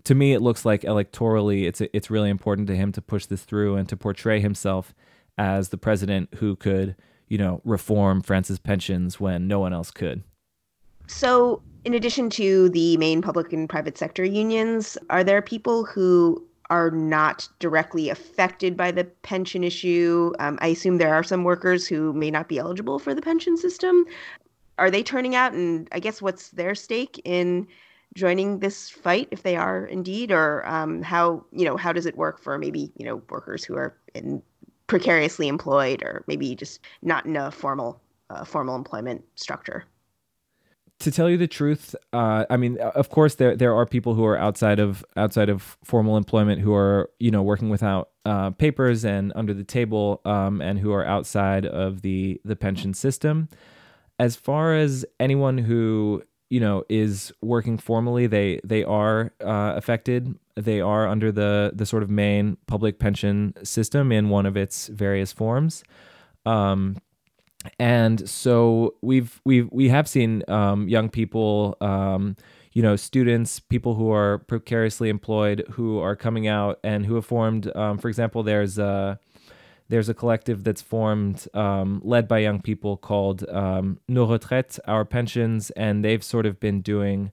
to 0.08 0.14
me, 0.14 0.32
it 0.32 0.40
looks 0.40 0.64
like 0.64 0.80
electorally, 0.84 1.64
it's 1.64 1.82
it's 1.92 2.10
really 2.10 2.30
important 2.30 2.66
to 2.68 2.74
him 2.74 2.92
to 2.92 3.02
push 3.02 3.26
this 3.26 3.42
through 3.42 3.76
and 3.76 3.86
to 3.90 3.94
portray 3.94 4.40
himself 4.40 4.94
as 5.36 5.68
the 5.68 5.76
president 5.76 6.30
who 6.36 6.56
could, 6.56 6.96
you 7.28 7.36
know, 7.36 7.60
reform 7.62 8.22
France's 8.22 8.58
pensions 8.58 9.20
when 9.20 9.46
no 9.46 9.60
one 9.60 9.74
else 9.74 9.90
could. 9.90 10.22
So, 11.08 11.60
in 11.84 11.92
addition 11.92 12.30
to 12.30 12.70
the 12.70 12.96
main 12.96 13.20
public 13.20 13.52
and 13.52 13.68
private 13.68 13.98
sector 13.98 14.24
unions, 14.24 14.96
are 15.10 15.22
there 15.22 15.42
people 15.42 15.84
who 15.84 16.42
are 16.70 16.90
not 16.90 17.46
directly 17.58 18.08
affected 18.08 18.78
by 18.78 18.90
the 18.90 19.04
pension 19.04 19.62
issue? 19.62 20.32
Um, 20.38 20.58
I 20.62 20.68
assume 20.68 20.96
there 20.96 21.12
are 21.12 21.22
some 21.22 21.44
workers 21.44 21.86
who 21.86 22.14
may 22.14 22.30
not 22.30 22.48
be 22.48 22.56
eligible 22.56 22.98
for 22.98 23.14
the 23.14 23.20
pension 23.20 23.58
system. 23.58 24.06
Are 24.78 24.90
they 24.90 25.02
turning 25.02 25.34
out? 25.34 25.52
And 25.52 25.86
I 25.92 26.00
guess 26.00 26.22
what's 26.22 26.48
their 26.48 26.74
stake 26.74 27.20
in 27.26 27.68
joining 28.18 28.58
this 28.58 28.90
fight 28.90 29.28
if 29.30 29.42
they 29.42 29.56
are 29.56 29.86
indeed, 29.86 30.30
or 30.30 30.66
um, 30.68 31.02
how 31.02 31.44
you 31.52 31.64
know 31.64 31.76
how 31.76 31.92
does 31.92 32.06
it 32.06 32.16
work 32.16 32.40
for 32.40 32.58
maybe 32.58 32.92
you 32.96 33.06
know 33.06 33.22
workers 33.30 33.64
who 33.64 33.76
are 33.76 33.96
in 34.14 34.42
precariously 34.86 35.48
employed 35.48 36.02
or 36.02 36.24
maybe 36.26 36.54
just 36.54 36.80
not 37.02 37.24
in 37.26 37.36
a 37.36 37.50
formal 37.50 38.00
uh, 38.30 38.44
formal 38.44 38.76
employment 38.76 39.24
structure? 39.36 39.84
to 41.00 41.12
tell 41.12 41.30
you 41.30 41.36
the 41.36 41.46
truth, 41.46 41.94
uh, 42.12 42.44
I 42.50 42.56
mean, 42.56 42.78
of 42.78 43.08
course, 43.08 43.36
there 43.36 43.54
there 43.54 43.74
are 43.74 43.86
people 43.86 44.14
who 44.14 44.24
are 44.24 44.36
outside 44.36 44.80
of 44.80 45.04
outside 45.16 45.48
of 45.48 45.78
formal 45.84 46.16
employment 46.16 46.60
who 46.60 46.74
are 46.74 47.10
you 47.20 47.30
know 47.30 47.42
working 47.42 47.70
without 47.70 48.10
uh, 48.24 48.50
papers 48.50 49.04
and 49.04 49.32
under 49.36 49.54
the 49.54 49.64
table, 49.64 50.20
um, 50.24 50.60
and 50.60 50.78
who 50.78 50.92
are 50.92 51.06
outside 51.06 51.66
of 51.66 52.02
the 52.02 52.40
the 52.44 52.56
pension 52.56 52.94
system. 52.94 53.48
As 54.18 54.34
far 54.34 54.74
as 54.74 55.06
anyone 55.20 55.58
who 55.58 56.24
you 56.50 56.60
know 56.60 56.84
is 56.88 57.32
working 57.42 57.78
formally. 57.78 58.26
They 58.26 58.60
they 58.64 58.84
are 58.84 59.32
uh, 59.40 59.74
affected. 59.76 60.38
They 60.56 60.80
are 60.80 61.06
under 61.06 61.30
the 61.32 61.72
the 61.74 61.86
sort 61.86 62.02
of 62.02 62.10
main 62.10 62.56
public 62.66 62.98
pension 62.98 63.54
system 63.62 64.12
in 64.12 64.28
one 64.28 64.46
of 64.46 64.56
its 64.56 64.88
various 64.88 65.32
forms. 65.32 65.84
Um, 66.46 66.96
and 67.78 68.28
so 68.28 68.94
we've 69.02 69.40
we've 69.44 69.68
we 69.70 69.88
have 69.88 70.08
seen 70.08 70.42
um, 70.48 70.88
young 70.88 71.08
people 71.08 71.76
um, 71.80 72.36
you 72.72 72.82
know 72.82 72.96
students 72.96 73.60
people 73.60 73.94
who 73.94 74.10
are 74.10 74.38
precariously 74.38 75.08
employed 75.08 75.64
who 75.72 75.98
are 75.98 76.16
coming 76.16 76.46
out 76.46 76.78
and 76.84 77.06
who 77.06 77.16
have 77.16 77.26
formed 77.26 77.74
um, 77.76 77.98
for 77.98 78.08
example 78.08 78.42
there's 78.42 78.78
a 78.78 79.18
there's 79.88 80.08
a 80.08 80.14
collective 80.14 80.64
that's 80.64 80.82
formed, 80.82 81.46
um, 81.54 82.00
led 82.04 82.28
by 82.28 82.38
young 82.38 82.60
people 82.60 82.96
called 82.96 83.48
um, 83.48 83.98
Nos 84.06 84.28
Retraites, 84.28 84.78
Our 84.86 85.04
Pensions, 85.04 85.70
and 85.70 86.04
they've 86.04 86.22
sort 86.22 86.46
of 86.46 86.60
been 86.60 86.82
doing 86.82 87.32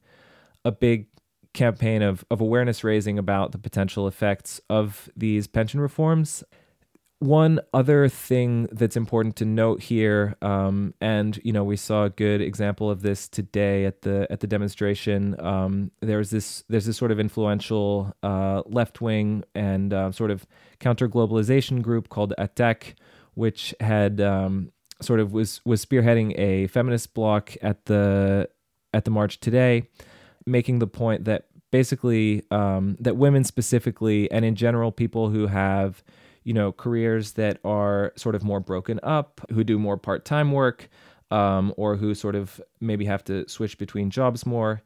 a 0.64 0.72
big 0.72 1.08
campaign 1.53 2.01
of, 2.01 2.24
of 2.30 2.41
awareness 2.41 2.84
raising 2.84 3.18
about 3.18 3.51
the 3.51 3.58
potential 3.58 4.08
effects 4.08 4.62
of 4.70 5.10
these 5.16 5.47
pension 5.47 5.80
reforms. 5.80 6.43
One 7.26 7.60
other 7.74 8.08
thing 8.08 8.68
that's 8.72 8.96
important 8.96 9.36
to 9.38 9.46
note 9.46 9.82
here, 9.82 10.36
um, 10.44 10.94
and 11.02 11.40
you 11.44 11.52
know, 11.52 11.64
we 11.64 11.76
saw 11.76 12.04
a 12.04 12.12
good 12.12 12.40
example 12.40 12.92
of 12.92 13.02
this 13.02 13.28
today 13.28 13.86
at 13.86 14.04
the 14.04 14.28
at 14.30 14.42
the 14.42 14.48
demonstration. 14.48 15.36
Um, 15.44 15.90
there's 16.02 16.30
this 16.30 16.64
there's 16.70 16.86
this 16.86 16.98
sort 16.98 17.10
of 17.10 17.20
influential 17.20 18.14
uh, 18.22 18.62
left 18.68 19.02
wing 19.02 19.44
and 19.56 19.92
uh, 19.92 20.12
sort 20.12 20.30
of 20.30 20.46
counter 20.80 21.10
globalization 21.10 21.82
group 21.82 22.10
called 22.10 22.36
ATTAC, 22.38 22.94
which 23.34 23.74
had 23.80 24.22
um, 24.22 24.72
sort 25.02 25.20
of 25.20 25.34
was 25.34 25.62
was 25.66 25.84
spearheading 25.84 26.38
a 26.38 26.68
feminist 26.68 27.16
bloc 27.16 27.56
at 27.64 27.86
the 27.86 28.48
at 28.94 29.04
the 29.04 29.10
march 29.10 29.40
today, 29.40 29.90
making 30.46 30.78
the 30.78 30.86
point 30.86 31.26
that 31.26 31.48
basically 31.72 32.44
um, 32.52 32.98
that 33.00 33.18
women 33.18 33.44
specifically 33.44 34.30
and 34.30 34.46
in 34.46 34.54
general 34.54 34.92
people 34.92 35.32
who 35.32 35.48
have 35.48 36.04
you 36.46 36.54
know, 36.54 36.72
careers 36.72 37.34
that 37.34 37.60
are 37.66 38.14
sort 38.16 38.36
of 38.36 38.43
more 38.43 38.62
broken 38.62 39.00
up, 39.04 39.41
who 39.52 39.64
do 39.64 39.78
more 39.78 39.98
part 39.98 40.24
time 40.24 40.52
work, 40.52 40.88
um, 41.32 41.74
or 41.76 41.98
who 41.98 42.16
sort 42.16 42.36
of 42.36 42.62
maybe 42.80 43.04
have 43.06 43.24
to 43.26 43.48
switch 43.50 43.78
between 43.78 44.10
jobs 44.10 44.46
more, 44.46 44.82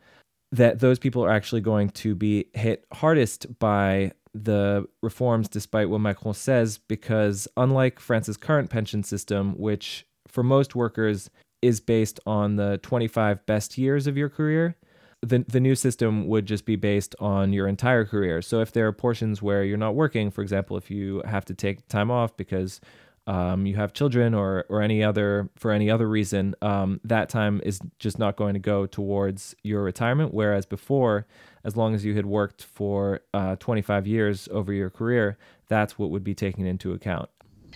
that 0.52 0.80
those 0.80 0.98
people 0.98 1.24
are 1.24 1.30
actually 1.30 1.62
going 1.62 1.90
to 1.90 2.16
be 2.16 2.46
hit 2.54 2.86
hardest 2.94 3.60
by 3.60 4.12
the 4.34 4.88
reforms, 5.04 5.50
despite 5.50 5.90
what 5.90 6.00
Macron 6.00 6.34
says, 6.34 6.78
because 6.78 7.48
unlike 7.58 8.00
France's 8.00 8.38
current 8.38 8.70
pension 8.70 9.04
system, 9.04 9.54
which 9.58 10.06
for 10.28 10.44
most 10.44 10.76
workers 10.76 11.30
is 11.62 11.80
based 11.82 12.20
on 12.26 12.56
the 12.56 12.78
25 12.84 13.46
best 13.46 13.78
years 13.78 14.08
of 14.08 14.16
your 14.16 14.30
career, 14.30 14.78
the 15.22 15.44
the 15.48 15.60
new 15.60 15.76
system 15.76 16.28
would 16.28 16.46
just 16.46 16.66
be 16.66 16.76
based 16.76 17.16
on 17.20 17.54
your 17.54 17.68
entire 17.68 18.06
career. 18.06 18.42
So 18.42 18.62
if 18.62 18.72
there 18.72 18.88
are 18.88 18.94
portions 18.94 19.42
where 19.42 19.64
you're 19.64 19.78
not 19.78 19.96
working, 19.96 20.32
for 20.32 20.42
example, 20.42 20.78
if 20.78 20.90
you 20.90 21.22
have 21.26 21.46
to 21.46 21.54
take 21.54 21.88
time 21.88 22.10
off 22.10 22.36
because 22.38 22.80
um, 23.28 23.66
you 23.66 23.76
have 23.76 23.94
children 23.94 24.34
or 24.34 24.66
or 24.70 24.82
any 24.82 25.04
other 25.04 25.50
for 25.56 25.72
any 25.72 25.90
other 25.90 26.08
reason, 26.08 26.56
um, 26.62 27.02
that 27.04 27.30
time 27.30 27.62
is 27.66 27.80
just 28.00 28.18
not 28.18 28.38
going 28.38 28.54
to 28.54 28.60
go 28.60 28.86
towards 28.86 29.56
your 29.62 29.84
retirement. 29.84 30.34
Whereas 30.34 30.66
before, 30.66 31.28
as 31.64 31.76
long 31.76 31.94
as 31.94 32.06
you 32.06 32.16
had 32.16 32.26
worked 32.26 32.64
for 32.64 33.22
uh, 33.34 33.58
25 33.58 34.08
years 34.08 34.48
over 34.52 34.72
your 34.72 34.90
career, 34.90 35.38
that's 35.68 36.00
what 36.00 36.10
would 36.12 36.24
be 36.24 36.34
taken 36.34 36.66
into 36.66 36.94
account. 36.94 37.30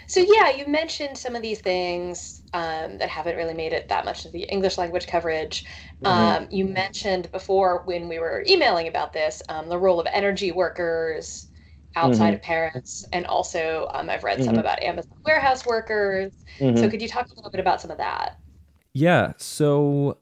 So 0.07 0.19
yeah, 0.19 0.49
you 0.51 0.67
mentioned 0.67 1.17
some 1.17 1.35
of 1.35 1.41
these 1.41 1.59
things 1.59 2.41
um, 2.53 2.97
that 2.97 3.09
haven't 3.09 3.35
really 3.35 3.53
made 3.53 3.73
it 3.73 3.87
that 3.89 4.05
much 4.05 4.25
of 4.25 4.31
the 4.31 4.43
English 4.43 4.77
language 4.77 5.07
coverage. 5.07 5.65
Mm-hmm. 6.03 6.05
Um, 6.05 6.47
you 6.51 6.65
mentioned 6.65 7.31
before 7.31 7.83
when 7.85 8.07
we 8.07 8.19
were 8.19 8.43
emailing 8.47 8.87
about 8.87 9.13
this 9.13 9.41
um, 9.49 9.69
the 9.69 9.77
role 9.77 9.99
of 9.99 10.07
energy 10.11 10.51
workers 10.51 11.47
outside 11.95 12.27
mm-hmm. 12.27 12.35
of 12.35 12.41
Paris, 12.41 13.05
and 13.13 13.25
also 13.27 13.87
um, 13.93 14.09
I've 14.09 14.23
read 14.23 14.39
mm-hmm. 14.39 14.45
some 14.45 14.57
about 14.57 14.81
Amazon 14.81 15.17
warehouse 15.25 15.65
workers. 15.65 16.33
So 16.57 16.65
mm-hmm. 16.65 16.89
could 16.89 17.01
you 17.01 17.07
talk 17.07 17.27
a 17.29 17.35
little 17.35 17.51
bit 17.51 17.59
about 17.59 17.81
some 17.81 17.91
of 17.91 17.97
that? 17.97 18.37
Yeah. 18.93 19.33
So 19.37 20.17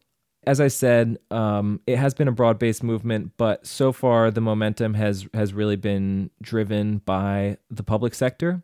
as 0.47 0.59
I 0.59 0.69
said, 0.69 1.19
um, 1.29 1.81
it 1.85 1.97
has 1.97 2.13
been 2.13 2.27
a 2.27 2.31
broad-based 2.31 2.83
movement, 2.83 3.33
but 3.37 3.67
so 3.67 3.91
far 3.91 4.31
the 4.31 4.41
momentum 4.41 4.95
has 4.95 5.27
has 5.33 5.53
really 5.53 5.75
been 5.75 6.31
driven 6.41 6.97
by 6.99 7.57
the 7.69 7.83
public 7.83 8.15
sector. 8.15 8.63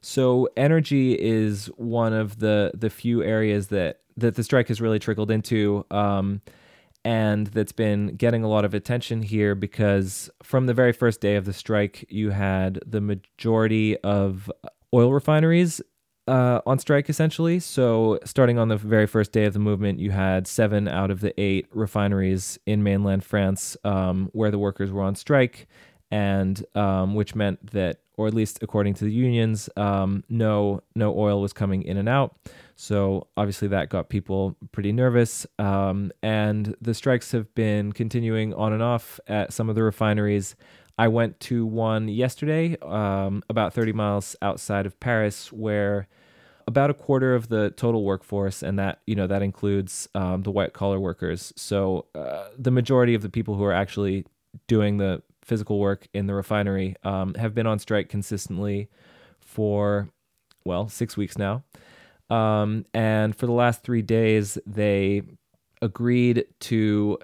So 0.00 0.48
energy 0.56 1.12
is 1.12 1.66
one 1.76 2.12
of 2.12 2.38
the 2.38 2.72
the 2.74 2.90
few 2.90 3.22
areas 3.22 3.68
that 3.68 4.00
that 4.16 4.34
the 4.34 4.42
strike 4.42 4.68
has 4.68 4.80
really 4.80 4.98
trickled 4.98 5.30
into. 5.30 5.84
Um, 5.90 6.40
and 7.02 7.46
that's 7.46 7.72
been 7.72 8.08
getting 8.16 8.44
a 8.44 8.48
lot 8.48 8.66
of 8.66 8.74
attention 8.74 9.22
here 9.22 9.54
because 9.54 10.28
from 10.42 10.66
the 10.66 10.74
very 10.74 10.92
first 10.92 11.20
day 11.22 11.36
of 11.36 11.46
the 11.46 11.52
strike, 11.54 12.04
you 12.10 12.30
had 12.30 12.78
the 12.86 13.00
majority 13.00 13.96
of 13.98 14.52
oil 14.92 15.12
refineries 15.12 15.80
uh, 16.28 16.60
on 16.66 16.78
strike 16.78 17.08
essentially. 17.08 17.58
So, 17.58 18.18
starting 18.24 18.58
on 18.58 18.68
the 18.68 18.76
very 18.76 19.06
first 19.06 19.32
day 19.32 19.44
of 19.44 19.52
the 19.52 19.58
movement, 19.58 19.98
you 19.98 20.10
had 20.10 20.46
seven 20.46 20.88
out 20.88 21.10
of 21.10 21.20
the 21.20 21.38
eight 21.40 21.66
refineries 21.72 22.58
in 22.66 22.82
mainland 22.82 23.24
France 23.24 23.76
um, 23.84 24.30
where 24.32 24.50
the 24.50 24.58
workers 24.58 24.92
were 24.92 25.02
on 25.02 25.14
strike, 25.14 25.66
and 26.10 26.64
um, 26.76 27.14
which 27.14 27.34
meant 27.34 27.72
that, 27.72 28.00
or 28.20 28.26
at 28.26 28.34
least 28.34 28.58
according 28.62 28.92
to 28.92 29.04
the 29.04 29.10
unions, 29.10 29.70
um, 29.78 30.22
no 30.28 30.82
no 30.94 31.18
oil 31.18 31.40
was 31.40 31.54
coming 31.54 31.82
in 31.82 31.96
and 31.96 32.06
out. 32.08 32.36
So 32.76 33.28
obviously 33.34 33.68
that 33.68 33.88
got 33.88 34.10
people 34.10 34.56
pretty 34.72 34.92
nervous. 34.92 35.46
Um, 35.58 36.12
and 36.22 36.76
the 36.82 36.92
strikes 36.92 37.32
have 37.32 37.54
been 37.54 37.92
continuing 37.92 38.52
on 38.52 38.74
and 38.74 38.82
off 38.82 39.20
at 39.26 39.54
some 39.54 39.70
of 39.70 39.74
the 39.74 39.82
refineries. 39.82 40.54
I 40.98 41.08
went 41.08 41.40
to 41.40 41.64
one 41.64 42.08
yesterday, 42.08 42.76
um, 42.82 43.42
about 43.48 43.72
30 43.72 43.94
miles 43.94 44.36
outside 44.42 44.84
of 44.84 45.00
Paris, 45.00 45.50
where 45.50 46.06
about 46.66 46.90
a 46.90 46.94
quarter 46.94 47.34
of 47.34 47.48
the 47.48 47.70
total 47.70 48.04
workforce, 48.04 48.62
and 48.62 48.78
that 48.78 49.00
you 49.06 49.14
know 49.14 49.26
that 49.26 49.40
includes 49.40 50.08
um, 50.14 50.42
the 50.42 50.50
white 50.50 50.74
collar 50.74 51.00
workers. 51.00 51.54
So 51.56 52.04
uh, 52.14 52.48
the 52.58 52.70
majority 52.70 53.14
of 53.14 53.22
the 53.22 53.30
people 53.30 53.56
who 53.56 53.64
are 53.64 53.72
actually 53.72 54.26
doing 54.66 54.98
the 54.98 55.22
physical 55.42 55.78
work 55.78 56.06
in 56.12 56.26
the 56.26 56.34
refinery 56.34 56.96
um, 57.04 57.34
have 57.34 57.54
been 57.54 57.66
on 57.66 57.78
strike 57.78 58.08
consistently 58.08 58.88
for 59.40 60.08
well 60.64 60.88
six 60.88 61.16
weeks 61.16 61.38
now. 61.38 61.62
Um, 62.28 62.84
and 62.94 63.34
for 63.34 63.46
the 63.46 63.52
last 63.52 63.82
three 63.82 64.02
days, 64.02 64.58
they 64.66 65.22
agreed 65.82 66.44
to 66.60 67.18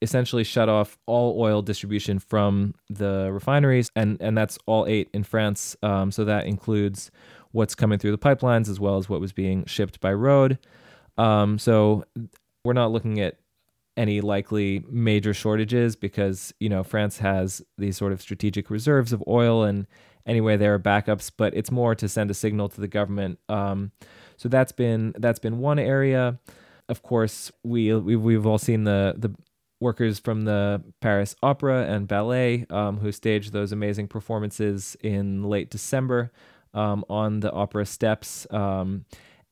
essentially 0.00 0.44
shut 0.44 0.68
off 0.68 0.98
all 1.06 1.40
oil 1.40 1.62
distribution 1.62 2.18
from 2.18 2.74
the 2.88 3.30
refineries, 3.32 3.90
and 3.94 4.20
and 4.20 4.36
that's 4.36 4.58
all 4.66 4.86
eight 4.86 5.08
in 5.12 5.24
France. 5.24 5.76
Um, 5.82 6.10
so 6.10 6.24
that 6.24 6.46
includes 6.46 7.10
what's 7.52 7.74
coming 7.74 7.98
through 7.98 8.12
the 8.12 8.18
pipelines 8.18 8.68
as 8.68 8.80
well 8.80 8.96
as 8.96 9.08
what 9.08 9.20
was 9.20 9.32
being 9.32 9.64
shipped 9.66 10.00
by 10.00 10.12
road. 10.12 10.58
Um, 11.18 11.58
so 11.58 12.04
we're 12.64 12.72
not 12.72 12.90
looking 12.90 13.20
at 13.20 13.36
any 13.96 14.20
likely 14.20 14.84
major 14.88 15.34
shortages 15.34 15.96
because 15.96 16.54
you 16.60 16.68
know 16.68 16.82
France 16.82 17.18
has 17.18 17.62
these 17.76 17.96
sort 17.96 18.12
of 18.12 18.22
strategic 18.22 18.70
reserves 18.70 19.12
of 19.12 19.22
oil 19.26 19.64
and 19.64 19.86
anyway 20.26 20.56
there 20.56 20.74
are 20.74 20.78
backups, 20.78 21.30
but 21.36 21.54
it's 21.54 21.70
more 21.70 21.94
to 21.94 22.08
send 22.08 22.30
a 22.30 22.34
signal 22.34 22.68
to 22.68 22.80
the 22.80 22.88
government. 22.88 23.38
Um, 23.48 23.92
so 24.36 24.48
that's 24.48 24.72
been 24.72 25.14
that's 25.18 25.38
been 25.38 25.58
one 25.58 25.78
area. 25.78 26.38
Of 26.88 27.02
course, 27.02 27.52
we, 27.62 27.94
we 27.94 28.16
we've 28.16 28.46
all 28.46 28.58
seen 28.58 28.84
the 28.84 29.14
the 29.16 29.34
workers 29.80 30.18
from 30.18 30.42
the 30.42 30.82
Paris 31.00 31.34
Opera 31.42 31.86
and 31.86 32.06
Ballet 32.06 32.66
um, 32.70 32.98
who 32.98 33.10
staged 33.10 33.52
those 33.52 33.72
amazing 33.72 34.06
performances 34.08 34.96
in 35.02 35.42
late 35.42 35.70
December 35.70 36.32
um, 36.72 37.04
on 37.08 37.40
the 37.40 37.52
opera 37.52 37.84
steps. 37.84 38.46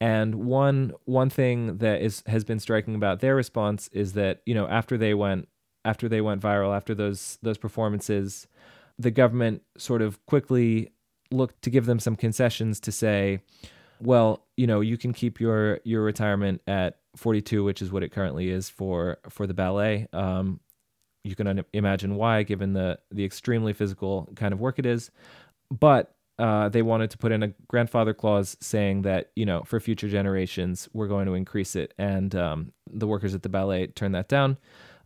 And 0.01 0.37
one 0.37 0.93
one 1.05 1.29
thing 1.29 1.79
that 1.79 2.01
is 2.01 2.23
has 2.27 2.45
been 2.45 2.59
striking 2.59 2.95
about 2.95 3.21
their 3.21 3.37
response 3.37 3.89
is 3.93 4.15
that 4.15 4.41
you 4.47 4.55
know 4.55 4.67
after 4.67 4.97
they 4.97 5.13
went 5.13 5.49
after 5.85 6.09
they 6.09 6.21
went 6.21 6.41
viral 6.43 6.75
after 6.75 6.95
those 6.95 7.39
those 7.43 7.59
performances, 7.59 8.47
the 8.99 9.11
government 9.11 9.63
sort 9.77 10.03
of 10.03 10.25
quickly 10.27 10.91
looked 11.31 11.63
to 11.63 11.71
give 11.71 11.87
them 11.87 11.99
some 11.99 12.17
concessions 12.17 12.81
to 12.81 12.93
say, 12.93 13.41
well, 14.01 14.47
you 14.57 14.67
know, 14.67 14.81
you 14.81 14.97
can 14.97 15.13
keep 15.13 15.41
your 15.41 15.81
your 15.85 16.03
retirement 16.03 16.63
at 16.67 16.99
42, 17.17 17.65
which 17.65 17.83
is 17.83 17.93
what 17.93 18.03
it 18.03 18.11
currently 18.11 18.51
is 18.51 18.69
for 18.69 19.19
for 19.29 19.47
the 19.47 19.55
ballet. 19.55 20.09
Um, 20.13 20.61
you 21.25 21.37
can 21.37 21.47
un- 21.47 21.65
imagine 21.73 22.17
why, 22.17 22.43
given 22.43 22.73
the 22.73 22.99
the 23.11 23.25
extremely 23.25 23.73
physical 23.73 24.29
kind 24.37 24.53
of 24.53 24.61
work 24.61 24.79
it 24.79 24.87
is. 24.87 25.11
But 25.71 26.15
uh, 26.41 26.69
they 26.71 26.83
wanted 26.83 27.11
to 27.11 27.19
put 27.19 27.33
in 27.33 27.43
a 27.43 27.49
grandfather 27.69 28.15
clause 28.15 28.57
saying 28.61 29.03
that 29.03 29.31
you 29.37 29.45
know 29.45 29.63
for 29.65 29.79
future 29.79 30.09
generations 30.09 30.89
we're 30.93 31.09
going 31.09 31.27
to 31.27 31.35
increase 31.35 31.77
it, 31.77 31.93
and 31.99 32.35
um, 32.35 32.73
the 32.91 33.07
workers 33.07 33.35
at 33.35 33.43
the 33.43 33.49
ballet 33.49 33.87
turned 33.89 34.15
that 34.15 34.29
down. 34.29 34.57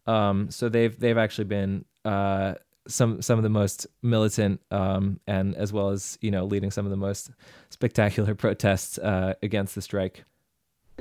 Um, 0.07 0.51
so 0.51 0.69
they've 0.69 0.99
they've 0.99 1.19
actually 1.19 1.47
been 1.47 1.85
uh, 2.05 2.55
some 2.87 3.21
some 3.21 3.39
of 3.39 3.43
the 3.43 3.49
most 3.49 3.87
militant 4.03 4.61
um, 4.71 5.19
and 5.27 5.55
as 5.57 5.73
well 5.73 5.91
as 5.91 6.19
you 6.21 6.31
know 6.31 6.45
leading 6.45 6.71
some 6.71 6.87
of 6.87 6.91
the 6.91 6.97
most 6.97 7.31
spectacular 7.71 8.35
protests 8.45 8.99
uh, 8.99 9.35
against 9.43 9.75
the 9.75 9.83
strike. 9.83 10.25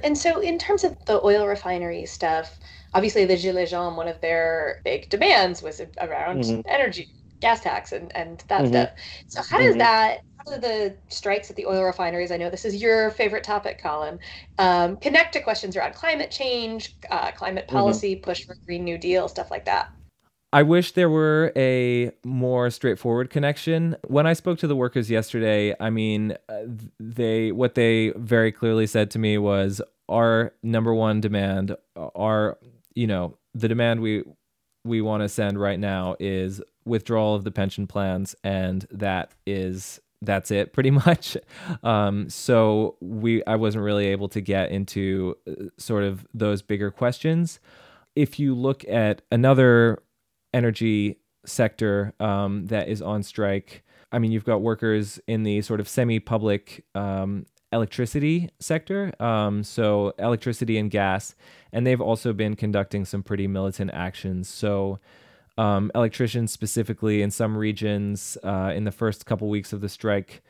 And 0.04 0.18
so, 0.18 0.40
in 0.40 0.58
terms 0.58 0.84
of 0.84 0.98
the 1.06 1.24
oil 1.24 1.46
refinery 1.46 2.08
stuff, 2.08 2.58
obviously 2.96 3.26
the 3.26 3.36
Gilets 3.36 3.70
jaunes, 3.70 3.96
one 3.96 4.08
of 4.08 4.20
their 4.22 4.82
big 4.84 5.10
demands 5.10 5.62
was 5.62 5.82
around 6.02 6.44
mm-hmm. 6.46 6.62
energy, 6.66 7.10
gas 7.44 7.62
tax, 7.62 7.92
and 7.92 8.16
and 8.16 8.44
that 8.48 8.62
mm-hmm. 8.62 8.72
stuff. 8.72 8.90
So, 9.28 9.42
how 9.44 9.60
does 9.60 9.72
mm-hmm. 9.72 9.80
that? 9.80 10.22
How 10.38 10.56
do 10.56 10.60
the 10.60 10.96
strikes 11.10 11.50
at 11.50 11.56
the 11.56 11.66
oil 11.66 11.84
refineries? 11.84 12.32
I 12.32 12.38
know 12.38 12.50
this 12.50 12.66
is 12.66 12.82
your 12.82 13.12
favorite 13.12 13.44
topic, 13.44 13.82
Colin. 13.82 14.18
Um, 14.58 14.98
connect 14.98 15.34
to 15.34 15.42
questions 15.42 15.78
around 15.78 15.94
climate 15.94 16.32
change, 16.32 16.96
uh, 17.12 17.32
climate 17.32 17.68
mm-hmm. 17.68 17.76
policy, 17.76 18.16
push 18.16 18.46
for 18.46 18.56
Green 18.66 18.84
New 18.84 18.98
Deal, 18.98 19.28
stuff 19.28 19.52
like 19.52 19.66
that. 19.66 19.92
I 20.54 20.62
wish 20.62 20.92
there 20.92 21.10
were 21.10 21.52
a 21.56 22.12
more 22.24 22.70
straightforward 22.70 23.32
connection. 23.32 23.96
When 24.06 24.28
I 24.28 24.34
spoke 24.34 24.60
to 24.60 24.68
the 24.68 24.76
workers 24.76 25.10
yesterday, 25.10 25.76
I 25.80 25.90
mean, 25.90 26.38
uh, 26.48 26.64
they 27.00 27.52
what 27.52 27.76
they 27.76 28.14
very 28.16 28.52
clearly 28.52 28.88
said 28.88 29.10
to 29.12 29.20
me 29.20 29.38
was 29.38 29.82
our 30.10 30.54
number 30.62 30.94
one 30.94 31.22
demand, 31.22 31.76
our 31.96 32.58
you 32.94 33.08
know, 33.08 33.38
the 33.56 33.68
demand 33.68 34.02
we 34.02 34.24
we 34.86 35.02
want 35.02 35.24
to 35.24 35.30
send 35.30 35.60
right 35.60 35.80
now 35.80 36.16
is 36.20 36.62
withdrawal 36.86 37.36
of 37.36 37.44
the 37.44 37.52
pension 37.52 37.88
plans 37.88 38.36
and 38.44 38.86
that 38.92 39.34
is 39.46 40.00
that's 40.22 40.52
it 40.52 40.74
pretty 40.74 40.92
much 41.06 41.38
um, 41.84 42.30
so 42.30 42.96
we 43.02 43.44
i 43.46 43.56
wasn't 43.56 43.84
really 43.84 44.08
able 44.08 44.30
to 44.30 44.42
get 44.42 44.72
into 44.72 45.36
uh, 45.48 45.66
sort 45.78 46.04
of 46.04 46.26
those 46.34 46.62
bigger 46.62 46.92
questions 46.92 47.60
if 48.16 48.40
you 48.40 48.56
look 48.56 48.88
at 48.88 49.22
another 49.32 50.02
energy 50.54 51.20
sector 51.46 52.14
um, 52.20 52.68
that 52.68 52.88
is 52.88 53.02
on 53.02 53.24
strike. 53.24 53.84
I 54.12 54.20
mean, 54.20 54.32
you've 54.32 54.46
got 54.46 54.62
workers 54.62 55.20
in 55.28 55.44
the 55.44 55.62
sort 55.62 55.80
of 55.80 55.90
semi-public 55.90 56.86
um, 56.96 57.46
electricity 57.72 58.50
sector, 58.60 59.12
um, 59.22 59.64
so 59.64 60.14
electricity 60.20 60.78
and 60.78 60.92
gas, 60.92 61.36
and 61.72 61.86
they've 61.86 62.02
also 62.02 62.32
been 62.32 62.56
conducting 62.56 63.06
some 63.06 63.24
pretty 63.24 63.48
militant 63.48 63.92
actions. 63.94 64.48
So, 64.48 65.00
um, 65.58 65.92
electricians 65.94 66.52
specifically 66.52 67.22
in 67.22 67.32
some 67.32 67.58
regions 67.58 68.38
uh, 68.44 68.72
in 68.76 68.84
the 68.84 68.92
first 68.92 69.26
couple 69.26 69.50
weeks 69.50 69.74
of 69.74 69.82
the 69.82 69.90
strike 69.90 70.44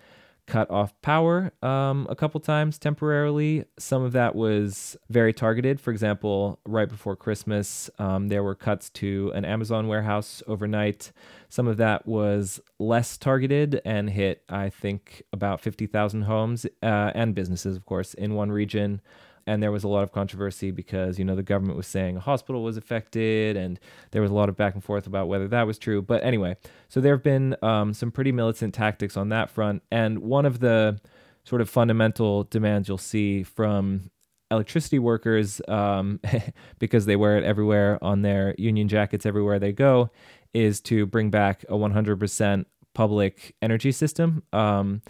cut 0.46 0.70
off 0.70 0.94
power 1.02 1.54
um, 1.62 2.06
a 2.10 2.16
couple 2.16 2.40
times 2.40 2.78
temporarily. 2.78 3.64
Some 3.80 4.04
of 4.04 4.12
that 4.12 4.36
was 4.36 4.98
very 5.10 5.34
targeted. 5.34 5.80
For 5.80 5.92
example, 5.92 6.60
right 6.66 6.90
before 6.90 7.16
Christmas, 7.16 7.90
um, 7.98 8.28
there 8.28 8.44
were 8.44 8.56
cuts 8.56 8.90
to 8.92 9.32
an 9.36 9.46
Amazon 9.46 9.88
warehouse 9.88 10.44
overnight. 10.48 11.12
Some 11.50 11.68
of 11.68 11.78
that 11.78 12.06
was 12.06 12.60
less 12.78 13.18
targeted 13.18 13.82
and 13.86 14.10
hit, 14.10 14.44
I 14.50 14.70
think, 14.70 15.24
about 15.32 15.62
50,000 15.62 16.24
homes 16.24 16.66
uh, 16.82 17.12
and 17.16 17.34
businesses, 17.34 17.78
of 17.78 17.86
course, 17.86 18.14
in 18.14 18.34
one 18.34 18.52
region 18.52 19.02
and 19.46 19.62
there 19.62 19.72
was 19.72 19.84
a 19.84 19.88
lot 19.88 20.04
of 20.04 20.12
controversy 20.12 20.72
because 20.72 21.20
you 21.20 21.26
know 21.26 21.36
the 21.36 21.44
government 21.44 21.78
was 21.78 21.88
saying 21.88 22.18
a 22.18 22.20
hospital 22.20 22.64
was 22.64 22.78
affected 22.78 23.58
and 23.58 23.80
there 24.12 24.22
was 24.22 24.32
a 24.32 24.34
lot 24.34 24.50
of 24.50 24.56
back 24.56 24.74
and 24.74 24.84
forth 24.84 25.08
about 25.08 25.28
whether 25.28 25.48
that 25.48 25.68
was 25.68 25.78
true. 25.78 26.02
But 26.02 26.24
anyway 26.24 26.56
so 26.94 27.02
there 27.02 27.16
have 27.16 27.24
been 27.24 27.56
um, 27.64 27.92
some 27.96 28.12
pretty 28.12 28.32
militant 28.32 28.76
tactics 28.76 29.18
on 29.18 29.30
that 29.30 29.50
front. 29.50 29.82
And 29.90 30.20
one 30.20 30.46
of 30.46 30.60
the 30.60 31.02
sort 31.44 31.60
of 31.60 31.68
fundamental 31.68 32.44
demands 32.44 32.88
you'll 32.88 33.00
see 33.00 33.42
from 33.42 34.12
electricity 34.52 35.00
workers 35.00 35.60
um, 35.68 36.20
because 36.78 37.08
they 37.08 37.16
wear 37.16 37.36
it 37.40 37.44
everywhere 37.44 37.98
on 38.04 38.22
their 38.22 38.54
union 38.60 38.88
jackets 38.88 39.26
everywhere 39.26 39.58
they 39.58 39.72
go 39.72 40.12
is 40.54 40.82
to 40.82 41.08
bring 41.08 41.32
back 41.32 41.64
a 41.64 41.74
100% 41.74 42.66
public 42.94 43.56
energy 43.60 43.92
system 43.92 44.44
um, 44.54 45.02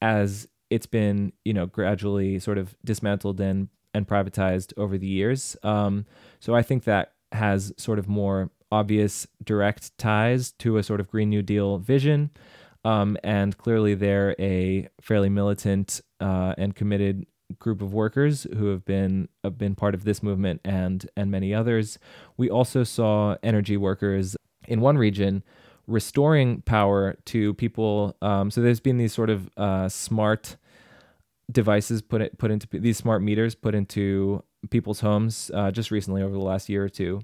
as 0.00 0.48
it's 0.70 0.86
been 0.86 1.32
you 1.44 1.52
know 1.52 1.66
gradually 1.66 2.38
sort 2.38 2.58
of 2.58 2.74
dismantled 2.84 3.40
and 3.40 3.68
and 3.94 4.06
privatized 4.06 4.72
over 4.76 4.98
the 4.98 5.06
years. 5.06 5.56
Um, 5.62 6.06
so 6.40 6.54
I 6.54 6.62
think 6.62 6.84
that 6.84 7.12
has 7.32 7.72
sort 7.76 7.98
of 7.98 8.08
more 8.08 8.50
obvious 8.70 9.26
direct 9.42 9.96
ties 9.98 10.52
to 10.52 10.76
a 10.76 10.82
sort 10.82 11.00
of 11.00 11.08
Green 11.08 11.30
New 11.30 11.42
Deal 11.42 11.78
vision. 11.78 12.30
Um, 12.84 13.16
and 13.24 13.56
clearly, 13.56 13.94
they're 13.94 14.36
a 14.38 14.88
fairly 15.00 15.28
militant 15.28 16.00
uh, 16.20 16.54
and 16.56 16.74
committed 16.74 17.26
group 17.58 17.80
of 17.80 17.94
workers 17.94 18.46
who 18.56 18.66
have 18.66 18.84
been 18.84 19.28
have 19.42 19.56
been 19.56 19.74
part 19.74 19.94
of 19.94 20.04
this 20.04 20.22
movement 20.22 20.60
and 20.64 21.08
and 21.16 21.30
many 21.30 21.54
others. 21.54 21.98
We 22.36 22.50
also 22.50 22.84
saw 22.84 23.36
energy 23.42 23.76
workers 23.76 24.36
in 24.66 24.80
one 24.80 24.98
region 24.98 25.42
restoring 25.88 26.60
power 26.62 27.16
to 27.24 27.54
people. 27.54 28.16
Um, 28.22 28.50
so 28.52 28.60
there's 28.60 28.78
been 28.78 28.98
these 28.98 29.12
sort 29.12 29.30
of 29.30 29.50
uh, 29.56 29.88
smart 29.88 30.56
devices 31.50 32.02
put 32.02 32.20
it, 32.20 32.38
put 32.38 32.50
into 32.50 32.68
these 32.70 32.98
smart 32.98 33.22
meters 33.22 33.54
put 33.54 33.74
into 33.74 34.44
people's 34.70 35.00
homes 35.00 35.50
uh, 35.54 35.70
just 35.70 35.90
recently 35.90 36.22
over 36.22 36.34
the 36.34 36.40
last 36.40 36.68
year 36.68 36.84
or 36.84 36.88
two. 36.88 37.22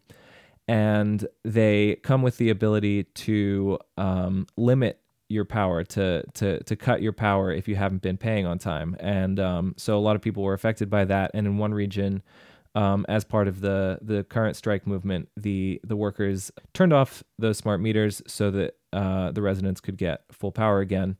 And 0.66 1.26
they 1.44 1.96
come 1.96 2.22
with 2.22 2.38
the 2.38 2.48
ability 2.48 3.04
to 3.04 3.78
um, 3.98 4.46
limit 4.56 4.98
your 5.28 5.44
power 5.44 5.82
to 5.82 6.22
to 6.34 6.62
to 6.64 6.76
cut 6.76 7.02
your 7.02 7.12
power 7.12 7.50
if 7.50 7.66
you 7.66 7.76
haven't 7.76 8.02
been 8.02 8.16
paying 8.16 8.44
on 8.46 8.58
time 8.58 8.94
and 9.00 9.40
um, 9.40 9.74
so 9.76 9.96
a 9.96 9.98
lot 9.98 10.14
of 10.14 10.22
people 10.22 10.42
were 10.42 10.52
affected 10.52 10.90
by 10.90 11.02
that 11.04 11.30
and 11.32 11.46
in 11.46 11.56
one 11.56 11.72
region 11.72 12.22
um, 12.74 13.06
as 13.08 13.24
part 13.24 13.48
of 13.48 13.60
the 13.60 13.98
the 14.02 14.24
current 14.24 14.56
strike 14.56 14.86
movement, 14.86 15.28
the 15.36 15.80
the 15.84 15.96
workers 15.96 16.50
turned 16.72 16.92
off 16.92 17.22
those 17.38 17.58
smart 17.58 17.80
meters 17.80 18.22
so 18.26 18.50
that 18.50 18.76
uh, 18.92 19.30
the 19.32 19.42
residents 19.42 19.80
could 19.80 19.96
get 19.96 20.24
full 20.32 20.52
power 20.52 20.80
again. 20.80 21.16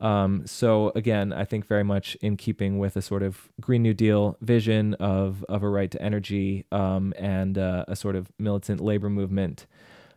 Um, 0.00 0.46
so 0.46 0.92
again, 0.94 1.32
I 1.32 1.44
think 1.44 1.66
very 1.66 1.84
much 1.84 2.16
in 2.22 2.36
keeping 2.36 2.78
with 2.78 2.96
a 2.96 3.02
sort 3.02 3.22
of 3.22 3.50
Green 3.60 3.82
New 3.82 3.94
Deal 3.94 4.36
vision 4.40 4.94
of 4.94 5.44
of 5.48 5.62
a 5.62 5.68
right 5.68 5.90
to 5.90 6.00
energy 6.02 6.66
um, 6.72 7.12
and 7.18 7.56
uh, 7.56 7.84
a 7.88 7.96
sort 7.96 8.16
of 8.16 8.30
militant 8.38 8.80
labor 8.80 9.10
movement, 9.10 9.66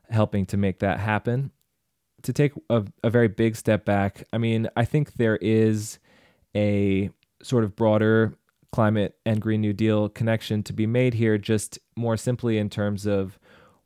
helping 0.09 0.45
to 0.47 0.57
make 0.57 0.79
that 0.79 0.99
happen. 0.99 1.51
To 2.23 2.31
take 2.31 2.53
a, 2.69 2.85
a 3.03 3.09
very 3.09 3.27
big 3.27 3.57
step 3.57 3.83
back, 3.83 4.23
I 4.31 4.37
mean, 4.37 4.69
I 4.77 4.85
think 4.85 5.15
there 5.15 5.35
is 5.37 5.99
a 6.55 7.09
sort 7.41 7.65
of 7.65 7.75
broader 7.75 8.37
climate 8.73 9.15
and 9.25 9.39
Green 9.39 9.61
New 9.61 9.71
Deal 9.71 10.09
connection 10.09 10.63
to 10.63 10.73
be 10.73 10.87
made 10.87 11.13
here, 11.13 11.37
just 11.37 11.79
more 11.95 12.17
simply 12.17 12.57
in 12.57 12.69
terms 12.69 13.05
of 13.05 13.39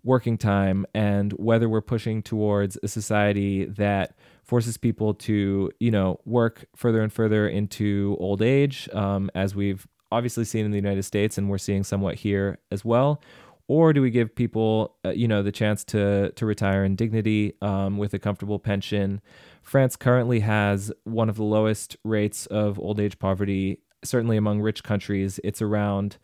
working 0.03 0.37
time 0.37 0.85
and 0.95 1.33
whether 1.33 1.67
we're 1.67 1.81
pushing 1.81 2.23
towards 2.23 2.77
a 2.81 2.87
society 2.87 3.65
that 3.65 4.15
forces 4.43 4.77
people 4.77 5.13
to, 5.13 5.69
you 5.81 5.91
know, 5.91 6.21
work 6.23 6.65
further 6.75 7.01
and 7.01 7.11
further 7.11 7.49
into 7.49 8.15
old 8.17 8.41
age, 8.41 8.87
um, 8.93 9.29
as 9.35 9.53
we've 9.53 9.85
obviously 10.09 10.45
seen 10.45 10.63
in 10.63 10.71
the 10.71 10.77
United 10.77 11.03
States 11.03 11.37
and 11.37 11.49
we're 11.49 11.57
seeing 11.57 11.83
somewhat 11.83 12.15
here 12.15 12.57
as 12.71 12.85
well. 12.85 13.21
Or 13.67 13.91
do 13.91 14.01
we 14.01 14.09
give 14.09 14.33
people, 14.33 14.95
uh, 15.03 15.09
you 15.09 15.27
know, 15.27 15.43
the 15.43 15.51
chance 15.51 15.83
to 15.85 16.31
to 16.31 16.45
retire 16.45 16.85
in 16.85 16.95
dignity 16.95 17.55
um, 17.61 17.97
with 17.97 18.13
a 18.13 18.19
comfortable 18.19 18.59
pension? 18.59 19.19
France 19.61 19.97
currently 19.97 20.39
has 20.39 20.93
one 21.03 21.27
of 21.27 21.35
the 21.35 21.43
lowest 21.43 21.97
rates 22.05 22.45
of 22.45 22.79
old 22.79 23.01
age 23.01 23.19
poverty 23.19 23.81
certainly 24.07 24.37
among 24.37 24.61
rich 24.61 24.83
countries, 24.83 25.39
it's 25.43 25.61
around, 25.61 26.17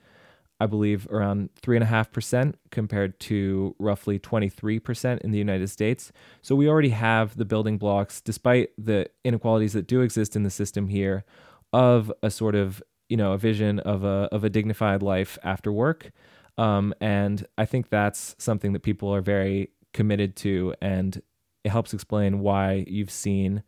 I 0.59 0.65
believe, 0.65 1.07
around 1.09 1.49
3.5% 1.61 2.55
compared 2.71 3.19
to 3.21 3.75
roughly 3.79 4.19
23% 4.19 5.19
in 5.21 5.31
the 5.31 5.37
United 5.37 5.69
States. 5.69 6.11
So 6.41 6.55
we 6.55 6.67
already 6.67 6.89
have 6.89 7.37
the 7.37 7.45
building 7.45 7.77
blocks, 7.77 8.21
despite 8.21 8.71
the 8.77 9.07
inequalities 9.23 9.73
that 9.73 9.87
do 9.87 10.01
exist 10.01 10.35
in 10.35 10.43
the 10.43 10.49
system 10.49 10.87
here, 10.87 11.23
of 11.71 12.11
a 12.21 12.29
sort 12.29 12.55
of, 12.55 12.81
you 13.09 13.17
know, 13.17 13.33
a 13.33 13.37
vision 13.37 13.79
of 13.79 14.03
a, 14.03 14.29
of 14.31 14.43
a 14.43 14.49
dignified 14.49 15.01
life 15.01 15.37
after 15.43 15.71
work. 15.71 16.11
Um, 16.57 16.93
and 17.01 17.45
I 17.57 17.65
think 17.65 17.89
that's 17.89 18.35
something 18.37 18.73
that 18.73 18.81
people 18.81 19.13
are 19.13 19.21
very 19.21 19.69
committed 19.91 20.35
to, 20.37 20.73
and 20.81 21.21
it 21.63 21.69
helps 21.69 21.93
explain 21.93 22.39
why 22.39 22.85
you've 22.87 23.11
seen 23.11 23.63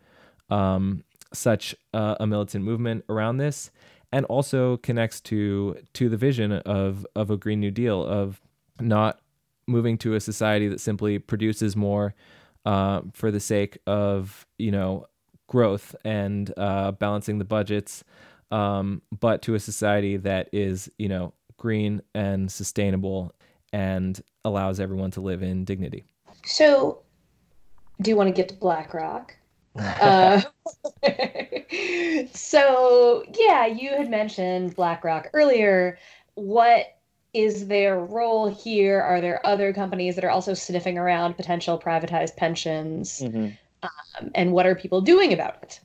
um, 0.49 1.03
such 1.33 1.75
a 1.93 2.25
militant 2.25 2.63
movement 2.63 3.05
around 3.09 3.37
this 3.37 3.71
and 4.11 4.25
also 4.25 4.77
connects 4.77 5.21
to 5.21 5.77
to 5.93 6.09
the 6.09 6.17
vision 6.17 6.51
of 6.51 7.05
of 7.15 7.29
a 7.29 7.37
green 7.37 7.59
new 7.59 7.71
deal 7.71 8.03
of 8.03 8.41
not 8.79 9.19
moving 9.67 9.97
to 9.97 10.13
a 10.13 10.19
society 10.19 10.67
that 10.67 10.79
simply 10.79 11.17
produces 11.19 11.75
more 11.75 12.13
uh, 12.65 13.01
for 13.13 13.31
the 13.31 13.39
sake 13.39 13.77
of 13.87 14.45
you 14.57 14.71
know 14.71 15.05
growth 15.47 15.95
and 16.03 16.53
uh, 16.57 16.91
balancing 16.91 17.37
the 17.37 17.45
budgets 17.45 18.03
um, 18.51 19.01
but 19.19 19.41
to 19.41 19.55
a 19.55 19.59
society 19.59 20.17
that 20.17 20.49
is 20.51 20.89
you 20.97 21.09
know 21.09 21.33
green 21.57 22.01
and 22.13 22.51
sustainable 22.51 23.33
and 23.73 24.21
allows 24.43 24.79
everyone 24.79 25.11
to 25.11 25.21
live 25.21 25.43
in 25.43 25.65
dignity. 25.65 26.03
So 26.45 27.01
do 28.01 28.09
you 28.09 28.15
want 28.15 28.27
to 28.27 28.33
get 28.33 28.49
to 28.49 28.55
blackrock 28.55 29.35
uh, 29.77 30.41
so 32.33 33.23
yeah, 33.37 33.65
you 33.65 33.89
had 33.91 34.09
mentioned 34.09 34.75
BlackRock 34.75 35.29
earlier. 35.33 35.97
What 36.35 36.97
is 37.33 37.67
their 37.67 37.99
role 37.99 38.49
here? 38.49 39.01
Are 39.01 39.21
there 39.21 39.45
other 39.45 39.73
companies 39.73 40.15
that 40.15 40.23
are 40.23 40.29
also 40.29 40.53
sniffing 40.53 40.97
around 40.97 41.35
potential 41.35 41.79
privatized 41.79 42.35
pensions? 42.37 43.21
Mm-hmm. 43.21 43.49
Um, 43.83 44.31
and 44.33 44.53
what 44.53 44.65
are 44.65 44.75
people 44.75 45.01
doing 45.01 45.33
about 45.33 45.61
it? 45.61 45.79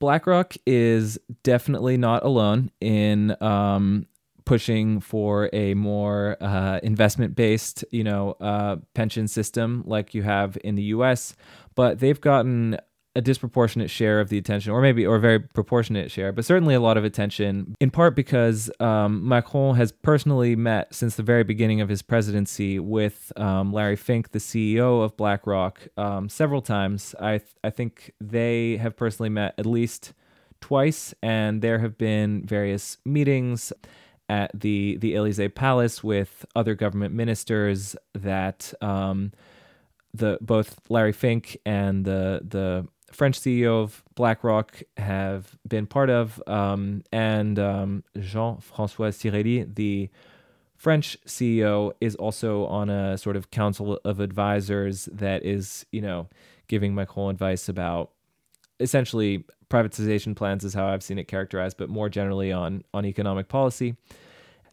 BlackRock 0.00 0.54
is 0.66 1.18
definitely 1.42 1.96
not 1.96 2.24
alone 2.24 2.70
in 2.80 3.34
um, 3.42 4.06
pushing 4.44 5.00
for 5.00 5.48
a 5.54 5.72
more 5.74 6.36
uh, 6.42 6.78
investment-based, 6.82 7.84
you 7.90 8.04
know, 8.04 8.32
uh, 8.40 8.76
pension 8.92 9.26
system 9.26 9.82
like 9.86 10.12
you 10.12 10.22
have 10.22 10.58
in 10.62 10.74
the 10.74 10.82
U.S 10.82 11.34
but 11.74 11.98
they've 11.98 12.20
gotten 12.20 12.78
a 13.16 13.20
disproportionate 13.20 13.90
share 13.90 14.18
of 14.18 14.28
the 14.28 14.38
attention, 14.38 14.72
or 14.72 14.80
maybe 14.80 15.06
or 15.06 15.16
a 15.16 15.20
very 15.20 15.38
proportionate 15.38 16.10
share, 16.10 16.32
but 16.32 16.44
certainly 16.44 16.74
a 16.74 16.80
lot 16.80 16.96
of 16.96 17.04
attention, 17.04 17.74
in 17.80 17.90
part 17.90 18.16
because 18.16 18.70
um, 18.80 19.26
Macron 19.26 19.76
has 19.76 19.92
personally 19.92 20.56
met 20.56 20.92
since 20.92 21.14
the 21.14 21.22
very 21.22 21.44
beginning 21.44 21.80
of 21.80 21.88
his 21.88 22.02
presidency 22.02 22.80
with 22.80 23.32
um, 23.36 23.72
Larry 23.72 23.96
Fink, 23.96 24.30
the 24.30 24.40
CEO 24.40 25.04
of 25.04 25.16
BlackRock, 25.16 25.86
um, 25.96 26.28
several 26.28 26.60
times. 26.60 27.14
I 27.20 27.38
th- 27.38 27.50
I 27.62 27.70
think 27.70 28.12
they 28.20 28.78
have 28.78 28.96
personally 28.96 29.30
met 29.30 29.54
at 29.58 29.66
least 29.66 30.12
twice, 30.60 31.14
and 31.22 31.62
there 31.62 31.78
have 31.78 31.96
been 31.96 32.44
various 32.44 32.98
meetings 33.04 33.72
at 34.28 34.50
the 34.58 34.96
the 34.96 35.14
Elysee 35.14 35.48
Palace 35.48 36.02
with 36.02 36.44
other 36.56 36.74
government 36.74 37.14
ministers 37.14 37.94
that. 38.14 38.74
Um, 38.80 39.32
the 40.14 40.38
both 40.40 40.80
Larry 40.88 41.12
Fink 41.12 41.58
and 41.66 42.04
the 42.04 42.40
the 42.42 42.86
French 43.12 43.40
CEO 43.40 43.82
of 43.82 44.02
BlackRock 44.14 44.82
have 44.96 45.56
been 45.66 45.86
part 45.86 46.10
of, 46.10 46.42
um, 46.46 47.02
and 47.12 47.58
um, 47.58 48.04
Jean 48.18 48.58
Francois 48.58 49.10
Cirelli, 49.10 49.72
the 49.74 50.10
French 50.76 51.16
CEO, 51.26 51.92
is 52.00 52.16
also 52.16 52.66
on 52.66 52.90
a 52.90 53.16
sort 53.16 53.36
of 53.36 53.50
council 53.50 54.00
of 54.04 54.20
advisors 54.20 55.06
that 55.12 55.44
is, 55.44 55.86
you 55.92 56.00
know, 56.00 56.28
giving 56.66 56.94
Macron 56.94 57.30
advice 57.30 57.68
about 57.68 58.10
essentially 58.80 59.44
privatization 59.70 60.34
plans, 60.34 60.64
is 60.64 60.74
how 60.74 60.86
I've 60.86 61.02
seen 61.02 61.18
it 61.18 61.28
characterized, 61.28 61.76
but 61.76 61.88
more 61.88 62.08
generally 62.08 62.52
on 62.52 62.82
on 62.92 63.04
economic 63.04 63.48
policy. 63.48 63.96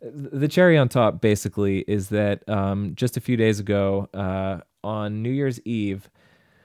The 0.02 0.47
cherry 0.47 0.78
on 0.78 0.89
top, 0.89 1.22
basically, 1.22 1.80
is 1.88 2.10
that 2.10 2.47
um, 2.49 2.93
just 2.95 3.18
a 3.18 3.22
few 3.22 3.38
days 3.38 3.60
ago, 3.60 4.10
uh, 4.14 4.62
on 4.84 5.22
New 5.22 5.30
Year's 5.30 5.60
Eve, 5.62 6.10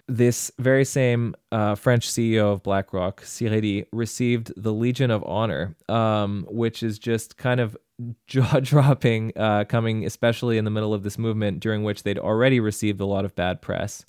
this 0.08 0.52
very 0.58 0.84
same 0.84 1.34
uh, 1.50 1.74
French 1.74 2.08
CEO 2.08 2.52
of 2.52 2.62
BlackRock, 2.62 3.22
Cirelli, 3.22 3.86
received 3.92 4.52
the 4.56 4.72
Legion 4.72 5.10
of 5.10 5.24
Honor, 5.24 5.74
um, 5.88 6.46
which 6.48 6.82
is 6.82 6.98
just 6.98 7.36
kind 7.36 7.60
of 7.60 7.76
jaw 8.26 8.60
dropping, 8.60 9.32
uh, 9.36 9.64
coming 9.64 10.06
especially 10.06 10.58
in 10.58 10.64
the 10.64 10.70
middle 10.70 10.94
of 10.94 11.02
this 11.02 11.18
movement 11.18 11.60
during 11.60 11.82
which 11.82 12.04
they'd 12.04 12.18
already 12.18 12.60
received 12.60 13.00
a 13.00 13.06
lot 13.06 13.24
of 13.24 13.34
bad 13.34 13.60
press. 13.60 14.04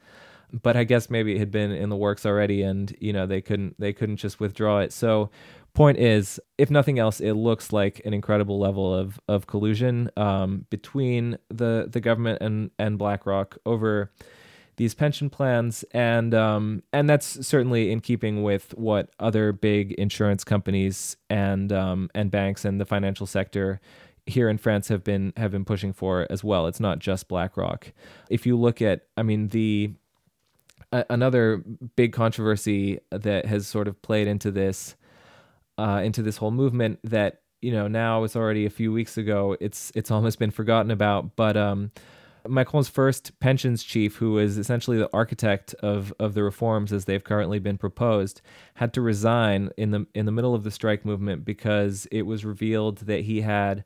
But 0.54 0.78
I 0.78 0.86
guess 0.86 1.10
maybe 1.10 1.36
it 1.36 1.40
had 1.40 1.52
been 1.52 1.72
in 1.72 1.90
the 1.90 1.98
works 1.98 2.26
already, 2.26 2.62
and 2.62 2.96
you 3.02 3.12
know 3.12 3.26
they 3.26 3.42
couldn't 3.42 3.76
they 3.78 3.92
couldn't 3.92 4.16
just 4.16 4.40
withdraw 4.40 4.80
it. 4.80 4.94
So 4.94 5.30
point 5.78 6.00
is, 6.00 6.40
if 6.58 6.72
nothing 6.72 6.98
else, 6.98 7.22
it 7.22 7.34
looks 7.34 7.72
like 7.72 8.02
an 8.04 8.12
incredible 8.12 8.58
level 8.60 8.94
of 8.94 9.20
of 9.28 9.46
collusion 9.46 10.10
um, 10.18 10.66
between 10.72 11.38
the 11.50 11.88
the 11.90 12.02
government 12.02 12.42
and 12.42 12.72
and 12.80 12.98
BlackRock 12.98 13.58
over 13.64 14.12
these 14.78 14.96
pension 14.96 15.30
plans, 15.30 15.86
and 15.92 16.34
um, 16.34 16.82
and 16.92 17.08
that's 17.08 17.46
certainly 17.46 17.92
in 17.92 18.00
keeping 18.00 18.42
with 18.42 18.76
what 18.76 19.12
other 19.20 19.54
big 19.54 19.92
insurance 19.94 20.44
companies 20.44 21.16
and 21.30 21.72
um, 21.72 22.10
and 22.16 22.32
banks 22.32 22.66
and 22.66 22.82
the 22.82 22.86
financial 22.86 23.28
sector 23.28 23.80
here 24.26 24.50
in 24.50 24.58
France 24.58 24.88
have 24.88 25.04
been 25.04 25.32
have 25.38 25.52
been 25.52 25.64
pushing 25.64 25.94
for 25.94 26.26
as 26.32 26.44
well. 26.44 26.66
It's 26.66 26.80
not 26.80 26.98
just 26.98 27.28
BlackRock. 27.28 27.94
If 28.32 28.48
you 28.48 28.58
look 28.58 28.82
at, 28.82 29.06
I 29.16 29.22
mean, 29.22 29.50
the 29.50 29.94
another 30.92 31.64
big 31.96 32.14
controversy 32.14 33.00
that 33.12 33.46
has 33.46 33.68
sort 33.68 33.88
of 33.88 34.02
played 34.02 34.28
into 34.28 34.50
this 34.50 34.96
uh, 35.78 36.02
into 36.04 36.22
this 36.22 36.38
whole 36.38 36.52
movement 36.52 37.00
that 37.04 37.42
you 37.62 37.72
know 37.72 37.88
now 37.88 38.24
it's 38.24 38.36
already 38.36 38.66
a 38.66 38.70
few 38.70 38.92
weeks 38.92 39.18
ago. 39.18 39.58
It's 39.60 39.92
it's 39.96 40.12
almost 40.12 40.40
been 40.40 40.52
forgotten 40.52 40.92
about, 40.92 41.36
but 41.36 41.58
um, 41.58 41.92
Macron's 42.48 42.88
first 42.88 43.40
pensions 43.40 43.84
chief, 43.84 44.18
who 44.18 44.38
is 44.38 44.58
essentially 44.58 44.98
the 44.98 45.10
architect 45.14 45.74
of, 45.76 46.14
of 46.20 46.34
the 46.34 46.44
reforms 46.44 46.94
as 46.94 47.06
they've 47.06 47.24
currently 47.24 47.60
been 47.60 47.78
proposed, 47.78 48.42
had 48.76 48.94
to 48.94 49.02
resign 49.02 49.70
in 49.78 49.92
the 49.92 50.06
in 50.14 50.26
the 50.26 50.32
middle 50.32 50.56
of 50.56 50.64
the 50.64 50.72
strike 50.72 51.06
movement 51.06 51.46
because 51.46 52.08
it 52.12 52.24
was 52.24 52.46
revealed 52.46 53.00
that 53.00 53.22
he 53.22 53.42
had 53.42 53.84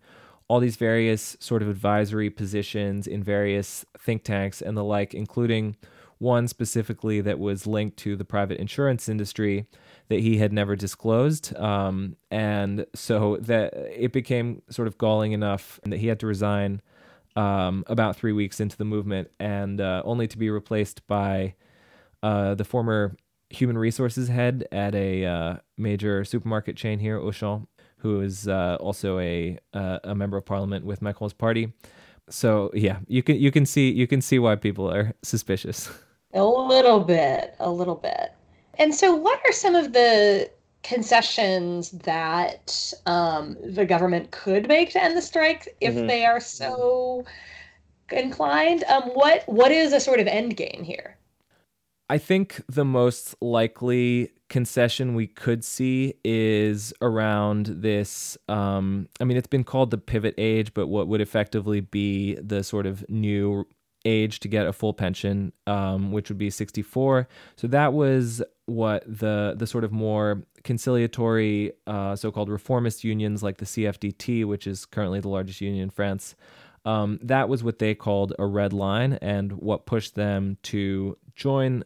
all 0.48 0.60
these 0.60 0.76
various 0.76 1.38
sort 1.40 1.62
of 1.62 1.70
advisory 1.70 2.30
positions 2.30 3.08
in 3.08 3.24
various 3.24 3.86
think 3.98 4.24
tanks 4.24 4.62
and 4.62 4.76
the 4.76 4.84
like, 4.84 5.14
including 5.14 5.78
one 6.18 6.48
specifically 6.48 7.22
that 7.22 7.40
was 7.40 7.66
linked 7.66 7.98
to 7.98 8.16
the 8.16 8.26
private 8.26 8.60
insurance 8.60 9.08
industry 9.08 9.66
that 10.12 10.20
he 10.20 10.38
had 10.38 10.52
never 10.52 10.76
disclosed. 10.76 11.56
Um, 11.56 12.18
and 12.30 12.86
so 12.94 13.38
that 13.38 13.74
it 13.74 14.12
became 14.12 14.62
sort 14.70 14.90
of 14.90 14.98
galling 14.98 15.32
enough 15.32 15.80
that 15.86 16.00
he 16.00 16.08
had 16.08 16.20
to 16.20 16.28
resign 16.28 16.82
um, 17.38 17.86
about 17.88 18.18
three 18.18 18.34
weeks 18.34 18.60
into 18.60 18.76
the 18.76 18.84
movement 18.84 19.32
and 19.40 19.80
uh, 19.80 20.02
only 20.04 20.28
to 20.28 20.38
be 20.38 20.50
replaced 20.50 21.08
by 21.08 21.56
uh, 22.22 22.56
the 22.56 22.66
former 22.66 23.16
human 23.50 23.78
resources 23.78 24.28
head 24.28 24.68
at 24.74 24.94
a 24.96 25.26
uh, 25.26 25.56
major 25.78 26.26
supermarket 26.26 26.76
chain 26.76 27.00
here, 27.00 27.18
Auchan, 27.18 27.68
who 28.00 28.20
is 28.20 28.50
uh, 28.50 28.76
also 28.82 29.18
a 29.20 29.58
uh, 29.74 30.00
a 30.04 30.14
member 30.14 30.36
of 30.36 30.46
parliament 30.46 30.86
with 30.86 31.02
Macron's 31.02 31.32
party. 31.32 31.72
So 32.30 32.70
yeah, 32.74 33.00
you 33.08 33.24
can 33.24 33.38
you 33.38 33.50
can 33.50 33.66
see 33.66 33.90
you 33.92 34.08
can 34.08 34.20
see 34.20 34.40
why 34.40 34.58
people 34.58 34.92
are 34.92 35.14
suspicious. 35.24 35.90
A 36.34 36.44
little 36.44 37.02
bit, 37.02 37.56
a 37.60 37.70
little 37.70 37.96
bit. 37.96 38.34
And 38.78 38.94
so, 38.94 39.16
what 39.16 39.40
are 39.46 39.52
some 39.52 39.76
of 39.76 39.94
the 39.94 40.50
concessions 40.84 41.92
that 41.92 42.94
um, 43.06 43.56
the 43.64 43.86
government 43.86 44.32
could 44.32 44.68
make 44.68 44.92
to 44.92 45.04
end 45.04 45.16
the 45.16 45.22
strike 45.22 45.76
if 45.80 45.94
mm-hmm. 45.94 46.08
they 46.08 46.26
are 46.26 46.40
so 46.40 47.26
inclined? 48.12 48.84
Um, 48.86 49.04
what 49.10 49.48
what 49.48 49.72
is 49.72 49.94
a 49.94 50.00
sort 50.00 50.20
of 50.20 50.28
end 50.28 50.58
game 50.58 50.84
here? 50.84 51.18
I 52.10 52.18
think 52.18 52.62
the 52.68 52.84
most 52.84 53.36
likely 53.42 54.32
concession 54.50 55.16
we 55.16 55.28
could 55.28 55.64
see 55.64 56.16
is 56.26 56.94
around 57.02 57.68
this. 57.68 58.38
Um, 58.50 59.08
I 59.22 59.24
mean, 59.24 59.38
it's 59.38 59.48
been 59.48 59.64
called 59.64 59.92
the 59.92 59.98
pivot 59.98 60.36
age, 60.38 60.74
but 60.74 60.88
what 60.88 61.08
would 61.08 61.22
effectively 61.22 61.80
be 61.80 62.36
the 62.36 62.66
sort 62.66 62.86
of 62.86 63.10
new 63.10 63.66
age 64.04 64.42
to 64.42 64.50
get 64.50 64.68
a 64.68 64.74
full 64.74 64.94
pension, 64.94 65.54
um, 65.68 66.12
which 66.12 66.28
would 66.28 66.38
be 66.38 66.50
64. 66.50 67.30
So 67.56 67.68
that 67.68 67.94
was 67.94 68.42
what 68.72 69.04
the 69.08 69.56
the 69.58 69.68
sort 69.68 69.84
of 69.84 69.92
more 69.92 70.44
conciliatory, 70.64 71.74
uh, 71.88 72.16
so-called 72.16 72.50
reformist 72.50 73.04
unions 73.04 73.44
like 73.44 73.58
the 73.58 73.66
CFDT, 73.66 74.46
which 74.46 74.68
is 74.68 74.86
currently 74.86 75.20
the 75.20 75.30
largest 75.30 75.62
union 75.62 75.84
in 75.84 75.90
France. 75.90 76.36
Um, 76.84 77.20
that 77.22 77.48
was 77.48 77.64
what 77.64 77.80
they 77.80 77.94
called 77.94 78.34
a 78.40 78.46
red 78.46 78.74
line, 78.74 79.14
and 79.22 79.54
what 79.54 79.86
pushed 79.86 80.16
them 80.16 80.58
to 80.64 81.18
join 81.36 81.84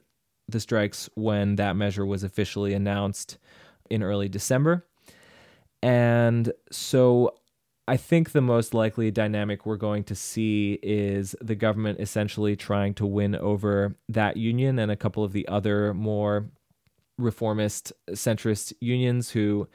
the 0.47 0.59
strikes 0.59 1.09
when 1.15 1.55
that 1.55 1.75
measure 1.75 2.05
was 2.05 2.23
officially 2.23 2.73
announced 2.73 3.37
in 3.89 4.03
early 4.03 4.29
December. 4.29 4.85
And 5.81 6.51
so 6.71 7.35
I 7.87 7.97
think 7.97 8.31
the 8.31 8.41
most 8.41 8.73
likely 8.73 9.11
dynamic 9.11 9.65
we're 9.65 9.77
going 9.77 10.03
to 10.05 10.15
see 10.15 10.79
is 10.81 11.35
the 11.41 11.55
government 11.55 11.99
essentially 11.99 12.55
trying 12.55 12.95
to 12.95 13.05
win 13.05 13.35
over 13.35 13.95
that 14.09 14.37
union 14.37 14.79
and 14.79 14.91
a 14.91 14.95
couple 14.95 15.23
of 15.23 15.33
the 15.33 15.47
other 15.47 15.93
more 15.93 16.49
reformist 17.17 17.93
centrist 18.11 18.73
unions 18.79 19.31
who 19.31 19.67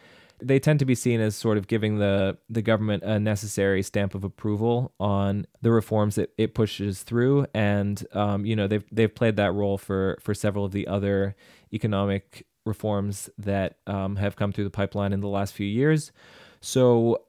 they 0.43 0.59
tend 0.59 0.78
to 0.78 0.84
be 0.84 0.95
seen 0.95 1.20
as 1.20 1.36
sort 1.36 1.59
of 1.59 1.66
giving 1.66 1.99
the 1.99 2.36
the 2.49 2.62
government 2.62 3.03
a 3.03 3.18
necessary 3.18 3.82
stamp 3.82 4.14
of 4.14 4.24
approval 4.24 4.93
on 4.99 5.47
the 5.62 5.70
reforms 5.70 6.14
that 6.14 6.32
it 6.38 6.55
pushes 6.55 7.03
through, 7.03 7.47
and 7.55 8.07
um, 8.12 8.45
you 8.45 8.57
know 8.57 8.66
they've 8.66 8.84
they've 8.91 9.14
played 9.14 9.36
that 9.36 9.53
role 9.53 9.78
for 9.78 10.18
for 10.20 10.34
several 10.34 10.64
of 10.64 10.72
the 10.72 10.86
other 10.86 11.36
economic 11.72 12.47
reforms 12.66 13.30
that 13.38 13.78
um, 13.86 14.16
have 14.16 14.36
come 14.36 14.53
through 14.53 14.64
the 14.64 14.70
pipeline 14.70 15.12
in 15.12 15.20
the 15.20 15.28
last 15.28 15.55
few 15.55 15.66
years. 15.66 16.12
So 16.61 17.22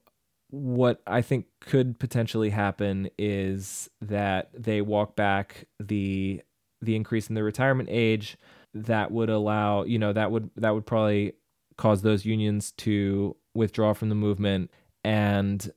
what 0.49 1.01
I 1.07 1.21
think 1.21 1.45
could 1.61 1.97
potentially 1.99 2.49
happen 2.49 3.09
is 3.17 3.89
that 4.01 4.49
they 4.53 4.81
walk 4.81 5.15
back 5.15 5.65
the 5.79 6.41
the 6.81 6.95
increase 6.95 7.27
in 7.27 7.35
the 7.35 7.43
retirement 7.43 7.89
age 7.91 8.37
that 8.73 9.11
would 9.11 9.29
allow 9.29 9.83
you 9.83 9.99
know 9.99 10.13
that 10.13 10.31
would 10.31 10.49
that 10.55 10.73
would 10.73 10.85
probably 10.85 11.33
cause 11.77 12.01
those 12.01 12.25
unions 12.25 12.71
to 12.73 13.35
withdraw 13.53 13.93
from 13.93 14.09
the 14.09 14.15
movement 14.15 14.71
and 15.03 15.71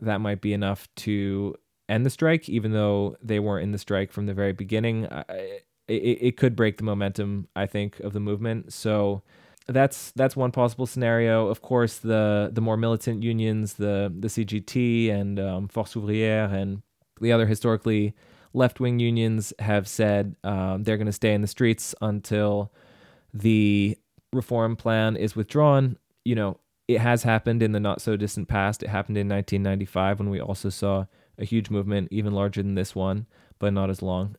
that 0.00 0.20
might 0.20 0.40
be 0.40 0.52
enough 0.52 0.88
to 0.96 1.54
end 1.88 2.04
the 2.04 2.10
strike 2.10 2.48
even 2.48 2.72
though 2.72 3.16
they 3.22 3.38
weren't 3.38 3.62
in 3.62 3.72
the 3.72 3.78
strike 3.78 4.12
from 4.12 4.26
the 4.26 4.34
very 4.34 4.52
beginning 4.52 5.04
it, 5.28 5.64
it 5.88 6.36
could 6.36 6.56
break 6.56 6.76
the 6.76 6.84
momentum 6.84 7.46
i 7.56 7.66
think 7.66 8.00
of 8.00 8.12
the 8.12 8.20
movement 8.20 8.72
so 8.72 9.22
that's 9.66 10.12
that's 10.12 10.36
one 10.36 10.50
possible 10.50 10.86
scenario. 10.86 11.48
Of 11.48 11.62
course, 11.62 11.98
the 11.98 12.50
the 12.52 12.60
more 12.60 12.76
militant 12.76 13.22
unions, 13.22 13.74
the 13.74 14.12
the 14.16 14.28
CGT 14.28 15.10
and 15.10 15.40
um, 15.40 15.68
Force 15.68 15.94
Ouvrière 15.94 16.52
and 16.52 16.82
the 17.20 17.32
other 17.32 17.46
historically 17.46 18.14
left 18.54 18.80
wing 18.80 18.98
unions 18.98 19.52
have 19.58 19.86
said 19.86 20.36
um, 20.44 20.84
they're 20.84 20.96
going 20.96 21.06
to 21.06 21.12
stay 21.12 21.34
in 21.34 21.42
the 21.42 21.46
streets 21.46 21.94
until 22.00 22.72
the 23.34 23.98
reform 24.32 24.76
plan 24.76 25.16
is 25.16 25.36
withdrawn. 25.36 25.98
You 26.24 26.36
know, 26.36 26.60
it 26.88 27.00
has 27.00 27.24
happened 27.24 27.62
in 27.62 27.72
the 27.72 27.80
not 27.80 28.00
so 28.00 28.16
distant 28.16 28.48
past. 28.48 28.82
It 28.82 28.88
happened 28.88 29.18
in 29.18 29.28
1995 29.28 30.20
when 30.20 30.30
we 30.30 30.40
also 30.40 30.70
saw 30.70 31.06
a 31.38 31.44
huge 31.44 31.68
movement, 31.68 32.08
even 32.10 32.32
larger 32.32 32.62
than 32.62 32.76
this 32.76 32.94
one, 32.94 33.26
but 33.58 33.72
not 33.72 33.90
as 33.90 34.00
long. 34.00 34.36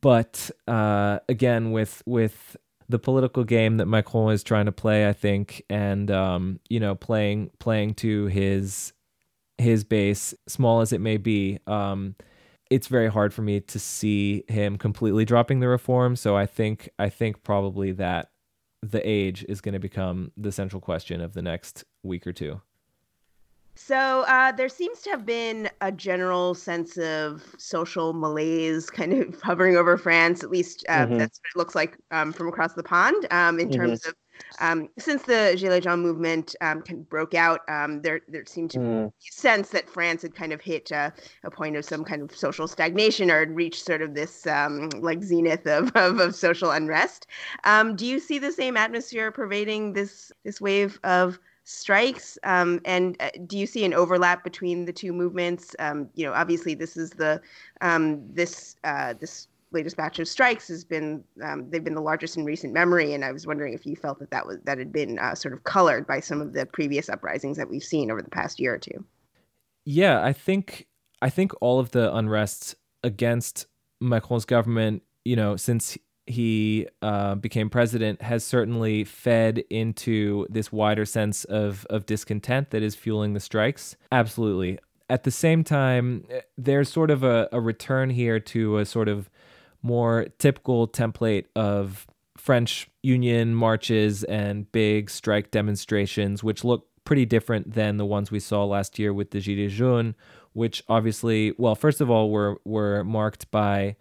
But 0.00 0.50
uh, 0.66 1.18
again, 1.28 1.72
with 1.72 2.02
with 2.06 2.56
the 2.88 2.98
political 2.98 3.44
game 3.44 3.76
that 3.76 3.86
Macron 3.86 4.32
is 4.32 4.42
trying 4.42 4.66
to 4.66 4.72
play, 4.72 5.08
I 5.08 5.12
think, 5.12 5.62
and 5.68 6.10
um, 6.10 6.60
you 6.68 6.80
know, 6.80 6.94
playing 6.94 7.50
playing 7.58 7.94
to 7.94 8.26
his 8.26 8.92
his 9.58 9.84
base, 9.84 10.34
small 10.46 10.80
as 10.80 10.92
it 10.92 11.00
may 11.00 11.16
be. 11.16 11.58
Um, 11.66 12.14
it's 12.70 12.86
very 12.86 13.08
hard 13.08 13.32
for 13.32 13.42
me 13.42 13.60
to 13.60 13.78
see 13.78 14.44
him 14.48 14.76
completely 14.76 15.24
dropping 15.24 15.60
the 15.60 15.68
reform. 15.68 16.16
So 16.16 16.36
I 16.36 16.46
think 16.46 16.90
I 16.98 17.08
think 17.08 17.42
probably 17.42 17.92
that 17.92 18.30
the 18.82 19.06
age 19.08 19.44
is 19.48 19.60
going 19.60 19.72
to 19.72 19.78
become 19.78 20.32
the 20.36 20.52
central 20.52 20.80
question 20.80 21.20
of 21.20 21.34
the 21.34 21.42
next 21.42 21.84
week 22.02 22.26
or 22.26 22.32
two. 22.32 22.60
So 23.74 24.24
uh, 24.26 24.50
there 24.50 24.68
seems 24.68 25.02
to 25.02 25.10
have 25.10 25.24
been 25.24 25.70
a 25.80 25.92
general 25.92 26.52
sense 26.54 26.98
of 26.98 27.54
social 27.58 28.12
malaise 28.12 28.90
kind 28.90 29.12
of 29.12 29.40
hovering 29.40 29.76
over 29.76 29.96
France. 29.96 30.42
At 30.42 30.50
least 30.50 30.84
uh, 30.88 31.06
mm-hmm. 31.06 31.18
that's 31.18 31.38
what 31.38 31.50
it 31.54 31.58
looks 31.58 31.74
like 31.74 31.96
um, 32.10 32.32
from 32.32 32.48
across 32.48 32.74
the 32.74 32.82
pond. 32.82 33.26
Um, 33.30 33.60
in 33.60 33.68
mm-hmm. 33.68 33.80
terms 33.80 34.04
of 34.04 34.14
um, 34.60 34.88
since 34.98 35.22
the 35.22 35.54
Gilets 35.56 35.82
Jaunes 35.82 36.02
movement 36.02 36.56
um, 36.60 36.82
kind 36.82 37.00
of 37.00 37.08
broke 37.08 37.34
out, 37.34 37.60
um, 37.68 38.02
there 38.02 38.20
there 38.28 38.44
seemed 38.46 38.70
to 38.72 38.78
mm. 38.78 39.04
be 39.06 39.28
a 39.28 39.32
sense 39.32 39.70
that 39.70 39.88
France 39.88 40.22
had 40.22 40.34
kind 40.34 40.52
of 40.52 40.60
hit 40.60 40.90
uh, 40.92 41.10
a 41.44 41.50
point 41.50 41.76
of 41.76 41.84
some 41.84 42.04
kind 42.04 42.22
of 42.22 42.34
social 42.34 42.68
stagnation 42.68 43.30
or 43.30 43.40
had 43.40 43.54
reached 43.54 43.84
sort 43.84 44.02
of 44.02 44.14
this 44.14 44.46
um, 44.46 44.88
like 45.00 45.22
zenith 45.22 45.66
of, 45.66 45.90
of, 45.96 46.18
of 46.18 46.34
social 46.34 46.70
unrest. 46.70 47.26
do 47.94 48.06
you 48.06 48.18
see 48.18 48.38
the 48.38 48.52
same 48.52 48.76
atmosphere 48.76 49.30
pervading 49.30 49.92
this 49.92 50.32
this 50.44 50.60
wave 50.60 50.98
of 51.04 51.38
strikes? 51.68 52.38
Um, 52.44 52.80
and 52.84 53.16
uh, 53.20 53.28
do 53.46 53.58
you 53.58 53.66
see 53.66 53.84
an 53.84 53.92
overlap 53.92 54.42
between 54.42 54.86
the 54.86 54.92
two 54.92 55.12
movements? 55.12 55.76
Um, 55.78 56.08
you 56.14 56.26
know, 56.26 56.32
obviously, 56.32 56.74
this 56.74 56.96
is 56.96 57.10
the 57.10 57.40
um, 57.80 58.26
this 58.32 58.76
uh, 58.84 59.14
this 59.20 59.47
latest 59.72 59.96
batch 59.96 60.18
of 60.18 60.28
strikes 60.28 60.68
has 60.68 60.84
been 60.84 61.22
um, 61.42 61.68
they've 61.70 61.84
been 61.84 61.94
the 61.94 62.00
largest 62.00 62.36
in 62.36 62.44
recent 62.44 62.72
memory, 62.72 63.14
and 63.14 63.24
I 63.24 63.32
was 63.32 63.46
wondering 63.46 63.74
if 63.74 63.86
you 63.86 63.96
felt 63.96 64.18
that 64.20 64.30
that 64.30 64.46
was 64.46 64.58
that 64.64 64.78
had 64.78 64.92
been 64.92 65.18
uh, 65.18 65.34
sort 65.34 65.54
of 65.54 65.64
colored 65.64 66.06
by 66.06 66.20
some 66.20 66.40
of 66.40 66.52
the 66.52 66.66
previous 66.66 67.08
uprisings 67.08 67.56
that 67.56 67.68
we've 67.68 67.84
seen 67.84 68.10
over 68.10 68.22
the 68.22 68.30
past 68.30 68.60
year 68.60 68.74
or 68.74 68.78
two. 68.78 69.04
Yeah, 69.84 70.22
I 70.22 70.32
think 70.32 70.86
I 71.22 71.30
think 71.30 71.52
all 71.60 71.78
of 71.78 71.90
the 71.90 72.14
unrest 72.14 72.76
against 73.02 73.66
Macron's 74.00 74.44
government, 74.44 75.02
you 75.24 75.36
know, 75.36 75.56
since 75.56 75.98
he 76.28 76.86
uh, 77.00 77.34
became 77.34 77.70
president 77.70 78.20
has 78.22 78.44
certainly 78.44 79.02
fed 79.04 79.64
into 79.70 80.46
this 80.50 80.70
wider 80.70 81.06
sense 81.06 81.44
of, 81.44 81.86
of 81.88 82.06
discontent 82.06 82.70
that 82.70 82.82
is 82.82 82.94
fueling 82.94 83.32
the 83.32 83.40
strikes. 83.40 83.96
Absolutely. 84.12 84.78
At 85.10 85.24
the 85.24 85.30
same 85.30 85.64
time, 85.64 86.26
there's 86.58 86.90
sort 86.90 87.10
of 87.10 87.22
a, 87.22 87.48
a 87.50 87.60
return 87.60 88.10
here 88.10 88.38
to 88.40 88.76
a 88.76 88.84
sort 88.84 89.08
of 89.08 89.30
more 89.82 90.26
typical 90.38 90.88
template 90.88 91.46
of 91.54 92.06
French 92.36 92.88
union 93.02 93.54
marches 93.54 94.24
and 94.24 94.70
big 94.72 95.10
strike 95.10 95.50
demonstrations, 95.50 96.42
which 96.42 96.64
look 96.64 96.86
pretty 97.04 97.24
different 97.24 97.72
than 97.74 97.96
the 97.96 98.04
ones 98.04 98.30
we 98.30 98.40
saw 98.40 98.64
last 98.64 98.98
year 98.98 99.12
with 99.12 99.30
the 99.30 99.38
Gilets 99.38 99.70
jaunes, 99.70 100.14
which 100.52 100.82
obviously, 100.88 101.52
well, 101.56 101.74
first 101.74 102.00
of 102.00 102.10
all, 102.10 102.30
were 102.30 102.60
were 102.64 103.02
marked 103.04 103.50
by 103.50 103.96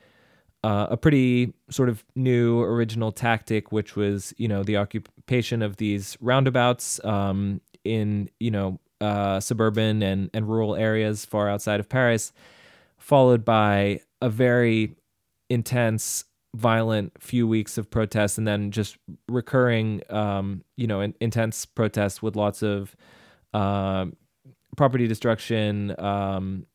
uh, 0.63 0.87
a 0.89 0.97
pretty 0.97 1.53
sort 1.69 1.87
of 1.87 2.03
new 2.15 2.61
original 2.61 3.11
tactic, 3.11 3.71
which 3.71 3.95
was 3.95 4.33
you 4.37 4.47
know 4.47 4.63
the 4.63 4.77
occupation 4.77 5.61
of 5.61 5.77
these 5.77 6.17
roundabouts 6.19 7.03
um, 7.05 7.61
in 7.83 8.29
you 8.39 8.51
know 8.51 8.79
uh, 8.99 9.39
suburban 9.39 10.01
and 10.03 10.29
and 10.33 10.49
rural 10.49 10.75
areas 10.75 11.25
far 11.25 11.49
outside 11.49 11.79
of 11.79 11.87
Paris, 11.87 12.33
followed 12.97 13.45
by 13.45 14.01
a 14.21 14.29
very 14.29 14.95
intense 15.49 16.25
violent 16.55 17.11
few 17.21 17.47
weeks 17.47 17.77
of 17.77 17.89
protests 17.91 18.37
and 18.37 18.47
then 18.47 18.71
just 18.71 18.97
recurring 19.29 20.01
um, 20.09 20.63
you 20.77 20.87
know 20.87 21.01
in, 21.01 21.13
intense 21.21 21.65
protests 21.65 22.21
with 22.21 22.35
lots 22.35 22.63
of 22.63 22.95
uh, 23.53 24.05
property 24.77 25.07
destruction 25.07 25.95
um, 25.99 26.65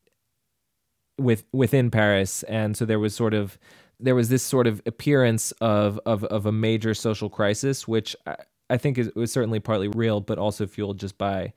with 1.18 1.45
within 1.53 1.91
Paris, 1.91 2.43
and 2.45 2.77
so 2.77 2.85
there 2.85 2.99
was 2.99 3.14
sort 3.14 3.35
of 3.35 3.59
there 4.01 4.14
was 4.14 4.29
this 4.29 4.43
sort 4.43 4.66
of 4.66 4.83
appearance 4.87 5.53
of 5.61 6.01
of, 6.07 6.25
of 6.25 6.47
a 6.47 6.53
major 6.53 6.95
social 6.95 7.31
crisis, 7.31 7.89
which 7.89 8.16
I, 8.27 8.37
I 8.70 8.77
think 8.79 8.99
is, 8.99 9.11
was 9.14 9.33
certainly 9.33 9.61
partly 9.61 9.89
real, 9.89 10.20
but 10.20 10.39
also 10.39 10.66
fueled 10.66 10.99
just 10.99 11.18
by 11.18 11.53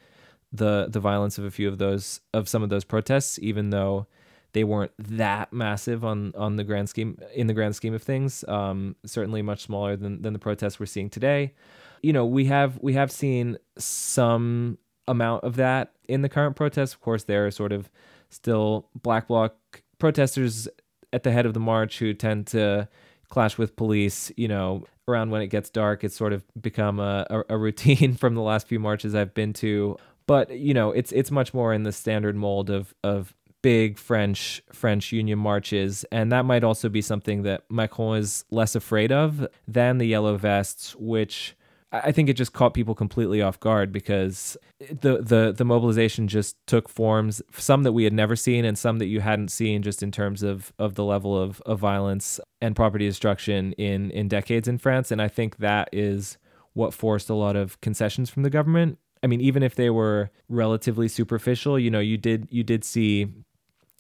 the 0.52 0.88
the 0.90 1.00
violence 1.00 1.38
of 1.38 1.46
a 1.46 1.52
few 1.52 1.68
of 1.68 1.78
those 1.80 2.22
of 2.34 2.48
some 2.50 2.64
of 2.64 2.70
those 2.70 2.86
protests, 2.86 3.40
even 3.40 3.72
though 3.72 4.08
they 4.56 4.64
weren't 4.64 4.94
that 4.98 5.52
massive 5.52 6.06
on 6.06 6.32
on 6.36 6.56
the 6.56 6.64
grand 6.64 6.88
scheme 6.88 7.18
in 7.36 7.48
the 7.48 7.54
grand 7.54 7.76
scheme 7.76 7.94
of 7.94 8.02
things. 8.02 8.46
Um, 8.48 8.96
certainly 9.06 9.42
much 9.42 9.64
smaller 9.64 9.98
than 9.98 10.22
than 10.22 10.32
the 10.32 10.40
protests 10.40 10.80
we're 10.80 10.86
seeing 10.86 11.10
today. 11.10 11.54
You 12.02 12.14
know, 12.14 12.26
we 12.26 12.46
have 12.46 12.80
we 12.82 12.94
have 12.94 13.12
seen 13.12 13.58
some 13.78 14.78
amount 15.10 15.44
of 15.44 15.58
that 15.58 15.92
in 16.08 16.22
the 16.22 16.30
current 16.30 16.56
protests. 16.56 16.94
Of 16.94 17.02
course, 17.02 17.26
there 17.26 17.46
are 17.46 17.52
sort 17.52 17.74
of 17.74 17.90
still 18.30 18.88
black 19.00 19.28
bloc 19.28 19.56
protesters 20.00 20.70
at 21.12 21.24
the 21.24 21.34
head 21.34 21.46
of 21.46 21.54
the 21.54 21.60
march 21.60 22.00
who 22.00 22.14
tend 22.14 22.48
to 22.48 22.88
clash 23.28 23.58
with 23.58 23.76
police. 23.76 24.32
You 24.38 24.48
know, 24.48 24.86
around 25.06 25.32
when 25.32 25.42
it 25.42 25.48
gets 25.48 25.70
dark, 25.70 26.06
it's 26.06 26.16
sort 26.16 26.32
of 26.32 26.46
become 26.62 27.02
a, 27.02 27.28
a, 27.30 27.56
a 27.56 27.58
routine 27.58 28.16
from 28.22 28.36
the 28.36 28.42
last 28.42 28.70
few 28.70 28.80
marches 28.80 29.14
I've 29.14 29.34
been 29.34 29.52
to. 29.54 29.98
But 30.28 30.58
you 30.58 30.74
know, 30.74 30.92
it's 30.92 31.12
it's 31.12 31.30
much 31.30 31.54
more 31.54 31.74
in 31.74 31.84
the 31.84 31.92
standard 31.92 32.38
mold 32.38 32.70
of 32.70 32.96
of 33.04 33.36
big 33.66 33.98
French 33.98 34.62
French 34.72 35.12
Union 35.12 35.40
marches, 35.40 36.06
and 36.12 36.32
that 36.32 36.46
might 36.46 36.64
also 36.64 36.88
be 36.88 37.02
something 37.02 37.42
that 37.42 37.64
Macron 37.68 38.20
is 38.20 38.46
less 38.52 38.76
afraid 38.76 39.12
of 39.12 39.48
than 39.68 39.98
the 39.98 40.06
yellow 40.06 40.38
vests, 40.38 40.96
which 40.98 41.56
I 41.92 42.12
think 42.12 42.30
it 42.30 42.34
just 42.34 42.54
caught 42.54 42.76
people 42.76 42.94
completely 42.94 43.42
off 43.42 43.60
guard 43.60 43.92
because 43.92 44.56
the 44.80 45.18
the 45.18 45.52
the 45.52 45.66
mobilization 45.66 46.28
just 46.28 46.58
took 46.68 46.88
forms, 46.88 47.42
some 47.54 47.82
that 47.82 47.94
we 47.94 48.04
had 48.04 48.14
never 48.14 48.36
seen 48.36 48.66
and 48.66 48.78
some 48.78 49.00
that 49.00 49.08
you 49.08 49.22
hadn't 49.22 49.50
seen, 49.50 49.82
just 49.82 50.04
in 50.04 50.12
terms 50.12 50.44
of 50.44 50.72
of 50.78 50.94
the 50.94 51.04
level 51.04 51.36
of, 51.36 51.60
of 51.66 51.80
violence 51.80 52.40
and 52.62 52.76
property 52.76 53.08
destruction 53.08 53.74
in 53.80 54.12
in 54.12 54.28
decades 54.28 54.68
in 54.68 54.78
France. 54.78 55.10
And 55.10 55.20
I 55.20 55.28
think 55.28 55.58
that 55.58 55.90
is 55.92 56.38
what 56.74 56.94
forced 56.94 57.32
a 57.32 57.36
lot 57.36 57.56
of 57.56 57.82
concessions 57.82 58.30
from 58.30 58.44
the 58.44 58.52
government. 58.52 59.00
I 59.24 59.28
mean, 59.28 59.42
even 59.42 59.64
if 59.64 59.74
they 59.74 59.90
were 59.90 60.30
relatively 60.50 61.08
superficial, 61.08 61.80
you 61.80 61.90
know, 61.90 62.00
you 62.00 62.16
did 62.16 62.48
you 62.52 62.64
did 62.64 62.84
see 62.84 63.34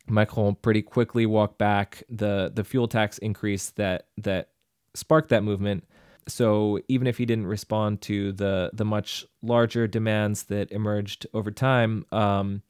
Macron 0.07 0.55
pretty 0.55 0.81
quickly 0.81 1.25
walked 1.25 1.57
back 1.57 2.03
the 2.09 2.51
the 2.53 2.63
fuel 2.63 2.87
tax 2.87 3.17
increase 3.17 3.71
that 3.71 4.07
that 4.17 4.49
sparked 4.93 5.29
that 5.29 5.43
movement 5.43 5.83
so 6.27 6.79
even 6.87 7.07
if 7.07 7.17
he 7.17 7.25
didn't 7.25 7.47
respond 7.47 8.01
to 8.01 8.31
the 8.31 8.71
the 8.73 8.85
much 8.85 9.25
larger 9.41 9.87
demands 9.87 10.43
that 10.43 10.71
emerged 10.71 11.27
over 11.33 11.51
time, 11.51 12.05
um, 12.11 12.63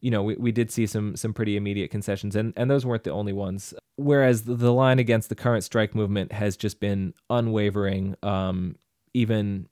you 0.00 0.10
know, 0.10 0.22
we, 0.22 0.34
we 0.36 0.52
did 0.52 0.70
see 0.70 0.86
some 0.86 1.16
some 1.16 1.34
pretty 1.34 1.56
immediate 1.56 1.90
concessions, 1.90 2.34
and 2.36 2.52
and 2.56 2.70
those 2.70 2.86
weren't 2.86 3.04
the 3.04 3.10
only 3.10 3.32
ones. 3.32 3.74
Whereas 3.96 4.44
the, 4.44 4.54
the 4.54 4.72
line 4.72 4.98
against 4.98 5.28
the 5.28 5.34
current 5.34 5.64
strike 5.64 5.94
movement 5.94 6.32
has 6.32 6.56
just 6.56 6.80
been 6.80 7.12
unwavering, 7.28 8.16
um, 8.22 8.76
even 9.12 9.68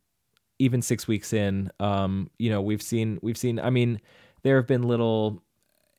even 0.58 0.82
six 0.82 1.08
weeks 1.08 1.32
in. 1.32 1.70
Um, 1.80 2.30
you 2.38 2.50
know, 2.50 2.60
we've 2.60 2.82
seen 2.82 3.18
we've 3.22 3.38
seen. 3.38 3.58
I 3.58 3.70
mean, 3.70 4.00
there 4.42 4.56
have 4.56 4.66
been 4.66 4.82
little 4.82 5.42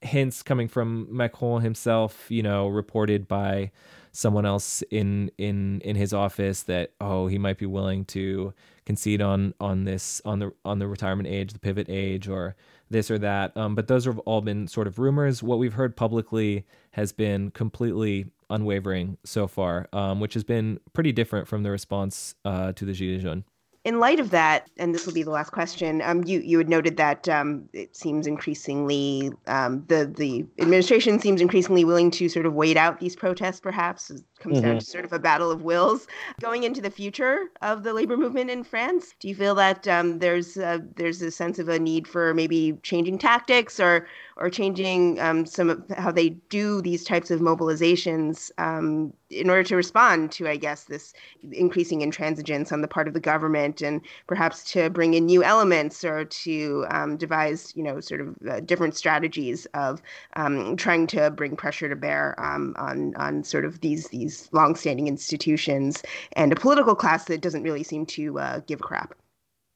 hints 0.02 0.44
coming 0.44 0.68
from 0.68 1.08
Macron 1.10 1.62
himself. 1.62 2.26
You 2.30 2.44
know, 2.44 2.68
reported 2.68 3.28
by 3.28 3.72
someone 4.12 4.46
else 4.46 4.82
in 4.92 5.32
in 5.38 5.82
in 5.82 5.96
his 5.96 6.14
office 6.14 6.64
that 6.64 6.92
oh 7.00 7.28
he 7.28 7.38
might 7.38 7.58
be 7.58 7.66
willing 7.66 8.04
to 8.06 8.54
concede 8.86 9.22
on 9.22 9.54
on 9.60 9.86
this 9.86 10.22
on 10.26 10.40
the 10.40 10.52
on 10.66 10.80
the 10.80 10.88
retirement 10.88 11.28
age 11.28 11.54
the 11.54 11.60
pivot 11.60 11.88
age 11.90 12.28
or 12.28 12.56
this 12.90 13.10
or 13.10 13.18
that 13.18 13.56
um, 13.56 13.74
but 13.74 13.88
those 13.88 14.06
have 14.06 14.20
all 14.20 14.42
been 14.42 14.68
sort 14.68 14.88
of 14.88 15.00
rumors 15.00 15.42
what 15.42 15.60
we've 15.60 15.74
heard 15.74 15.96
publicly 15.96 16.66
has 16.92 17.14
been 17.14 17.50
completely 17.52 18.26
unwavering 18.50 19.18
so 19.24 19.48
far 19.48 19.88
um, 19.94 20.20
which 20.20 20.34
has 20.34 20.44
been 20.44 20.80
pretty 20.94 21.14
different 21.14 21.48
from 21.48 21.64
the 21.64 21.72
response 21.72 22.36
uh, 22.44 22.74
to 22.74 22.84
the 22.84 22.92
gilets 22.92 23.22
jaunes 23.22 23.44
in 23.84 24.00
light 24.00 24.20
of 24.20 24.30
that, 24.30 24.70
and 24.78 24.94
this 24.94 25.06
will 25.06 25.14
be 25.14 25.24
the 25.24 25.32
last 25.32 25.52
question, 25.52 26.02
um, 26.04 26.24
you 26.24 26.40
you 26.40 26.58
had 26.58 26.70
noted 26.70 26.98
that 26.98 27.28
um, 27.28 27.68
it 27.74 27.96
seems 27.96 28.28
increasingly 28.28 29.32
um, 29.48 29.84
the 29.88 30.06
the 30.06 30.46
administration 30.60 31.20
seems 31.20 31.42
increasingly 31.42 31.84
willing 31.84 32.12
to 32.12 32.30
sort 32.30 32.46
of 32.46 32.54
wait 32.54 32.78
out 32.78 33.00
these 33.00 33.16
protests. 33.16 33.60
Perhaps 33.60 34.12
comes 34.42 34.58
mm-hmm. 34.58 34.68
down 34.68 34.80
to 34.80 34.86
sort 34.86 35.06
of 35.06 35.14
a 35.14 35.20
battle 35.20 35.52
of 35.52 35.64
wills 35.64 36.08
going 36.40 36.64
into 36.64 36.82
the 36.82 36.90
future 36.90 37.52
of 37.62 37.84
the 37.84 37.94
labor 37.94 38.18
movement 38.18 38.50
in 38.50 38.64
France. 38.64 39.14
Do 39.20 39.28
you 39.28 39.36
feel 39.36 39.56
that 39.56 39.88
um, 39.88 40.20
there's 40.20 40.58
a, 40.58 40.82
there's 40.96 41.22
a 41.22 41.32
sense 41.32 41.60
of 41.60 41.70
a 41.70 41.80
need 41.80 42.08
for 42.08 42.34
maybe 42.34 42.78
changing 42.84 43.18
tactics 43.18 43.80
or 43.80 44.08
or 44.42 44.50
changing 44.50 45.20
um, 45.20 45.46
some 45.46 45.70
of 45.70 45.84
how 45.98 46.12
they 46.12 46.30
do 46.50 46.82
these 46.82 47.04
types 47.04 47.30
of 47.30 47.42
mobilizations 47.42 48.50
um, 48.58 49.14
in 49.30 49.50
order 49.50 49.64
to 49.64 49.76
respond 49.76 50.32
to, 50.32 50.48
I 50.48 50.58
guess, 50.58 50.86
this 50.86 51.14
increasing 51.52 52.00
intransigence 52.02 52.72
on 52.72 52.82
the 52.82 52.88
part 52.88 53.08
of 53.08 53.14
the 53.14 53.20
government, 53.20 53.82
and 53.82 54.02
perhaps 54.28 54.64
to 54.72 54.90
bring 54.90 55.14
in 55.14 55.26
new 55.26 55.44
elements 55.44 56.04
or 56.04 56.26
to 56.26 56.86
um, 56.90 57.18
devise, 57.18 57.72
you 57.76 57.84
know, 57.84 58.00
sort 58.00 58.22
of 58.22 58.36
uh, 58.50 58.60
different 58.62 58.96
strategies 58.98 59.68
of 59.74 60.02
um, 60.36 60.76
trying 60.76 61.08
to 61.08 61.30
bring 61.30 61.56
pressure 61.56 61.88
to 61.88 61.96
bear 61.96 62.36
um, 62.40 62.74
on 62.78 63.14
on 63.16 63.44
sort 63.44 63.64
of 63.64 63.82
these 63.82 64.08
these 64.08 64.31
longstanding 64.52 65.08
institutions 65.08 66.04
and 66.34 66.52
a 66.52 66.56
political 66.56 66.96
class 66.96 67.26
that 67.26 67.42
doesn't 67.42 67.64
really 67.64 67.84
seem 67.84 68.06
to 68.06 68.40
uh, 68.40 68.60
give 68.68 68.80
a 68.80 68.84
crap 68.84 69.16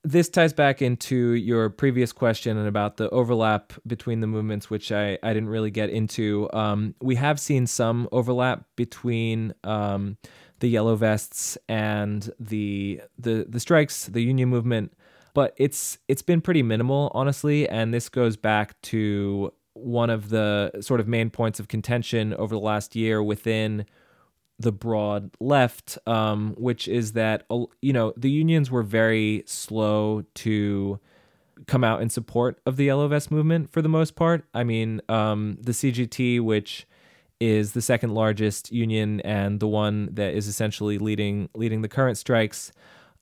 this 0.06 0.30
ties 0.30 0.54
back 0.54 0.84
into 0.84 1.32
your 1.32 1.68
previous 1.68 2.14
question 2.14 2.58
and 2.58 2.68
about 2.68 2.98
the 2.98 3.10
overlap 3.10 3.74
between 3.88 4.20
the 4.20 4.28
movements, 4.28 4.70
which 4.70 4.92
I, 4.92 5.18
I 5.24 5.34
didn't 5.34 5.50
really 5.50 5.72
get 5.72 5.90
into. 5.90 6.48
Um, 6.54 6.94
we 7.02 7.16
have 7.16 7.40
seen 7.40 7.66
some 7.66 8.08
overlap 8.12 8.66
between 8.76 9.56
um, 9.64 10.18
the 10.60 10.68
yellow 10.68 10.96
vests 10.96 11.58
and 11.68 12.32
the 12.40 13.02
the 13.18 13.48
the 13.50 13.60
strikes, 13.60 14.06
the 14.06 14.22
union 14.22 14.48
movement, 14.48 14.94
but 15.34 15.56
it's 15.58 15.98
it's 16.08 16.22
been 16.22 16.40
pretty 16.40 16.62
minimal, 16.62 17.12
honestly. 17.16 17.68
And 17.68 17.92
this 17.92 18.08
goes 18.08 18.38
back 18.38 18.80
to 18.84 19.52
one 19.74 20.12
of 20.12 20.30
the 20.30 20.72
sort 20.82 21.00
of 21.00 21.08
main 21.08 21.32
points 21.32 21.60
of 21.60 21.68
contention 21.68 22.36
over 22.36 22.54
the 22.54 22.62
last 22.62 22.96
year 22.96 23.24
within 23.24 23.86
the 24.60 24.72
broad 24.72 25.32
left, 25.40 25.98
um, 26.08 26.56
which 26.58 26.88
is 26.88 27.14
that 27.14 27.46
you 27.82 27.94
know 27.94 28.14
the 28.16 28.30
unions 28.30 28.72
were 28.72 28.84
very 28.84 29.44
slow 29.46 30.24
to 30.36 31.00
come 31.68 31.84
out 31.84 32.02
in 32.02 32.10
support 32.10 32.60
of 32.66 32.78
the 32.78 32.86
yellow 32.86 33.08
vest 33.08 33.32
movement 33.32 33.72
for 33.72 33.82
the 33.82 33.90
most 33.90 34.16
part. 34.16 34.46
I 34.54 34.64
mean, 34.64 35.02
um, 35.10 35.58
the 35.62 35.72
CGT, 35.72 36.42
which 36.42 36.88
is 37.40 37.74
the 37.74 37.82
second 37.82 38.14
largest 38.14 38.72
union 38.72 39.20
and 39.22 39.60
the 39.60 39.68
one 39.68 40.10
that 40.14 40.34
is 40.34 40.48
essentially 40.48 40.98
leading 40.98 41.50
leading 41.54 41.82
the 41.82 41.90
current 41.90 42.18
strikes. 42.18 42.72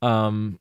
Um, 0.01 0.59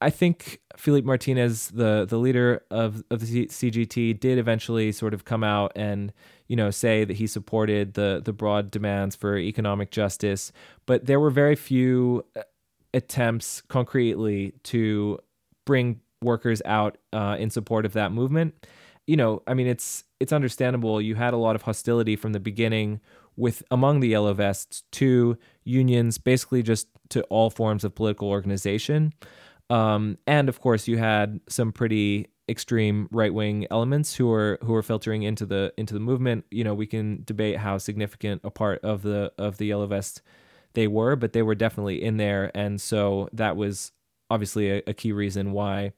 I 0.00 0.10
think 0.10 0.60
Philippe 0.76 1.06
Martinez, 1.06 1.68
the 1.68 2.06
the 2.08 2.18
leader 2.18 2.62
of 2.70 3.02
of 3.10 3.20
the 3.20 3.46
CGT, 3.46 4.20
did 4.20 4.38
eventually 4.38 4.92
sort 4.92 5.14
of 5.14 5.24
come 5.24 5.42
out 5.42 5.72
and 5.74 6.12
you 6.48 6.56
know 6.56 6.70
say 6.70 7.04
that 7.04 7.16
he 7.16 7.26
supported 7.26 7.94
the 7.94 8.20
the 8.24 8.32
broad 8.32 8.70
demands 8.70 9.16
for 9.16 9.36
economic 9.38 9.90
justice, 9.90 10.52
but 10.86 11.06
there 11.06 11.20
were 11.20 11.30
very 11.30 11.56
few 11.56 12.24
uh, 12.36 12.42
attempts 12.92 13.60
concretely 13.62 14.54
to 14.64 15.18
bring 15.64 16.00
workers 16.22 16.62
out 16.64 16.96
uh, 17.12 17.36
in 17.38 17.50
support 17.50 17.84
of 17.84 17.92
that 17.92 18.12
movement. 18.12 18.66
You 19.06 19.16
know, 19.16 19.42
I 19.46 19.54
mean, 19.54 19.66
it's 19.66 20.04
it's 20.20 20.32
understandable. 20.32 21.00
You 21.00 21.14
had 21.14 21.34
a 21.34 21.38
lot 21.38 21.56
of 21.56 21.62
hostility 21.62 22.16
from 22.16 22.32
the 22.32 22.40
beginning 22.40 23.00
with 23.36 23.62
among 23.70 24.00
the 24.00 24.08
yellow 24.08 24.32
vests 24.32 24.84
to 24.92 25.36
unions, 25.64 26.18
basically 26.18 26.62
just 26.62 26.88
to 27.10 27.22
all 27.24 27.50
forms 27.50 27.84
of 27.84 27.94
political 27.94 28.28
organization. 28.28 29.12
Um, 29.70 30.18
and 30.26 30.48
of 30.48 30.60
course, 30.60 30.88
you 30.88 30.98
had 30.98 31.40
some 31.48 31.72
pretty 31.72 32.28
extreme 32.48 33.08
right 33.10 33.32
wing 33.32 33.66
elements 33.70 34.14
who 34.14 34.30
are 34.30 34.58
who 34.62 34.74
are 34.74 34.82
filtering 34.82 35.22
into 35.22 35.46
the 35.46 35.72
into 35.76 35.94
the 35.94 36.00
movement. 36.00 36.44
You 36.50 36.64
know, 36.64 36.74
we 36.74 36.86
can 36.86 37.22
debate 37.24 37.58
how 37.58 37.78
significant 37.78 38.40
a 38.44 38.50
part 38.50 38.80
of 38.84 39.02
the 39.02 39.32
of 39.38 39.58
the 39.58 39.66
yellow 39.66 39.86
vest 39.86 40.22
they 40.74 40.86
were, 40.86 41.16
but 41.16 41.32
they 41.32 41.42
were 41.42 41.54
definitely 41.54 42.02
in 42.02 42.16
there, 42.16 42.50
and 42.54 42.80
so 42.80 43.28
that 43.32 43.56
was 43.56 43.92
obviously 44.30 44.70
a, 44.70 44.82
a 44.86 44.94
key 44.94 45.12
reason 45.12 45.52
why 45.52 45.92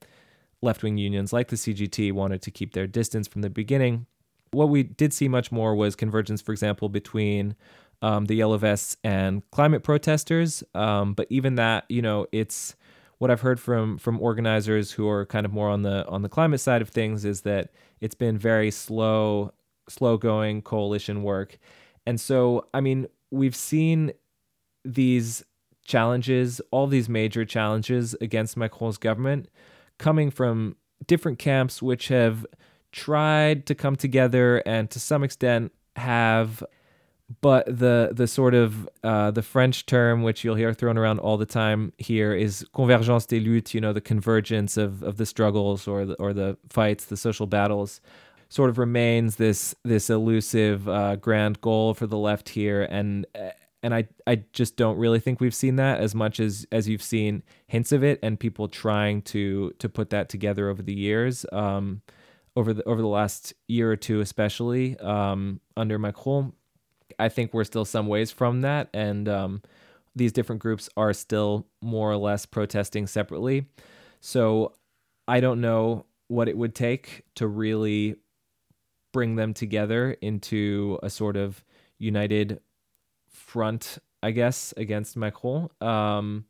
left 0.62 0.82
wing 0.82 0.98
unions 0.98 1.32
like 1.32 1.48
the 1.48 1.56
CGT 1.56 2.12
wanted 2.12 2.42
to 2.42 2.50
keep 2.50 2.72
their 2.72 2.86
distance 2.86 3.28
from 3.28 3.42
the 3.42 3.50
beginning. 3.50 4.06
What 4.52 4.68
we 4.68 4.82
did 4.82 5.12
see 5.12 5.28
much 5.28 5.52
more 5.52 5.74
was 5.74 5.96
convergence, 5.96 6.40
for 6.40 6.52
example, 6.52 6.88
between 6.88 7.56
um, 8.02 8.26
the 8.26 8.34
yellow 8.34 8.58
vests 8.58 8.96
and 9.04 9.48
climate 9.50 9.82
protesters. 9.82 10.62
Um, 10.74 11.14
but 11.14 11.26
even 11.30 11.56
that, 11.56 11.84
you 11.88 12.02
know, 12.02 12.26
it's 12.32 12.74
what 13.18 13.30
I've 13.30 13.40
heard 13.40 13.58
from 13.58 13.98
from 13.98 14.20
organizers 14.20 14.92
who 14.92 15.08
are 15.08 15.24
kind 15.26 15.46
of 15.46 15.52
more 15.52 15.68
on 15.68 15.82
the 15.82 16.06
on 16.06 16.22
the 16.22 16.28
climate 16.28 16.60
side 16.60 16.82
of 16.82 16.90
things 16.90 17.24
is 17.24 17.42
that 17.42 17.70
it's 18.00 18.14
been 18.14 18.38
very 18.38 18.70
slow 18.70 19.52
slow 19.88 20.16
going 20.16 20.62
coalition 20.62 21.22
work. 21.22 21.58
And 22.06 22.20
so, 22.20 22.66
I 22.74 22.80
mean, 22.80 23.06
we've 23.30 23.56
seen 23.56 24.12
these 24.84 25.44
challenges, 25.84 26.60
all 26.70 26.86
these 26.86 27.08
major 27.08 27.44
challenges 27.44 28.14
against 28.20 28.56
Macron's 28.56 28.98
government 28.98 29.48
coming 29.98 30.30
from 30.30 30.76
different 31.06 31.38
camps 31.38 31.80
which 31.80 32.08
have 32.08 32.44
tried 32.92 33.66
to 33.66 33.74
come 33.74 33.96
together 33.96 34.58
and 34.66 34.90
to 34.90 35.00
some 35.00 35.22
extent 35.22 35.72
have 35.96 36.62
but 37.40 37.66
the 37.66 38.10
the 38.12 38.26
sort 38.26 38.54
of 38.54 38.88
uh, 39.02 39.30
the 39.30 39.42
French 39.42 39.86
term, 39.86 40.22
which 40.22 40.44
you'll 40.44 40.54
hear 40.54 40.72
thrown 40.72 40.96
around 40.96 41.18
all 41.18 41.36
the 41.36 41.46
time 41.46 41.92
here, 41.98 42.32
is 42.32 42.64
convergence 42.72 43.26
des 43.26 43.40
luttes. 43.40 43.74
You 43.74 43.80
know, 43.80 43.92
the 43.92 44.00
convergence 44.00 44.76
of, 44.76 45.02
of 45.02 45.16
the 45.16 45.26
struggles 45.26 45.88
or 45.88 46.04
the, 46.06 46.14
or 46.14 46.32
the 46.32 46.56
fights, 46.68 47.06
the 47.06 47.16
social 47.16 47.46
battles, 47.46 48.00
sort 48.48 48.70
of 48.70 48.78
remains 48.78 49.36
this 49.36 49.74
this 49.84 50.08
elusive 50.08 50.88
uh, 50.88 51.16
grand 51.16 51.60
goal 51.60 51.94
for 51.94 52.06
the 52.06 52.18
left 52.18 52.50
here, 52.50 52.82
and 52.82 53.26
and 53.82 53.92
I 53.92 54.06
I 54.26 54.42
just 54.52 54.76
don't 54.76 54.96
really 54.96 55.18
think 55.18 55.40
we've 55.40 55.54
seen 55.54 55.76
that 55.76 56.00
as 56.00 56.14
much 56.14 56.38
as 56.38 56.64
as 56.70 56.88
you've 56.88 57.02
seen 57.02 57.42
hints 57.66 57.90
of 57.90 58.04
it 58.04 58.20
and 58.22 58.38
people 58.38 58.68
trying 58.68 59.22
to 59.22 59.72
to 59.80 59.88
put 59.88 60.10
that 60.10 60.28
together 60.28 60.68
over 60.68 60.82
the 60.82 60.94
years. 60.94 61.44
Um, 61.52 62.02
over 62.56 62.72
the 62.72 62.82
over 62.84 63.02
the 63.02 63.08
last 63.08 63.52
year 63.68 63.92
or 63.92 63.96
two, 63.96 64.20
especially 64.20 64.98
um, 65.00 65.60
under 65.76 65.98
Macron, 65.98 66.54
I 67.18 67.28
think 67.28 67.54
we're 67.54 67.64
still 67.64 67.84
some 67.84 68.06
ways 68.06 68.30
from 68.30 68.60
that, 68.60 68.88
and 68.92 69.28
um, 69.28 69.62
these 70.14 70.32
different 70.32 70.62
groups 70.62 70.88
are 70.96 71.12
still 71.12 71.66
more 71.80 72.10
or 72.10 72.16
less 72.16 72.46
protesting 72.46 73.06
separately. 73.06 73.66
So 74.20 74.72
I 75.28 75.40
don't 75.40 75.60
know 75.60 76.06
what 76.28 76.48
it 76.48 76.56
would 76.56 76.74
take 76.74 77.24
to 77.36 77.46
really 77.46 78.16
bring 79.12 79.36
them 79.36 79.54
together 79.54 80.16
into 80.20 80.98
a 81.02 81.10
sort 81.10 81.36
of 81.36 81.64
united 81.98 82.60
front, 83.28 83.98
I 84.22 84.30
guess, 84.32 84.74
against 84.76 85.16
Macron. 85.16 85.68
Um, 85.80 86.46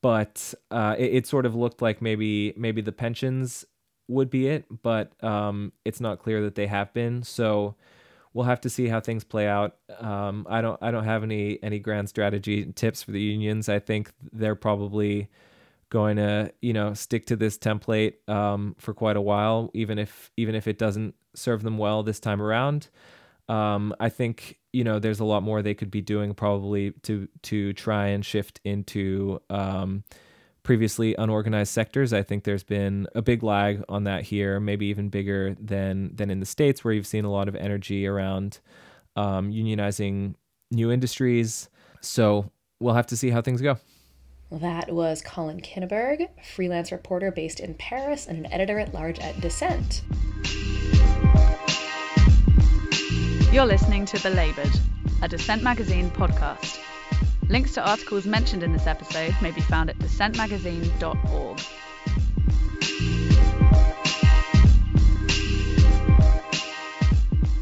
but 0.00 0.54
uh, 0.70 0.94
it, 0.96 1.14
it, 1.14 1.26
sort 1.26 1.44
of 1.44 1.54
looked 1.54 1.82
like 1.82 2.00
maybe 2.00 2.54
maybe 2.56 2.80
the 2.80 2.92
pensions 2.92 3.64
would 4.06 4.30
be 4.30 4.46
it, 4.46 4.64
but 4.82 5.12
um, 5.22 5.72
it's 5.84 6.00
not 6.00 6.20
clear 6.20 6.42
that 6.42 6.54
they 6.54 6.66
have 6.66 6.92
been. 6.94 7.22
So 7.22 7.74
we'll 8.38 8.46
have 8.46 8.60
to 8.60 8.70
see 8.70 8.86
how 8.86 9.00
things 9.00 9.24
play 9.24 9.48
out. 9.48 9.74
Um, 9.98 10.46
I 10.48 10.60
don't 10.60 10.80
I 10.80 10.92
don't 10.92 11.02
have 11.02 11.24
any 11.24 11.60
any 11.60 11.80
grand 11.80 12.08
strategy 12.08 12.66
tips 12.72 13.02
for 13.02 13.10
the 13.10 13.20
unions. 13.20 13.68
I 13.68 13.80
think 13.80 14.12
they're 14.32 14.54
probably 14.54 15.28
going 15.90 16.18
to 16.18 16.52
you 16.62 16.72
know 16.72 16.94
stick 16.94 17.26
to 17.26 17.36
this 17.36 17.58
template 17.58 18.28
um, 18.28 18.76
for 18.78 18.94
quite 18.94 19.16
a 19.16 19.20
while, 19.20 19.72
even 19.74 19.98
if 19.98 20.30
even 20.36 20.54
if 20.54 20.68
it 20.68 20.78
doesn't 20.78 21.16
serve 21.34 21.64
them 21.64 21.78
well 21.78 22.04
this 22.04 22.20
time 22.20 22.40
around. 22.40 22.90
Um, 23.48 23.92
I 23.98 24.08
think 24.08 24.60
you 24.72 24.84
know 24.84 25.00
there's 25.00 25.18
a 25.18 25.24
lot 25.24 25.42
more 25.42 25.60
they 25.60 25.74
could 25.74 25.90
be 25.90 26.00
doing 26.00 26.32
probably 26.32 26.92
to 27.02 27.26
to 27.42 27.72
try 27.72 28.06
and 28.06 28.24
shift 28.24 28.60
into 28.62 29.42
um, 29.50 30.04
previously 30.68 31.14
unorganized 31.14 31.72
sectors. 31.72 32.12
I 32.12 32.22
think 32.22 32.44
there's 32.44 32.62
been 32.62 33.06
a 33.14 33.22
big 33.22 33.42
lag 33.42 33.82
on 33.88 34.04
that 34.04 34.24
here, 34.24 34.60
maybe 34.60 34.84
even 34.88 35.08
bigger 35.08 35.56
than 35.58 36.14
than 36.14 36.30
in 36.30 36.40
the 36.40 36.44
states, 36.44 36.84
where 36.84 36.92
you've 36.92 37.06
seen 37.06 37.24
a 37.24 37.30
lot 37.30 37.48
of 37.48 37.56
energy 37.56 38.06
around 38.06 38.58
um, 39.16 39.50
unionizing 39.50 40.34
new 40.70 40.92
industries. 40.92 41.70
So 42.02 42.50
we'll 42.80 42.92
have 42.92 43.06
to 43.06 43.16
see 43.16 43.30
how 43.30 43.40
things 43.40 43.62
go. 43.62 43.78
That 44.50 44.92
was 44.92 45.22
Colin 45.22 45.62
Kinniburgh, 45.62 46.28
freelance 46.44 46.92
reporter 46.92 47.30
based 47.30 47.60
in 47.60 47.72
Paris 47.72 48.26
and 48.26 48.36
an 48.36 48.52
editor 48.52 48.78
at 48.78 48.92
large 48.92 49.18
at 49.20 49.40
Dissent. 49.40 50.02
You're 53.50 53.64
listening 53.64 54.04
to 54.04 54.20
Belabored, 54.20 54.78
a 55.22 55.28
Dissent 55.28 55.62
Magazine 55.62 56.10
podcast. 56.10 56.78
Links 57.48 57.72
to 57.74 57.88
articles 57.88 58.26
mentioned 58.26 58.62
in 58.62 58.72
this 58.72 58.86
episode 58.86 59.34
may 59.40 59.50
be 59.50 59.62
found 59.62 59.88
at 59.88 59.98
dissentmagazine.org. 59.98 61.60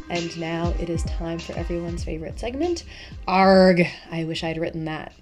And 0.09 0.39
now 0.39 0.73
it 0.79 0.89
is 0.89 1.03
time 1.03 1.39
for 1.39 1.53
everyone's 1.53 2.03
favorite 2.03 2.37
segment. 2.37 2.83
Arg! 3.27 3.83
I 4.11 4.25
wish 4.25 4.43
I'd 4.43 4.57
written 4.57 4.85
that. 4.85 5.13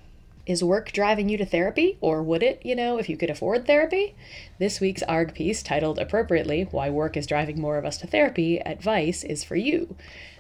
Is 0.46 0.64
work 0.64 0.92
driving 0.92 1.28
you 1.28 1.38
to 1.38 1.46
therapy? 1.46 1.98
Or 2.02 2.22
would 2.22 2.44
it, 2.44 2.62
you 2.64 2.76
know, 2.76 2.98
if 2.98 3.10
you 3.10 3.18
could 3.18 3.32
afford 3.32 3.66
therapy? 3.66 4.14
This 4.60 4.80
week's 4.80 5.02
ARG 5.04 5.34
piece, 5.34 5.64
titled 5.64 5.98
appropriately, 5.98 6.68
Why 6.70 6.92
Work 6.92 7.18
is 7.18 7.26
Driving 7.26 7.60
More 7.60 7.80
of 7.80 7.86
Us 7.86 7.98
to 7.98 8.08
Therapy, 8.08 8.60
at 8.60 8.84
Vice, 8.84 9.24
is 9.24 9.44
for 9.44 9.56
you. 9.56 9.96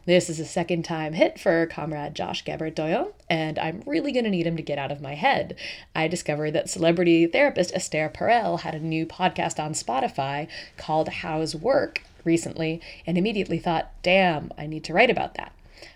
This 0.05 0.29
is 0.29 0.39
a 0.39 0.45
second 0.45 0.85
time 0.85 1.13
hit 1.13 1.39
for 1.39 1.65
comrade 1.65 2.13
Josh 2.13 2.43
Gabert 2.43 2.75
Doyon, 2.75 3.13
and 3.27 3.57
I'm 3.57 3.81
really 3.87 4.11
going 4.11 4.25
to 4.25 4.29
need 4.29 4.45
him 4.45 4.57
to 4.57 4.61
get 4.61 4.77
out 4.77 4.91
of 4.91 5.01
my 5.01 5.15
head. 5.15 5.55
I 5.95 6.07
discovered 6.07 6.51
that 6.51 6.69
celebrity 6.69 7.25
therapist 7.25 7.73
Esther 7.73 8.11
Perel 8.13 8.59
had 8.59 8.75
a 8.75 8.79
new 8.79 9.07
podcast 9.07 9.57
on 9.57 9.73
Spotify 9.73 10.47
called 10.77 11.09
How's 11.09 11.55
Work 11.55 12.03
recently, 12.23 12.79
and 13.07 13.17
immediately 13.17 13.57
thought, 13.57 13.91
damn, 14.03 14.51
I 14.55 14.67
need 14.67 14.83
to 14.83 14.93
write 14.93 15.09
about 15.09 15.33
that. 15.33 15.53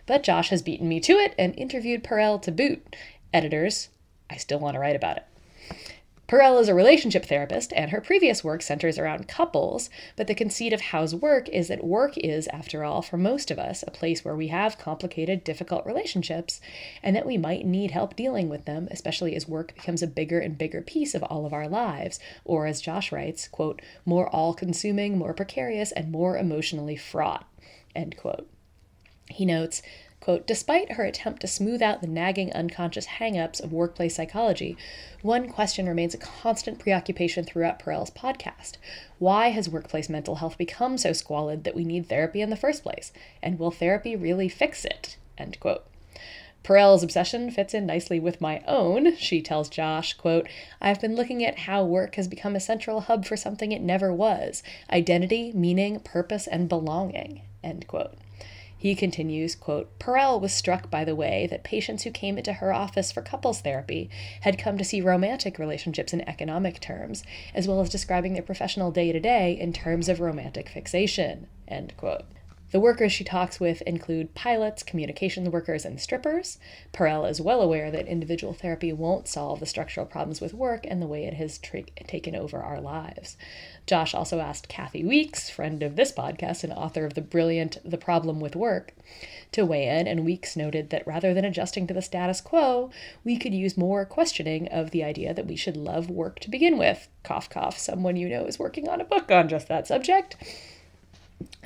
But 0.07 0.23
Josh 0.23 0.49
has 0.49 0.63
beaten 0.63 0.89
me 0.89 0.99
to 1.01 1.13
it 1.13 1.35
and 1.37 1.55
interviewed 1.55 2.03
Perel 2.03 2.41
to 2.41 2.51
boot. 2.51 2.95
Editors, 3.31 3.89
I 4.29 4.37
still 4.37 4.59
want 4.59 4.75
to 4.75 4.79
write 4.79 4.95
about 4.95 5.17
it. 5.17 5.25
Perel 6.29 6.61
is 6.61 6.69
a 6.69 6.75
relationship 6.75 7.25
therapist, 7.25 7.73
and 7.75 7.89
her 7.89 7.99
previous 7.99 8.43
work 8.43 8.61
centers 8.61 8.99
around 8.99 9.27
couples, 9.27 9.89
but 10.15 10.27
the 10.27 10.35
conceit 10.35 10.73
of 10.73 10.79
How's 10.79 11.15
Work 11.15 11.49
is 11.49 11.69
that 11.69 11.83
work 11.83 12.19
is, 12.19 12.47
after 12.49 12.83
all, 12.83 13.01
for 13.01 13.17
most 13.17 13.49
of 13.49 13.57
us, 13.57 13.81
a 13.81 13.89
place 13.89 14.23
where 14.23 14.35
we 14.35 14.49
have 14.49 14.77
complicated, 14.77 15.43
difficult 15.43 15.87
relationships, 15.87 16.61
and 17.01 17.15
that 17.15 17.25
we 17.25 17.35
might 17.35 17.65
need 17.65 17.89
help 17.89 18.15
dealing 18.15 18.47
with 18.47 18.65
them, 18.65 18.87
especially 18.91 19.35
as 19.35 19.47
work 19.47 19.73
becomes 19.73 20.03
a 20.03 20.07
bigger 20.07 20.39
and 20.39 20.55
bigger 20.55 20.83
piece 20.83 21.15
of 21.15 21.23
all 21.23 21.47
of 21.47 21.53
our 21.53 21.67
lives, 21.67 22.19
or 22.45 22.67
as 22.67 22.79
Josh 22.79 23.11
writes, 23.11 23.47
quote, 23.47 23.81
more 24.05 24.29
all 24.29 24.53
consuming, 24.53 25.17
more 25.17 25.33
precarious, 25.33 25.91
and 25.91 26.11
more 26.11 26.37
emotionally 26.37 26.95
fraught, 26.95 27.47
end 27.95 28.15
quote. 28.17 28.47
He 29.31 29.45
notes, 29.45 29.81
Quote, 30.21 30.45
Despite 30.45 30.93
her 30.93 31.05
attempt 31.05 31.41
to 31.41 31.47
smooth 31.47 31.81
out 31.81 32.01
the 32.01 32.07
nagging 32.07 32.51
unconscious 32.53 33.05
hang-ups 33.05 33.59
of 33.59 33.71
workplace 33.71 34.15
psychology, 34.15 34.75
one 35.21 35.47
question 35.47 35.87
remains 35.87 36.13
a 36.13 36.17
constant 36.17 36.77
preoccupation 36.77 37.45
throughout 37.45 37.79
Perel's 37.79 38.11
podcast. 38.11 38.73
Why 39.17 39.49
has 39.49 39.69
workplace 39.69 40.09
mental 40.09 40.35
health 40.35 40.57
become 40.57 40.97
so 40.97 41.13
squalid 41.13 41.63
that 41.63 41.75
we 41.75 41.85
need 41.85 42.09
therapy 42.09 42.41
in 42.41 42.49
the 42.49 42.57
first 42.57 42.83
place? 42.83 43.13
And 43.41 43.57
will 43.57 43.71
therapy 43.71 44.15
really 44.15 44.49
fix 44.49 44.83
it? 44.83 45.15
End 45.37 45.59
quote. 45.59 45.85
Perel's 46.63 47.03
obsession 47.03 47.49
fits 47.49 47.73
in 47.73 47.85
nicely 47.85 48.19
with 48.19 48.41
my 48.41 48.61
own. 48.67 49.15
She 49.15 49.41
tells 49.41 49.69
Josh, 49.69 50.13
quote, 50.13 50.47
I've 50.81 50.99
been 50.99 51.15
looking 51.15 51.43
at 51.45 51.59
how 51.59 51.85
work 51.85 52.15
has 52.15 52.27
become 52.27 52.55
a 52.55 52.59
central 52.59 53.01
hub 53.01 53.25
for 53.25 53.37
something 53.37 53.71
it 53.71 53.81
never 53.81 54.13
was 54.13 54.61
identity, 54.91 55.53
meaning, 55.53 56.01
purpose, 56.01 56.45
and 56.45 56.67
belonging. 56.67 57.43
End 57.63 57.87
quote. 57.87 58.15
He 58.81 58.95
continues, 58.95 59.55
quote, 59.55 59.99
Perel 59.99 60.39
was 60.39 60.53
struck 60.53 60.89
by 60.89 61.03
the 61.03 61.13
way 61.13 61.47
that 61.47 61.65
patients 61.65 62.03
who 62.03 62.11
came 62.11 62.37
into 62.37 62.53
her 62.53 62.71
office 62.71 63.11
for 63.11 63.21
couples 63.21 63.59
therapy 63.59 64.09
had 64.39 64.57
come 64.57 64.77
to 64.77 64.85
see 64.85 65.01
romantic 65.01 65.59
relationships 65.59 66.13
in 66.13 66.21
economic 66.21 66.79
terms, 66.79 67.25
as 67.53 67.67
well 67.67 67.81
as 67.81 67.89
describing 67.89 68.33
their 68.33 68.41
professional 68.41 68.89
day 68.89 69.11
to 69.11 69.19
day 69.19 69.51
in 69.51 69.73
terms 69.73 70.07
of 70.07 70.21
romantic 70.21 70.69
fixation, 70.69 71.47
end 71.67 71.93
quote. 71.97 72.23
The 72.71 72.79
workers 72.79 73.11
she 73.11 73.23
talks 73.23 73.59
with 73.59 73.81
include 73.81 74.35
pilots, 74.35 74.83
communications 74.83 75.49
workers, 75.49 75.85
and 75.85 75.99
strippers. 75.99 76.59
Perel 76.93 77.27
is 77.27 77.41
well 77.41 77.61
aware 77.61 77.89
that 77.89 78.05
individual 78.05 78.53
therapy 78.53 78.93
won't 78.93 79.27
solve 79.27 79.59
the 79.59 79.65
structural 79.65 80.05
problems 80.05 80.39
with 80.39 80.53
work 80.53 80.85
and 80.87 81.01
the 81.01 81.07
way 81.07 81.25
it 81.25 81.33
has 81.33 81.57
tra- 81.57 81.83
taken 82.07 82.35
over 82.35 82.61
our 82.61 82.79
lives. 82.79 83.37
Josh 83.87 84.13
also 84.13 84.39
asked 84.39 84.69
Kathi 84.69 85.03
Weeks, 85.03 85.49
friend 85.49 85.81
of 85.81 85.95
this 85.95 86.11
podcast 86.11 86.63
and 86.63 86.71
author 86.71 87.05
of 87.05 87.15
the 87.15 87.21
brilliant 87.21 87.79
The 87.83 87.97
Problem 87.97 88.39
with 88.39 88.55
Work, 88.55 88.93
to 89.51 89.65
weigh 89.65 89.87
in, 89.87 90.07
and 90.07 90.23
Weeks 90.23 90.55
noted 90.55 90.91
that 90.91 91.07
rather 91.07 91.33
than 91.33 91.45
adjusting 91.45 91.87
to 91.87 91.93
the 91.95 92.03
status 92.03 92.39
quo, 92.39 92.91
we 93.23 93.35
could 93.37 93.53
use 93.55 93.77
more 93.77 94.05
questioning 94.05 94.67
of 94.67 94.91
the 94.91 95.03
idea 95.03 95.33
that 95.33 95.47
we 95.47 95.55
should 95.55 95.75
love 95.75 96.11
work 96.11 96.39
to 96.41 96.51
begin 96.51 96.77
with. 96.77 97.07
Cough, 97.23 97.49
cough, 97.49 97.79
someone 97.79 98.15
you 98.15 98.29
know 98.29 98.45
is 98.45 98.59
working 98.59 98.87
on 98.87 99.01
a 99.01 99.05
book 99.05 99.31
on 99.31 99.49
just 99.49 99.67
that 99.69 99.87
subject. 99.87 100.35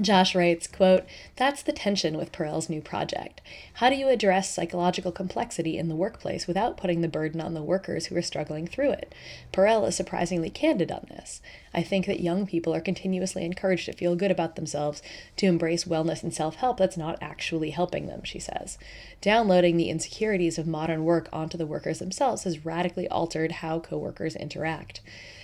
Josh 0.01 0.33
writes, 0.33 0.65
quote, 0.65 1.03
That's 1.35 1.61
the 1.61 1.71
tension 1.71 2.17
with 2.17 2.31
Perel's 2.31 2.67
new 2.67 2.81
project. 2.81 3.41
How 3.75 3.91
do 3.91 3.95
you 3.95 4.07
address 4.07 4.49
psychological 4.49 5.11
complexity 5.11 5.77
in 5.77 5.87
the 5.87 5.95
workplace 5.95 6.47
without 6.47 6.77
putting 6.77 7.01
the 7.01 7.07
burden 7.07 7.39
on 7.39 7.53
the 7.53 7.61
workers 7.61 8.07
who 8.07 8.15
are 8.17 8.23
struggling 8.23 8.65
through 8.65 8.89
it? 8.89 9.13
Perel 9.51 9.87
is 9.87 9.95
surprisingly 9.95 10.49
candid 10.49 10.91
on 10.91 11.05
this. 11.09 11.41
I 11.75 11.83
think 11.83 12.07
that 12.07 12.21
young 12.21 12.47
people 12.47 12.73
are 12.73 12.81
continuously 12.81 13.45
encouraged 13.45 13.85
to 13.85 13.93
feel 13.93 14.15
good 14.15 14.31
about 14.31 14.55
themselves, 14.55 15.03
to 15.37 15.45
embrace 15.45 15.83
wellness 15.83 16.23
and 16.23 16.33
self 16.33 16.55
help 16.55 16.77
that's 16.77 16.97
not 16.97 17.19
actually 17.21 17.69
helping 17.69 18.07
them, 18.07 18.23
she 18.23 18.39
says. 18.39 18.79
Downloading 19.21 19.77
the 19.77 19.89
insecurities 19.89 20.57
of 20.57 20.65
modern 20.65 21.03
work 21.03 21.29
onto 21.31 21.57
the 21.57 21.67
workers 21.67 21.99
themselves 21.99 22.45
has 22.45 22.65
radically 22.65 23.07
altered 23.09 23.51
how 23.51 23.79
coworkers 23.79 24.35
interact. 24.35 25.01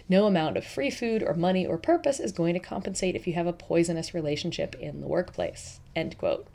No 0.10 0.26
amount 0.26 0.58
of 0.58 0.66
free 0.66 0.90
food 0.90 1.22
or 1.22 1.36
money 1.36 1.68
or 1.68 1.78
purpose 1.78 2.20
is 2.20 2.32
going 2.32 2.56
to 2.56 2.60
compensate 2.60 3.16
if 3.16 3.28
you 3.28 3.34
have 3.34 3.46
a 3.46 3.54
poisonous 3.54 4.16
relationship 4.16 4.76
in 4.76 5.02
the 5.02 5.08
workplace. 5.08 5.80
End 5.96 6.18
quote. 6.18 6.48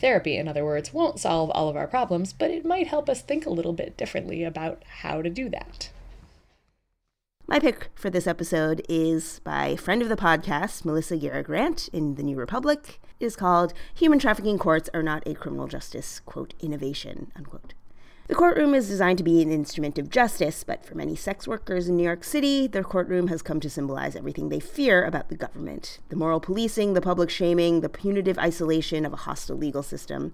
Therapy, 0.00 0.36
in 0.36 0.46
other 0.46 0.64
words, 0.64 0.92
won't 0.92 1.18
solve 1.18 1.50
all 1.50 1.68
of 1.68 1.76
our 1.76 1.88
problems, 1.88 2.32
but 2.32 2.50
it 2.50 2.64
might 2.64 2.86
help 2.86 3.08
us 3.08 3.22
think 3.22 3.44
a 3.44 3.50
little 3.50 3.72
bit 3.72 3.96
differently 3.96 4.44
about 4.44 4.84
how 5.00 5.20
to 5.20 5.28
do 5.28 5.48
that. 5.48 5.90
My 7.48 7.58
pick 7.58 7.90
for 7.94 8.10
this 8.10 8.26
episode 8.26 8.82
is 8.88 9.40
by 9.40 9.74
friend 9.76 10.02
of 10.02 10.08
the 10.08 10.16
podcast, 10.16 10.84
Melissa 10.84 11.16
Gira 11.16 11.42
Grant 11.42 11.88
in 11.92 12.16
The 12.16 12.22
New 12.22 12.36
Republic. 12.36 13.00
It 13.18 13.24
is 13.24 13.36
called 13.36 13.72
Human 13.94 14.18
Trafficking 14.18 14.58
Courts 14.58 14.90
Are 14.92 15.02
Not 15.02 15.22
a 15.26 15.34
Criminal 15.34 15.66
Justice, 15.66 16.20
quote, 16.20 16.54
innovation, 16.60 17.32
unquote. 17.34 17.74
The 18.28 18.34
courtroom 18.34 18.74
is 18.74 18.88
designed 18.88 19.18
to 19.18 19.24
be 19.24 19.40
an 19.40 19.52
instrument 19.52 19.98
of 19.98 20.10
justice, 20.10 20.64
but 20.64 20.84
for 20.84 20.96
many 20.96 21.14
sex 21.14 21.46
workers 21.46 21.88
in 21.88 21.96
New 21.96 22.02
York 22.02 22.24
City, 22.24 22.66
their 22.66 22.82
courtroom 22.82 23.28
has 23.28 23.40
come 23.40 23.60
to 23.60 23.70
symbolize 23.70 24.16
everything 24.16 24.48
they 24.48 24.58
fear 24.58 25.04
about 25.04 25.28
the 25.28 25.36
government 25.36 26.00
the 26.08 26.16
moral 26.16 26.40
policing, 26.40 26.94
the 26.94 27.00
public 27.00 27.30
shaming, 27.30 27.82
the 27.82 27.88
punitive 27.88 28.36
isolation 28.36 29.06
of 29.06 29.12
a 29.12 29.16
hostile 29.16 29.56
legal 29.56 29.82
system. 29.82 30.32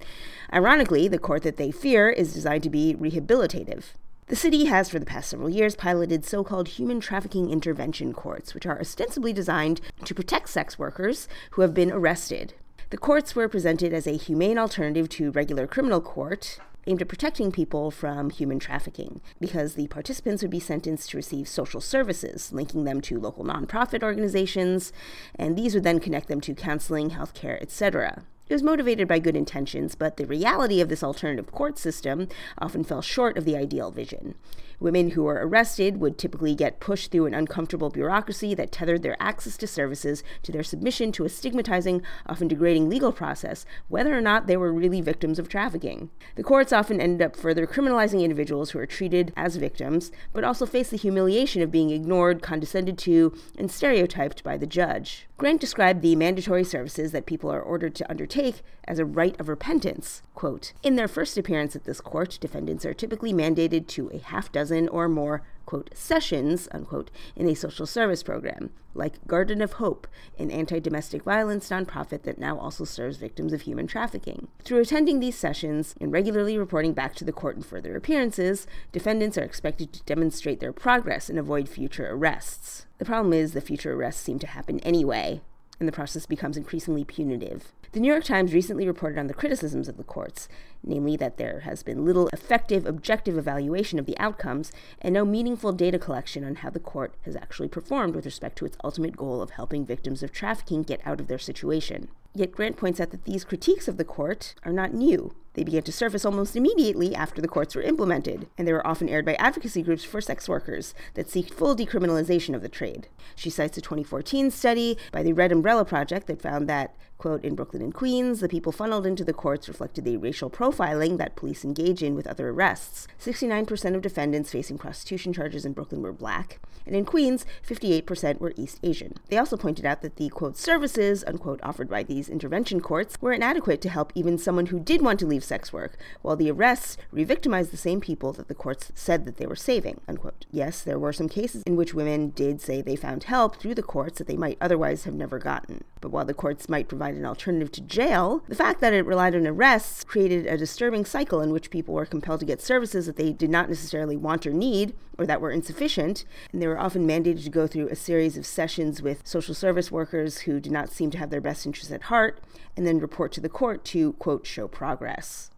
Ironically, 0.55 1.07
the 1.07 1.19
court 1.19 1.43
that 1.43 1.59
they 1.59 1.71
fear 1.71 2.09
is 2.09 2.33
designed 2.33 2.63
to 2.63 2.71
be 2.71 2.95
rehabilitative. 2.95 3.85
The 4.29 4.37
city 4.37 4.65
has, 4.65 4.89
for 4.89 4.99
the 4.99 5.05
past 5.05 5.29
several 5.29 5.51
years, 5.51 5.77
piloted 5.77 6.25
so 6.25 6.43
called 6.43 6.69
human 6.69 6.99
trafficking 6.99 7.51
intervention 7.51 8.15
courts, 8.15 8.55
which 8.55 8.65
are 8.65 8.81
ostensibly 8.81 9.35
designed 9.35 9.83
to 10.07 10.15
protect 10.15 10.49
sex 10.49 10.79
workers 10.79 11.29
who 11.51 11.61
have 11.61 11.75
been 11.75 11.93
arrested. 11.93 12.55
The 12.89 12.97
courts 12.97 13.35
were 13.35 13.49
presented 13.49 13.93
as 13.93 14.07
a 14.07 14.17
humane 14.17 14.57
alternative 14.57 15.11
to 15.11 15.31
regular 15.31 15.67
criminal 15.67 16.01
court, 16.01 16.59
aimed 16.87 17.03
at 17.03 17.09
protecting 17.09 17.53
people 17.53 17.91
from 17.91 18.31
human 18.31 18.59
trafficking 18.59 19.21
because 19.41 19.75
the 19.75 19.87
participants 19.89 20.43
would 20.43 20.51
be 20.51 20.61
sentenced 20.61 21.11
to 21.11 21.17
receive 21.17 21.49
social 21.49 21.81
services, 21.81 22.53
linking 22.53 22.85
them 22.85 23.01
to 23.01 23.21
local 23.21 23.45
nonprofit 23.45 24.03
organizations, 24.03 24.93
and 25.37 25.57
these 25.57 25.75
would 25.75 25.85
then 25.85 26.01
connect 26.01 26.29
them 26.29 26.41
to 26.41 26.55
counseling, 26.55 27.11
healthcare, 27.11 27.61
etc. 27.63 28.25
It 28.49 28.55
was 28.55 28.63
motivated 28.63 29.09
by 29.09 29.19
good 29.19 29.37
intentions, 29.37 29.95
but 29.95 30.17
the 30.17 30.27
reality 30.27 30.81
of 30.81 30.89
this 30.89 31.03
alternative 31.03 31.51
court 31.53 31.79
system 31.79 32.29
often 32.59 32.85
fell 32.85 33.01
short 33.01 33.39
of 33.39 33.45
the 33.45 33.57
ideal 33.57 33.91
vision. 33.91 34.35
Women 34.83 35.11
who 35.11 35.23
were 35.23 35.47
arrested 35.47 36.01
would 36.01 36.19
typically 36.19 36.57
get 36.57 36.81
pushed 36.81 37.13
through 37.13 37.27
an 37.27 37.35
uncomfortable 37.35 37.89
bureaucracy 37.89 38.53
that 38.57 38.73
tethered 38.73 39.05
their 39.05 39.17
access 39.23 39.57
to 39.59 39.69
services 39.69 40.25
to 40.43 40.51
their 40.51 40.65
submission 40.65 41.13
to 41.13 41.25
a 41.25 41.29
stigmatizing, 41.29 42.03
often 42.27 42.49
degrading 42.49 42.89
legal 42.89 43.13
process, 43.13 43.65
whether 43.87 44.13
or 44.13 44.21
not 44.21 44.49
they 44.49 44.57
were 44.57 44.73
really 44.73 45.01
victims 45.01 45.39
of 45.39 45.49
trafficking. 45.49 46.11
The 46.35 46.43
courts 46.43 46.73
often 46.73 47.01
ended 47.01 47.25
up 47.25 47.37
further 47.37 47.65
criminalizing 47.65 48.25
individuals 48.25 48.73
who 48.73 48.81
are 48.81 48.87
treated 48.87 49.33
as 49.37 49.55
victims, 49.55 50.11
but 50.33 50.43
also 50.43 50.67
face 50.67 50.91
the 50.91 50.97
humiliation 50.97 51.63
of 51.63 51.71
being 51.71 51.91
ignored, 51.91 52.43
condescended 52.43 52.99
to, 52.99 53.33
and 53.57 53.71
stereotyped 53.71 54.43
by 54.43 54.57
the 54.57 54.67
judge. 54.67 55.29
Grant 55.37 55.61
described 55.61 56.03
the 56.03 56.17
mandatory 56.17 56.65
services 56.65 57.13
that 57.13 57.27
people 57.27 57.53
are 57.53 57.63
ordered 57.63 57.95
to 57.95 58.11
undertake 58.11 58.63
as 58.89 58.99
a 58.99 59.05
rite 59.05 59.39
of 59.39 59.49
repentance. 59.49 60.23
Quote, 60.35 60.73
In 60.83 60.97
their 60.97 61.09
first 61.09 61.39
appearance 61.39 61.77
at 61.77 61.85
this 61.85 62.01
court, 62.01 62.39
defendants 62.41 62.85
are 62.85 62.95
typically 62.95 63.33
mandated 63.33 63.87
to 63.89 64.11
a 64.11 64.19
half 64.19 64.51
dozen 64.51 64.72
or 64.89 65.09
more 65.09 65.43
quote, 65.67 65.91
sessions, 65.95 66.69
unquote, 66.73 67.11
in 67.37 67.49
a 67.49 67.55
social 67.55 67.87
service 67.87 68.23
program, 68.23 68.71
like 68.95 69.27
Garden 69.27 69.63
of 69.63 69.75
Hope, 69.75 70.07
an 70.39 70.51
anti 70.51 70.79
domestic 70.81 71.23
violence 71.23 71.69
nonprofit 71.71 72.25
that 72.25 72.39
now 72.39 72.59
also 72.59 72.85
serves 72.85 73.17
victims 73.17 73.53
of 73.53 73.63
human 73.63 73.87
trafficking. 73.87 74.49
Through 74.65 74.81
attending 74.81 75.21
these 75.21 75.39
sessions 75.39 75.95
and 76.01 76.13
regularly 76.13 76.59
reporting 76.59 76.93
back 76.93 77.15
to 77.17 77.25
the 77.25 77.33
court 77.33 77.57
in 77.57 77.63
further 77.63 77.97
appearances, 77.97 78.67
defendants 78.93 79.39
are 79.39 79.45
expected 79.45 79.93
to 79.93 80.03
demonstrate 80.05 80.61
their 80.61 80.73
progress 80.73 81.31
and 81.31 81.39
avoid 81.39 81.69
future 81.69 82.11
arrests. 82.11 82.87
The 82.99 83.05
problem 83.05 83.33
is 83.33 83.53
the 83.53 83.61
future 83.61 83.95
arrests 83.95 84.23
seem 84.23 84.39
to 84.41 84.47
happen 84.47 84.79
anyway, 84.81 85.41
and 85.79 85.89
the 85.89 85.93
process 85.93 86.27
becomes 86.27 86.57
increasingly 86.57 87.05
punitive. 87.05 87.73
The 87.93 88.01
New 88.01 88.09
York 88.09 88.25
Times 88.25 88.55
recently 88.55 88.87
reported 88.87 89.19
on 89.19 89.27
the 89.27 89.35
criticisms 89.35 89.87
of 89.87 89.99
the 89.99 90.03
courts, 90.03 90.49
namely 90.83 91.15
that 91.19 91.37
there 91.37 91.61
has 91.61 91.83
been 91.83 92.07
little 92.07 92.31
effective 92.33 92.87
objective 92.87 93.37
evaluation 93.37 93.99
of 93.99 94.07
the 94.07 94.19
outcomes 94.19 94.73
and 95.03 95.13
no 95.13 95.27
meaningful 95.27 95.73
data 95.73 95.99
collection 95.99 96.43
on 96.43 96.55
how 96.55 96.71
the 96.71 96.81
court 96.81 97.13
has 97.27 97.37
actually 97.37 97.69
performed 97.69 98.15
with 98.15 98.25
respect 98.25 98.57
to 98.57 98.65
its 98.65 98.79
ultimate 98.83 99.15
goal 99.15 99.43
of 99.43 99.51
helping 99.51 99.85
victims 99.85 100.23
of 100.23 100.33
trafficking 100.33 100.83
get 100.83 101.07
out 101.07 101.21
of 101.21 101.29
their 101.29 101.39
situation. 101.39 102.09
Yet 102.35 102.53
Grant 102.53 102.79
points 102.79 102.99
out 102.99 103.11
that 103.11 103.27
these 103.27 103.45
critiques 103.45 103.89
of 103.89 103.99
the 103.99 104.07
court 104.07 104.55
are 104.65 104.73
not 104.73 104.95
new. 104.95 105.35
They 105.53 105.65
began 105.65 105.83
to 105.83 105.93
surface 105.93 106.25
almost 106.25 106.57
immediately 106.57 107.15
after 107.15 107.43
the 107.43 107.49
courts 107.49 107.75
were 107.75 107.83
implemented, 107.83 108.47
and 108.57 108.67
they 108.67 108.73
were 108.73 108.87
often 108.87 109.11
aired 109.11 109.27
by 109.27 109.35
advocacy 109.35 109.83
groups 109.83 110.03
for 110.03 110.23
sex 110.23 110.49
workers 110.49 110.95
that 111.13 111.29
seek 111.29 111.53
full 111.53 111.77
decriminalization 111.77 112.55
of 112.55 112.63
the 112.63 112.71
trade. 112.71 113.09
She 113.37 113.51
cites 113.51 113.77
a 113.77 113.83
2014 113.83 114.51
study 114.51 114.97
by 115.13 115.23
the 115.23 115.35
Red 115.35 115.53
Umbrella 115.53 115.85
Project 115.85 116.27
that 116.29 116.41
found 116.41 116.71
that, 116.71 116.97
quote, 117.19 117.45
in 117.45 117.55
Brooklyn 117.55 117.82
and 117.83 117.93
Queens, 117.93 118.41
the 118.41 118.49
people 118.49 118.73
funneled 118.73 119.07
into 119.07 119.25
the 119.25 119.33
courts 119.33 119.69
reflected 119.69 120.05
the 120.05 120.17
racial 120.17 120.49
profiling 120.49 121.19
that 121.19 121.37
police 121.37 121.65
engage 121.65 122.03
in 122.03 122.15
with 122.15 122.27
other 122.27 122.51
arrests. 122.51 123.09
69% 123.21 123.95
of 123.95 124.03
defendants 124.03 124.51
facing 124.51 124.79
prostitution 124.79 125.33
charges 125.33 125.65
in 125.65 125.73
Brooklyn 125.73 126.03
were 126.03 126.13
black, 126.13 126.61
and 126.87 126.95
in 126.95 127.05
Queens, 127.05 127.45
58% 127.67 128.41
were 128.41 128.53
East 128.57 128.81
Asian. 128.83 129.15
They 129.29 129.39
also 129.39 129.57
pointed 129.57 129.85
out 129.85 130.03
that 130.03 130.17
the, 130.17 130.29
quote, 130.29 130.57
services, 130.57 131.25
unquote, 131.27 131.61
offered 131.63 131.89
by 131.89 132.03
these 132.03 132.29
intervention 132.29 132.81
courts 132.81 133.17
were 133.21 133.33
inadequate 133.33 133.81
to 133.83 133.89
help 133.89 134.13
even 134.15 134.39
someone 134.39 134.67
who 134.67 134.81
did 134.81 135.03
want 135.03 135.19
to 135.21 135.27
leave 135.27 135.45
sex 135.45 135.73
work, 135.73 135.97
while 136.23 136.37
the 136.37 136.51
arrests 136.51 136.97
re-victimized 137.11 137.71
the 137.71 137.77
same 137.77 138.01
people 138.01 138.33
that 138.33 138.49
the 138.49 138.55
courts 138.55 138.93
said 138.95 139.25
that 139.25 139.37
they 139.37 139.47
were 139.47 139.57
saving, 139.57 140.01
unquote. 140.07 140.47
Yes, 140.51 140.83
there 140.83 140.99
were 140.99 141.13
some 141.13 141.29
cases 141.29 141.63
in 141.67 141.77
which 141.77 141.95
women 141.95 142.31
did 142.31 142.61
say 142.61 142.81
they 142.81 142.97
found 142.97 143.25
help 143.25 143.57
through 143.57 143.75
the 143.75 143.83
courts 143.83 144.19
that 144.19 144.27
they 144.27 144.37
might 144.37 144.59
otherwise 144.61 145.05
have 145.05 145.15
never 145.15 145.39
gotten. 145.39 145.83
But 146.01 146.11
while 146.11 146.25
the 146.25 146.35
courts 146.35 146.69
might 146.69 146.89
provide 146.89 147.15
an 147.15 147.25
alternative 147.25 147.72
to 147.73 147.81
jail, 147.81 148.43
the 148.49 148.55
fact 148.55 148.81
that 148.81 148.93
it 148.93 149.07
relied 149.07 149.35
on 149.35 149.47
arrests 149.47 150.05
created 150.05 150.47
a 150.47 150.57
disturbing 150.57 151.05
cycle 151.05 151.41
in 151.41 151.53
which 151.53 151.71
people 151.71 151.95
were 151.95 152.07
compelled 152.07 152.41
to 152.41 152.47
get 152.47 152.61
services 152.61 153.07
that 153.07 153.17
they 153.17 153.33
did 153.33 153.51
not 153.51 153.69
necessarily 153.69 154.17
want 154.17 154.47
or 154.47 154.53
need, 154.53 154.95
or 155.19 155.27
that 155.27 155.41
were 155.41 155.51
insufficient, 155.51 156.25
and 156.53 156.61
they 156.61 156.67
were 156.67 156.79
often 156.79 157.07
mandated 157.07 157.45
to 157.45 157.51
go 157.51 157.67
through 157.67 157.89
a 157.89 157.97
series 157.97 158.37
of 158.37 158.47
sessions 158.47 159.03
with 159.03 159.27
social 159.27 159.55
service 159.55 159.91
workers 159.91 160.41
who 160.41 160.61
did 160.61 160.73
not 160.73 160.91
seem 160.91 161.11
to 161.11 161.19
have 161.19 161.31
their 161.31 161.41
best 161.41 161.67
interests 161.67 161.93
at 161.93 162.03
heart, 162.03 162.41
and 162.77 162.87
then 162.87 162.99
report 162.99 163.33
to 163.33 163.41
the 163.41 163.49
court 163.49 163.85
to, 163.85 164.13
quote, 164.15 164.47
show 164.47 164.69
progress. 164.69 165.51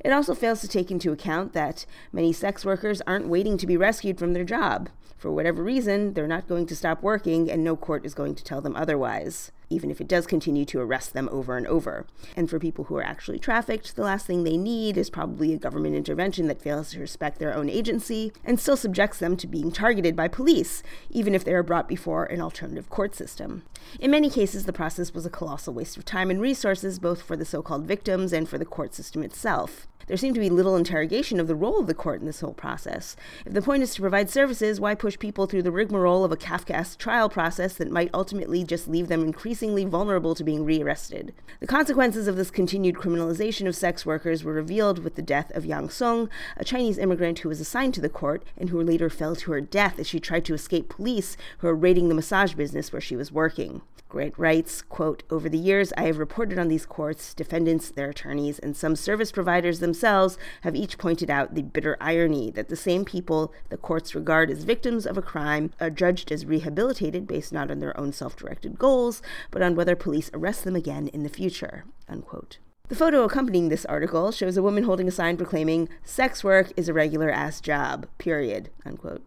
It 0.00 0.12
also 0.12 0.34
fails 0.34 0.60
to 0.60 0.68
take 0.68 0.90
into 0.90 1.12
account 1.12 1.52
that 1.54 1.86
many 2.12 2.32
sex 2.32 2.64
workers 2.64 3.02
aren't 3.06 3.28
waiting 3.28 3.58
to 3.58 3.66
be 3.66 3.76
rescued 3.76 4.18
from 4.18 4.32
their 4.32 4.44
job. 4.44 4.88
For 5.18 5.30
whatever 5.30 5.62
reason, 5.62 6.14
they're 6.14 6.26
not 6.26 6.48
going 6.48 6.66
to 6.66 6.76
stop 6.76 7.02
working, 7.02 7.50
and 7.50 7.62
no 7.62 7.76
court 7.76 8.04
is 8.04 8.14
going 8.14 8.34
to 8.34 8.44
tell 8.44 8.60
them 8.60 8.76
otherwise 8.76 9.52
even 9.72 9.90
if 9.90 10.00
it 10.00 10.08
does 10.08 10.26
continue 10.26 10.64
to 10.66 10.80
arrest 10.80 11.12
them 11.12 11.28
over 11.32 11.56
and 11.56 11.66
over. 11.66 12.06
And 12.36 12.48
for 12.48 12.58
people 12.58 12.84
who 12.84 12.96
are 12.96 13.02
actually 13.02 13.38
trafficked, 13.38 13.96
the 13.96 14.02
last 14.02 14.26
thing 14.26 14.44
they 14.44 14.56
need 14.56 14.96
is 14.96 15.10
probably 15.10 15.52
a 15.52 15.58
government 15.58 15.96
intervention 15.96 16.46
that 16.48 16.62
fails 16.62 16.90
to 16.90 17.00
respect 17.00 17.38
their 17.38 17.54
own 17.54 17.68
agency 17.68 18.32
and 18.44 18.60
still 18.60 18.76
subjects 18.76 19.18
them 19.18 19.36
to 19.36 19.46
being 19.46 19.72
targeted 19.72 20.14
by 20.14 20.28
police, 20.28 20.82
even 21.10 21.34
if 21.34 21.44
they 21.44 21.54
are 21.54 21.62
brought 21.62 21.88
before 21.88 22.24
an 22.24 22.40
alternative 22.40 22.90
court 22.90 23.14
system. 23.14 23.62
In 23.98 24.10
many 24.10 24.30
cases, 24.30 24.64
the 24.64 24.72
process 24.72 25.12
was 25.12 25.26
a 25.26 25.30
colossal 25.30 25.74
waste 25.74 25.96
of 25.96 26.04
time 26.04 26.30
and 26.30 26.40
resources, 26.40 26.98
both 26.98 27.22
for 27.22 27.36
the 27.36 27.44
so 27.44 27.62
called 27.62 27.86
victims 27.86 28.32
and 28.32 28.48
for 28.48 28.58
the 28.58 28.64
court 28.64 28.94
system 28.94 29.22
itself. 29.22 29.86
There 30.06 30.16
seemed 30.16 30.34
to 30.34 30.40
be 30.40 30.50
little 30.50 30.76
interrogation 30.76 31.38
of 31.38 31.46
the 31.46 31.54
role 31.54 31.78
of 31.78 31.86
the 31.86 31.94
court 31.94 32.20
in 32.20 32.26
this 32.26 32.40
whole 32.40 32.54
process. 32.54 33.16
If 33.46 33.52
the 33.52 33.62
point 33.62 33.82
is 33.82 33.94
to 33.94 34.00
provide 34.00 34.30
services, 34.30 34.80
why 34.80 34.94
push 34.94 35.18
people 35.18 35.46
through 35.46 35.62
the 35.62 35.70
rigmarole 35.70 36.24
of 36.24 36.32
a 36.32 36.36
Kafkaesque 36.36 36.98
trial 36.98 37.28
process 37.28 37.74
that 37.74 37.90
might 37.90 38.10
ultimately 38.12 38.64
just 38.64 38.88
leave 38.88 39.08
them 39.08 39.22
increasingly 39.22 39.84
vulnerable 39.84 40.34
to 40.34 40.44
being 40.44 40.64
rearrested? 40.64 41.32
The 41.60 41.66
consequences 41.66 42.26
of 42.26 42.36
this 42.36 42.50
continued 42.50 42.96
criminalization 42.96 43.66
of 43.66 43.76
sex 43.76 44.04
workers 44.04 44.44
were 44.44 44.52
revealed 44.52 45.00
with 45.00 45.14
the 45.14 45.22
death 45.22 45.50
of 45.54 45.66
Yang 45.66 45.90
Song, 45.90 46.30
a 46.56 46.64
Chinese 46.64 46.98
immigrant 46.98 47.40
who 47.40 47.48
was 47.48 47.60
assigned 47.60 47.94
to 47.94 48.00
the 48.00 48.08
court 48.08 48.42
and 48.56 48.70
who 48.70 48.82
later 48.82 49.08
fell 49.08 49.36
to 49.36 49.52
her 49.52 49.60
death 49.60 49.98
as 49.98 50.06
she 50.06 50.20
tried 50.20 50.44
to 50.44 50.54
escape 50.54 50.88
police 50.88 51.36
who 51.58 51.66
were 51.66 51.74
raiding 51.74 52.08
the 52.08 52.14
massage 52.14 52.54
business 52.54 52.92
where 52.92 53.00
she 53.00 53.16
was 53.16 53.32
working. 53.32 53.82
Grant 54.12 54.34
writes, 54.36 54.82
quote, 54.82 55.22
Over 55.30 55.48
the 55.48 55.56
years, 55.56 55.90
I 55.96 56.02
have 56.02 56.18
reported 56.18 56.58
on 56.58 56.68
these 56.68 56.84
courts, 56.84 57.32
defendants, 57.32 57.90
their 57.90 58.10
attorneys, 58.10 58.58
and 58.58 58.76
some 58.76 58.94
service 58.94 59.32
providers 59.32 59.80
themselves 59.80 60.36
have 60.64 60.76
each 60.76 60.98
pointed 60.98 61.30
out 61.30 61.54
the 61.54 61.62
bitter 61.62 61.96
irony 61.98 62.50
that 62.50 62.68
the 62.68 62.76
same 62.76 63.06
people 63.06 63.54
the 63.70 63.78
courts 63.78 64.14
regard 64.14 64.50
as 64.50 64.64
victims 64.64 65.06
of 65.06 65.16
a 65.16 65.22
crime 65.22 65.70
are 65.80 65.88
judged 65.88 66.30
as 66.30 66.44
rehabilitated 66.44 67.26
based 67.26 67.54
not 67.54 67.70
on 67.70 67.80
their 67.80 67.98
own 67.98 68.12
self 68.12 68.36
directed 68.36 68.78
goals, 68.78 69.22
but 69.50 69.62
on 69.62 69.74
whether 69.74 69.96
police 69.96 70.30
arrest 70.34 70.64
them 70.64 70.76
again 70.76 71.08
in 71.08 71.22
the 71.22 71.30
future, 71.30 71.86
unquote. 72.06 72.58
The 72.88 72.94
photo 72.94 73.24
accompanying 73.24 73.70
this 73.70 73.86
article 73.86 74.30
shows 74.30 74.58
a 74.58 74.62
woman 74.62 74.84
holding 74.84 75.08
a 75.08 75.10
sign 75.10 75.38
proclaiming, 75.38 75.88
Sex 76.04 76.44
work 76.44 76.70
is 76.76 76.86
a 76.86 76.92
regular 76.92 77.30
ass 77.30 77.62
job, 77.62 78.06
period, 78.18 78.68
unquote. 78.84 79.22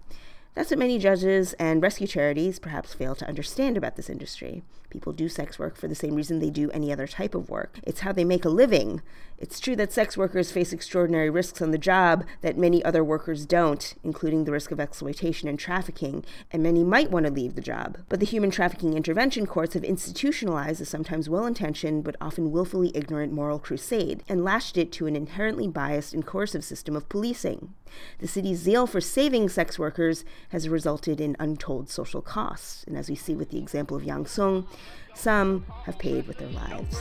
That's 0.55 0.69
what 0.69 0.79
many 0.79 0.97
judges 0.97 1.51
and 1.53 1.83
rescue 1.83 2.07
charities 2.07 2.59
perhaps 2.59 2.93
fail 2.93 3.13
to 3.15 3.27
understand 3.27 3.75
about 3.75 3.97
this 3.97 4.09
industry. 4.09 4.63
People 4.95 5.11
do 5.11 5.27
sex 5.27 5.59
work 5.59 5.75
for 5.75 5.89
the 5.89 5.93
same 5.93 6.15
reason 6.15 6.39
they 6.39 6.49
do 6.49 6.71
any 6.71 6.89
other 6.89 7.05
type 7.05 7.35
of 7.35 7.49
work. 7.49 7.79
It's 7.83 7.99
how 7.99 8.13
they 8.13 8.23
make 8.23 8.45
a 8.45 8.49
living. 8.49 9.01
It's 9.37 9.59
true 9.59 9.75
that 9.75 9.91
sex 9.91 10.15
workers 10.15 10.53
face 10.53 10.71
extraordinary 10.71 11.29
risks 11.29 11.61
on 11.61 11.71
the 11.71 11.77
job 11.77 12.23
that 12.39 12.57
many 12.57 12.81
other 12.85 13.03
workers 13.03 13.45
don't, 13.45 13.93
including 14.05 14.45
the 14.45 14.53
risk 14.53 14.71
of 14.71 14.79
exploitation 14.79 15.49
and 15.49 15.59
trafficking, 15.59 16.23
and 16.49 16.63
many 16.63 16.85
might 16.85 17.11
want 17.11 17.25
to 17.25 17.31
leave 17.31 17.55
the 17.55 17.61
job. 17.61 17.97
But 18.07 18.21
the 18.21 18.25
human 18.25 18.51
trafficking 18.51 18.93
intervention 18.93 19.45
courts 19.45 19.73
have 19.73 19.83
institutionalized 19.83 20.79
a 20.79 20.85
sometimes 20.85 21.27
well 21.27 21.45
intentioned 21.45 22.05
but 22.05 22.15
often 22.21 22.53
willfully 22.53 22.95
ignorant 22.95 23.33
moral 23.33 23.59
crusade 23.59 24.23
and 24.29 24.45
lashed 24.45 24.77
it 24.77 24.93
to 24.93 25.07
an 25.07 25.17
inherently 25.17 25.67
biased 25.67 26.13
and 26.13 26.25
coercive 26.25 26.63
system 26.63 26.95
of 26.95 27.09
policing. 27.09 27.73
The 28.19 28.27
city's 28.27 28.59
zeal 28.59 28.87
for 28.87 29.01
saving 29.01 29.49
sex 29.49 29.77
workers 29.77 30.23
has 30.49 30.69
resulted 30.69 31.19
in 31.19 31.35
untold 31.39 31.89
social 31.89 32.21
costs. 32.21 32.83
And 32.87 32.97
as 32.97 33.09
we 33.09 33.15
see 33.15 33.35
with 33.35 33.49
the 33.49 33.57
example 33.57 33.97
of 33.97 34.03
Yang 34.03 34.27
Song, 34.27 34.67
some 35.15 35.65
have 35.85 35.97
paid 35.99 36.27
with 36.27 36.37
their 36.37 36.49
lives. 36.49 36.97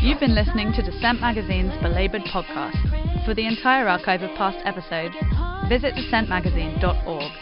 You've 0.00 0.20
been 0.20 0.34
listening 0.34 0.72
to 0.72 0.82
Dissent 0.82 1.20
Magazine's 1.20 1.72
Belabored 1.82 2.22
podcast. 2.22 3.24
For 3.24 3.34
the 3.34 3.46
entire 3.46 3.88
archive 3.88 4.22
of 4.22 4.30
past 4.36 4.58
episodes, 4.64 5.14
visit 5.68 5.94
dissentmagazine.org. 5.94 7.32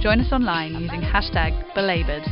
Join 0.00 0.20
us 0.20 0.32
online 0.32 0.74
using 0.74 1.00
hashtag 1.00 1.74
belabored 1.74 2.24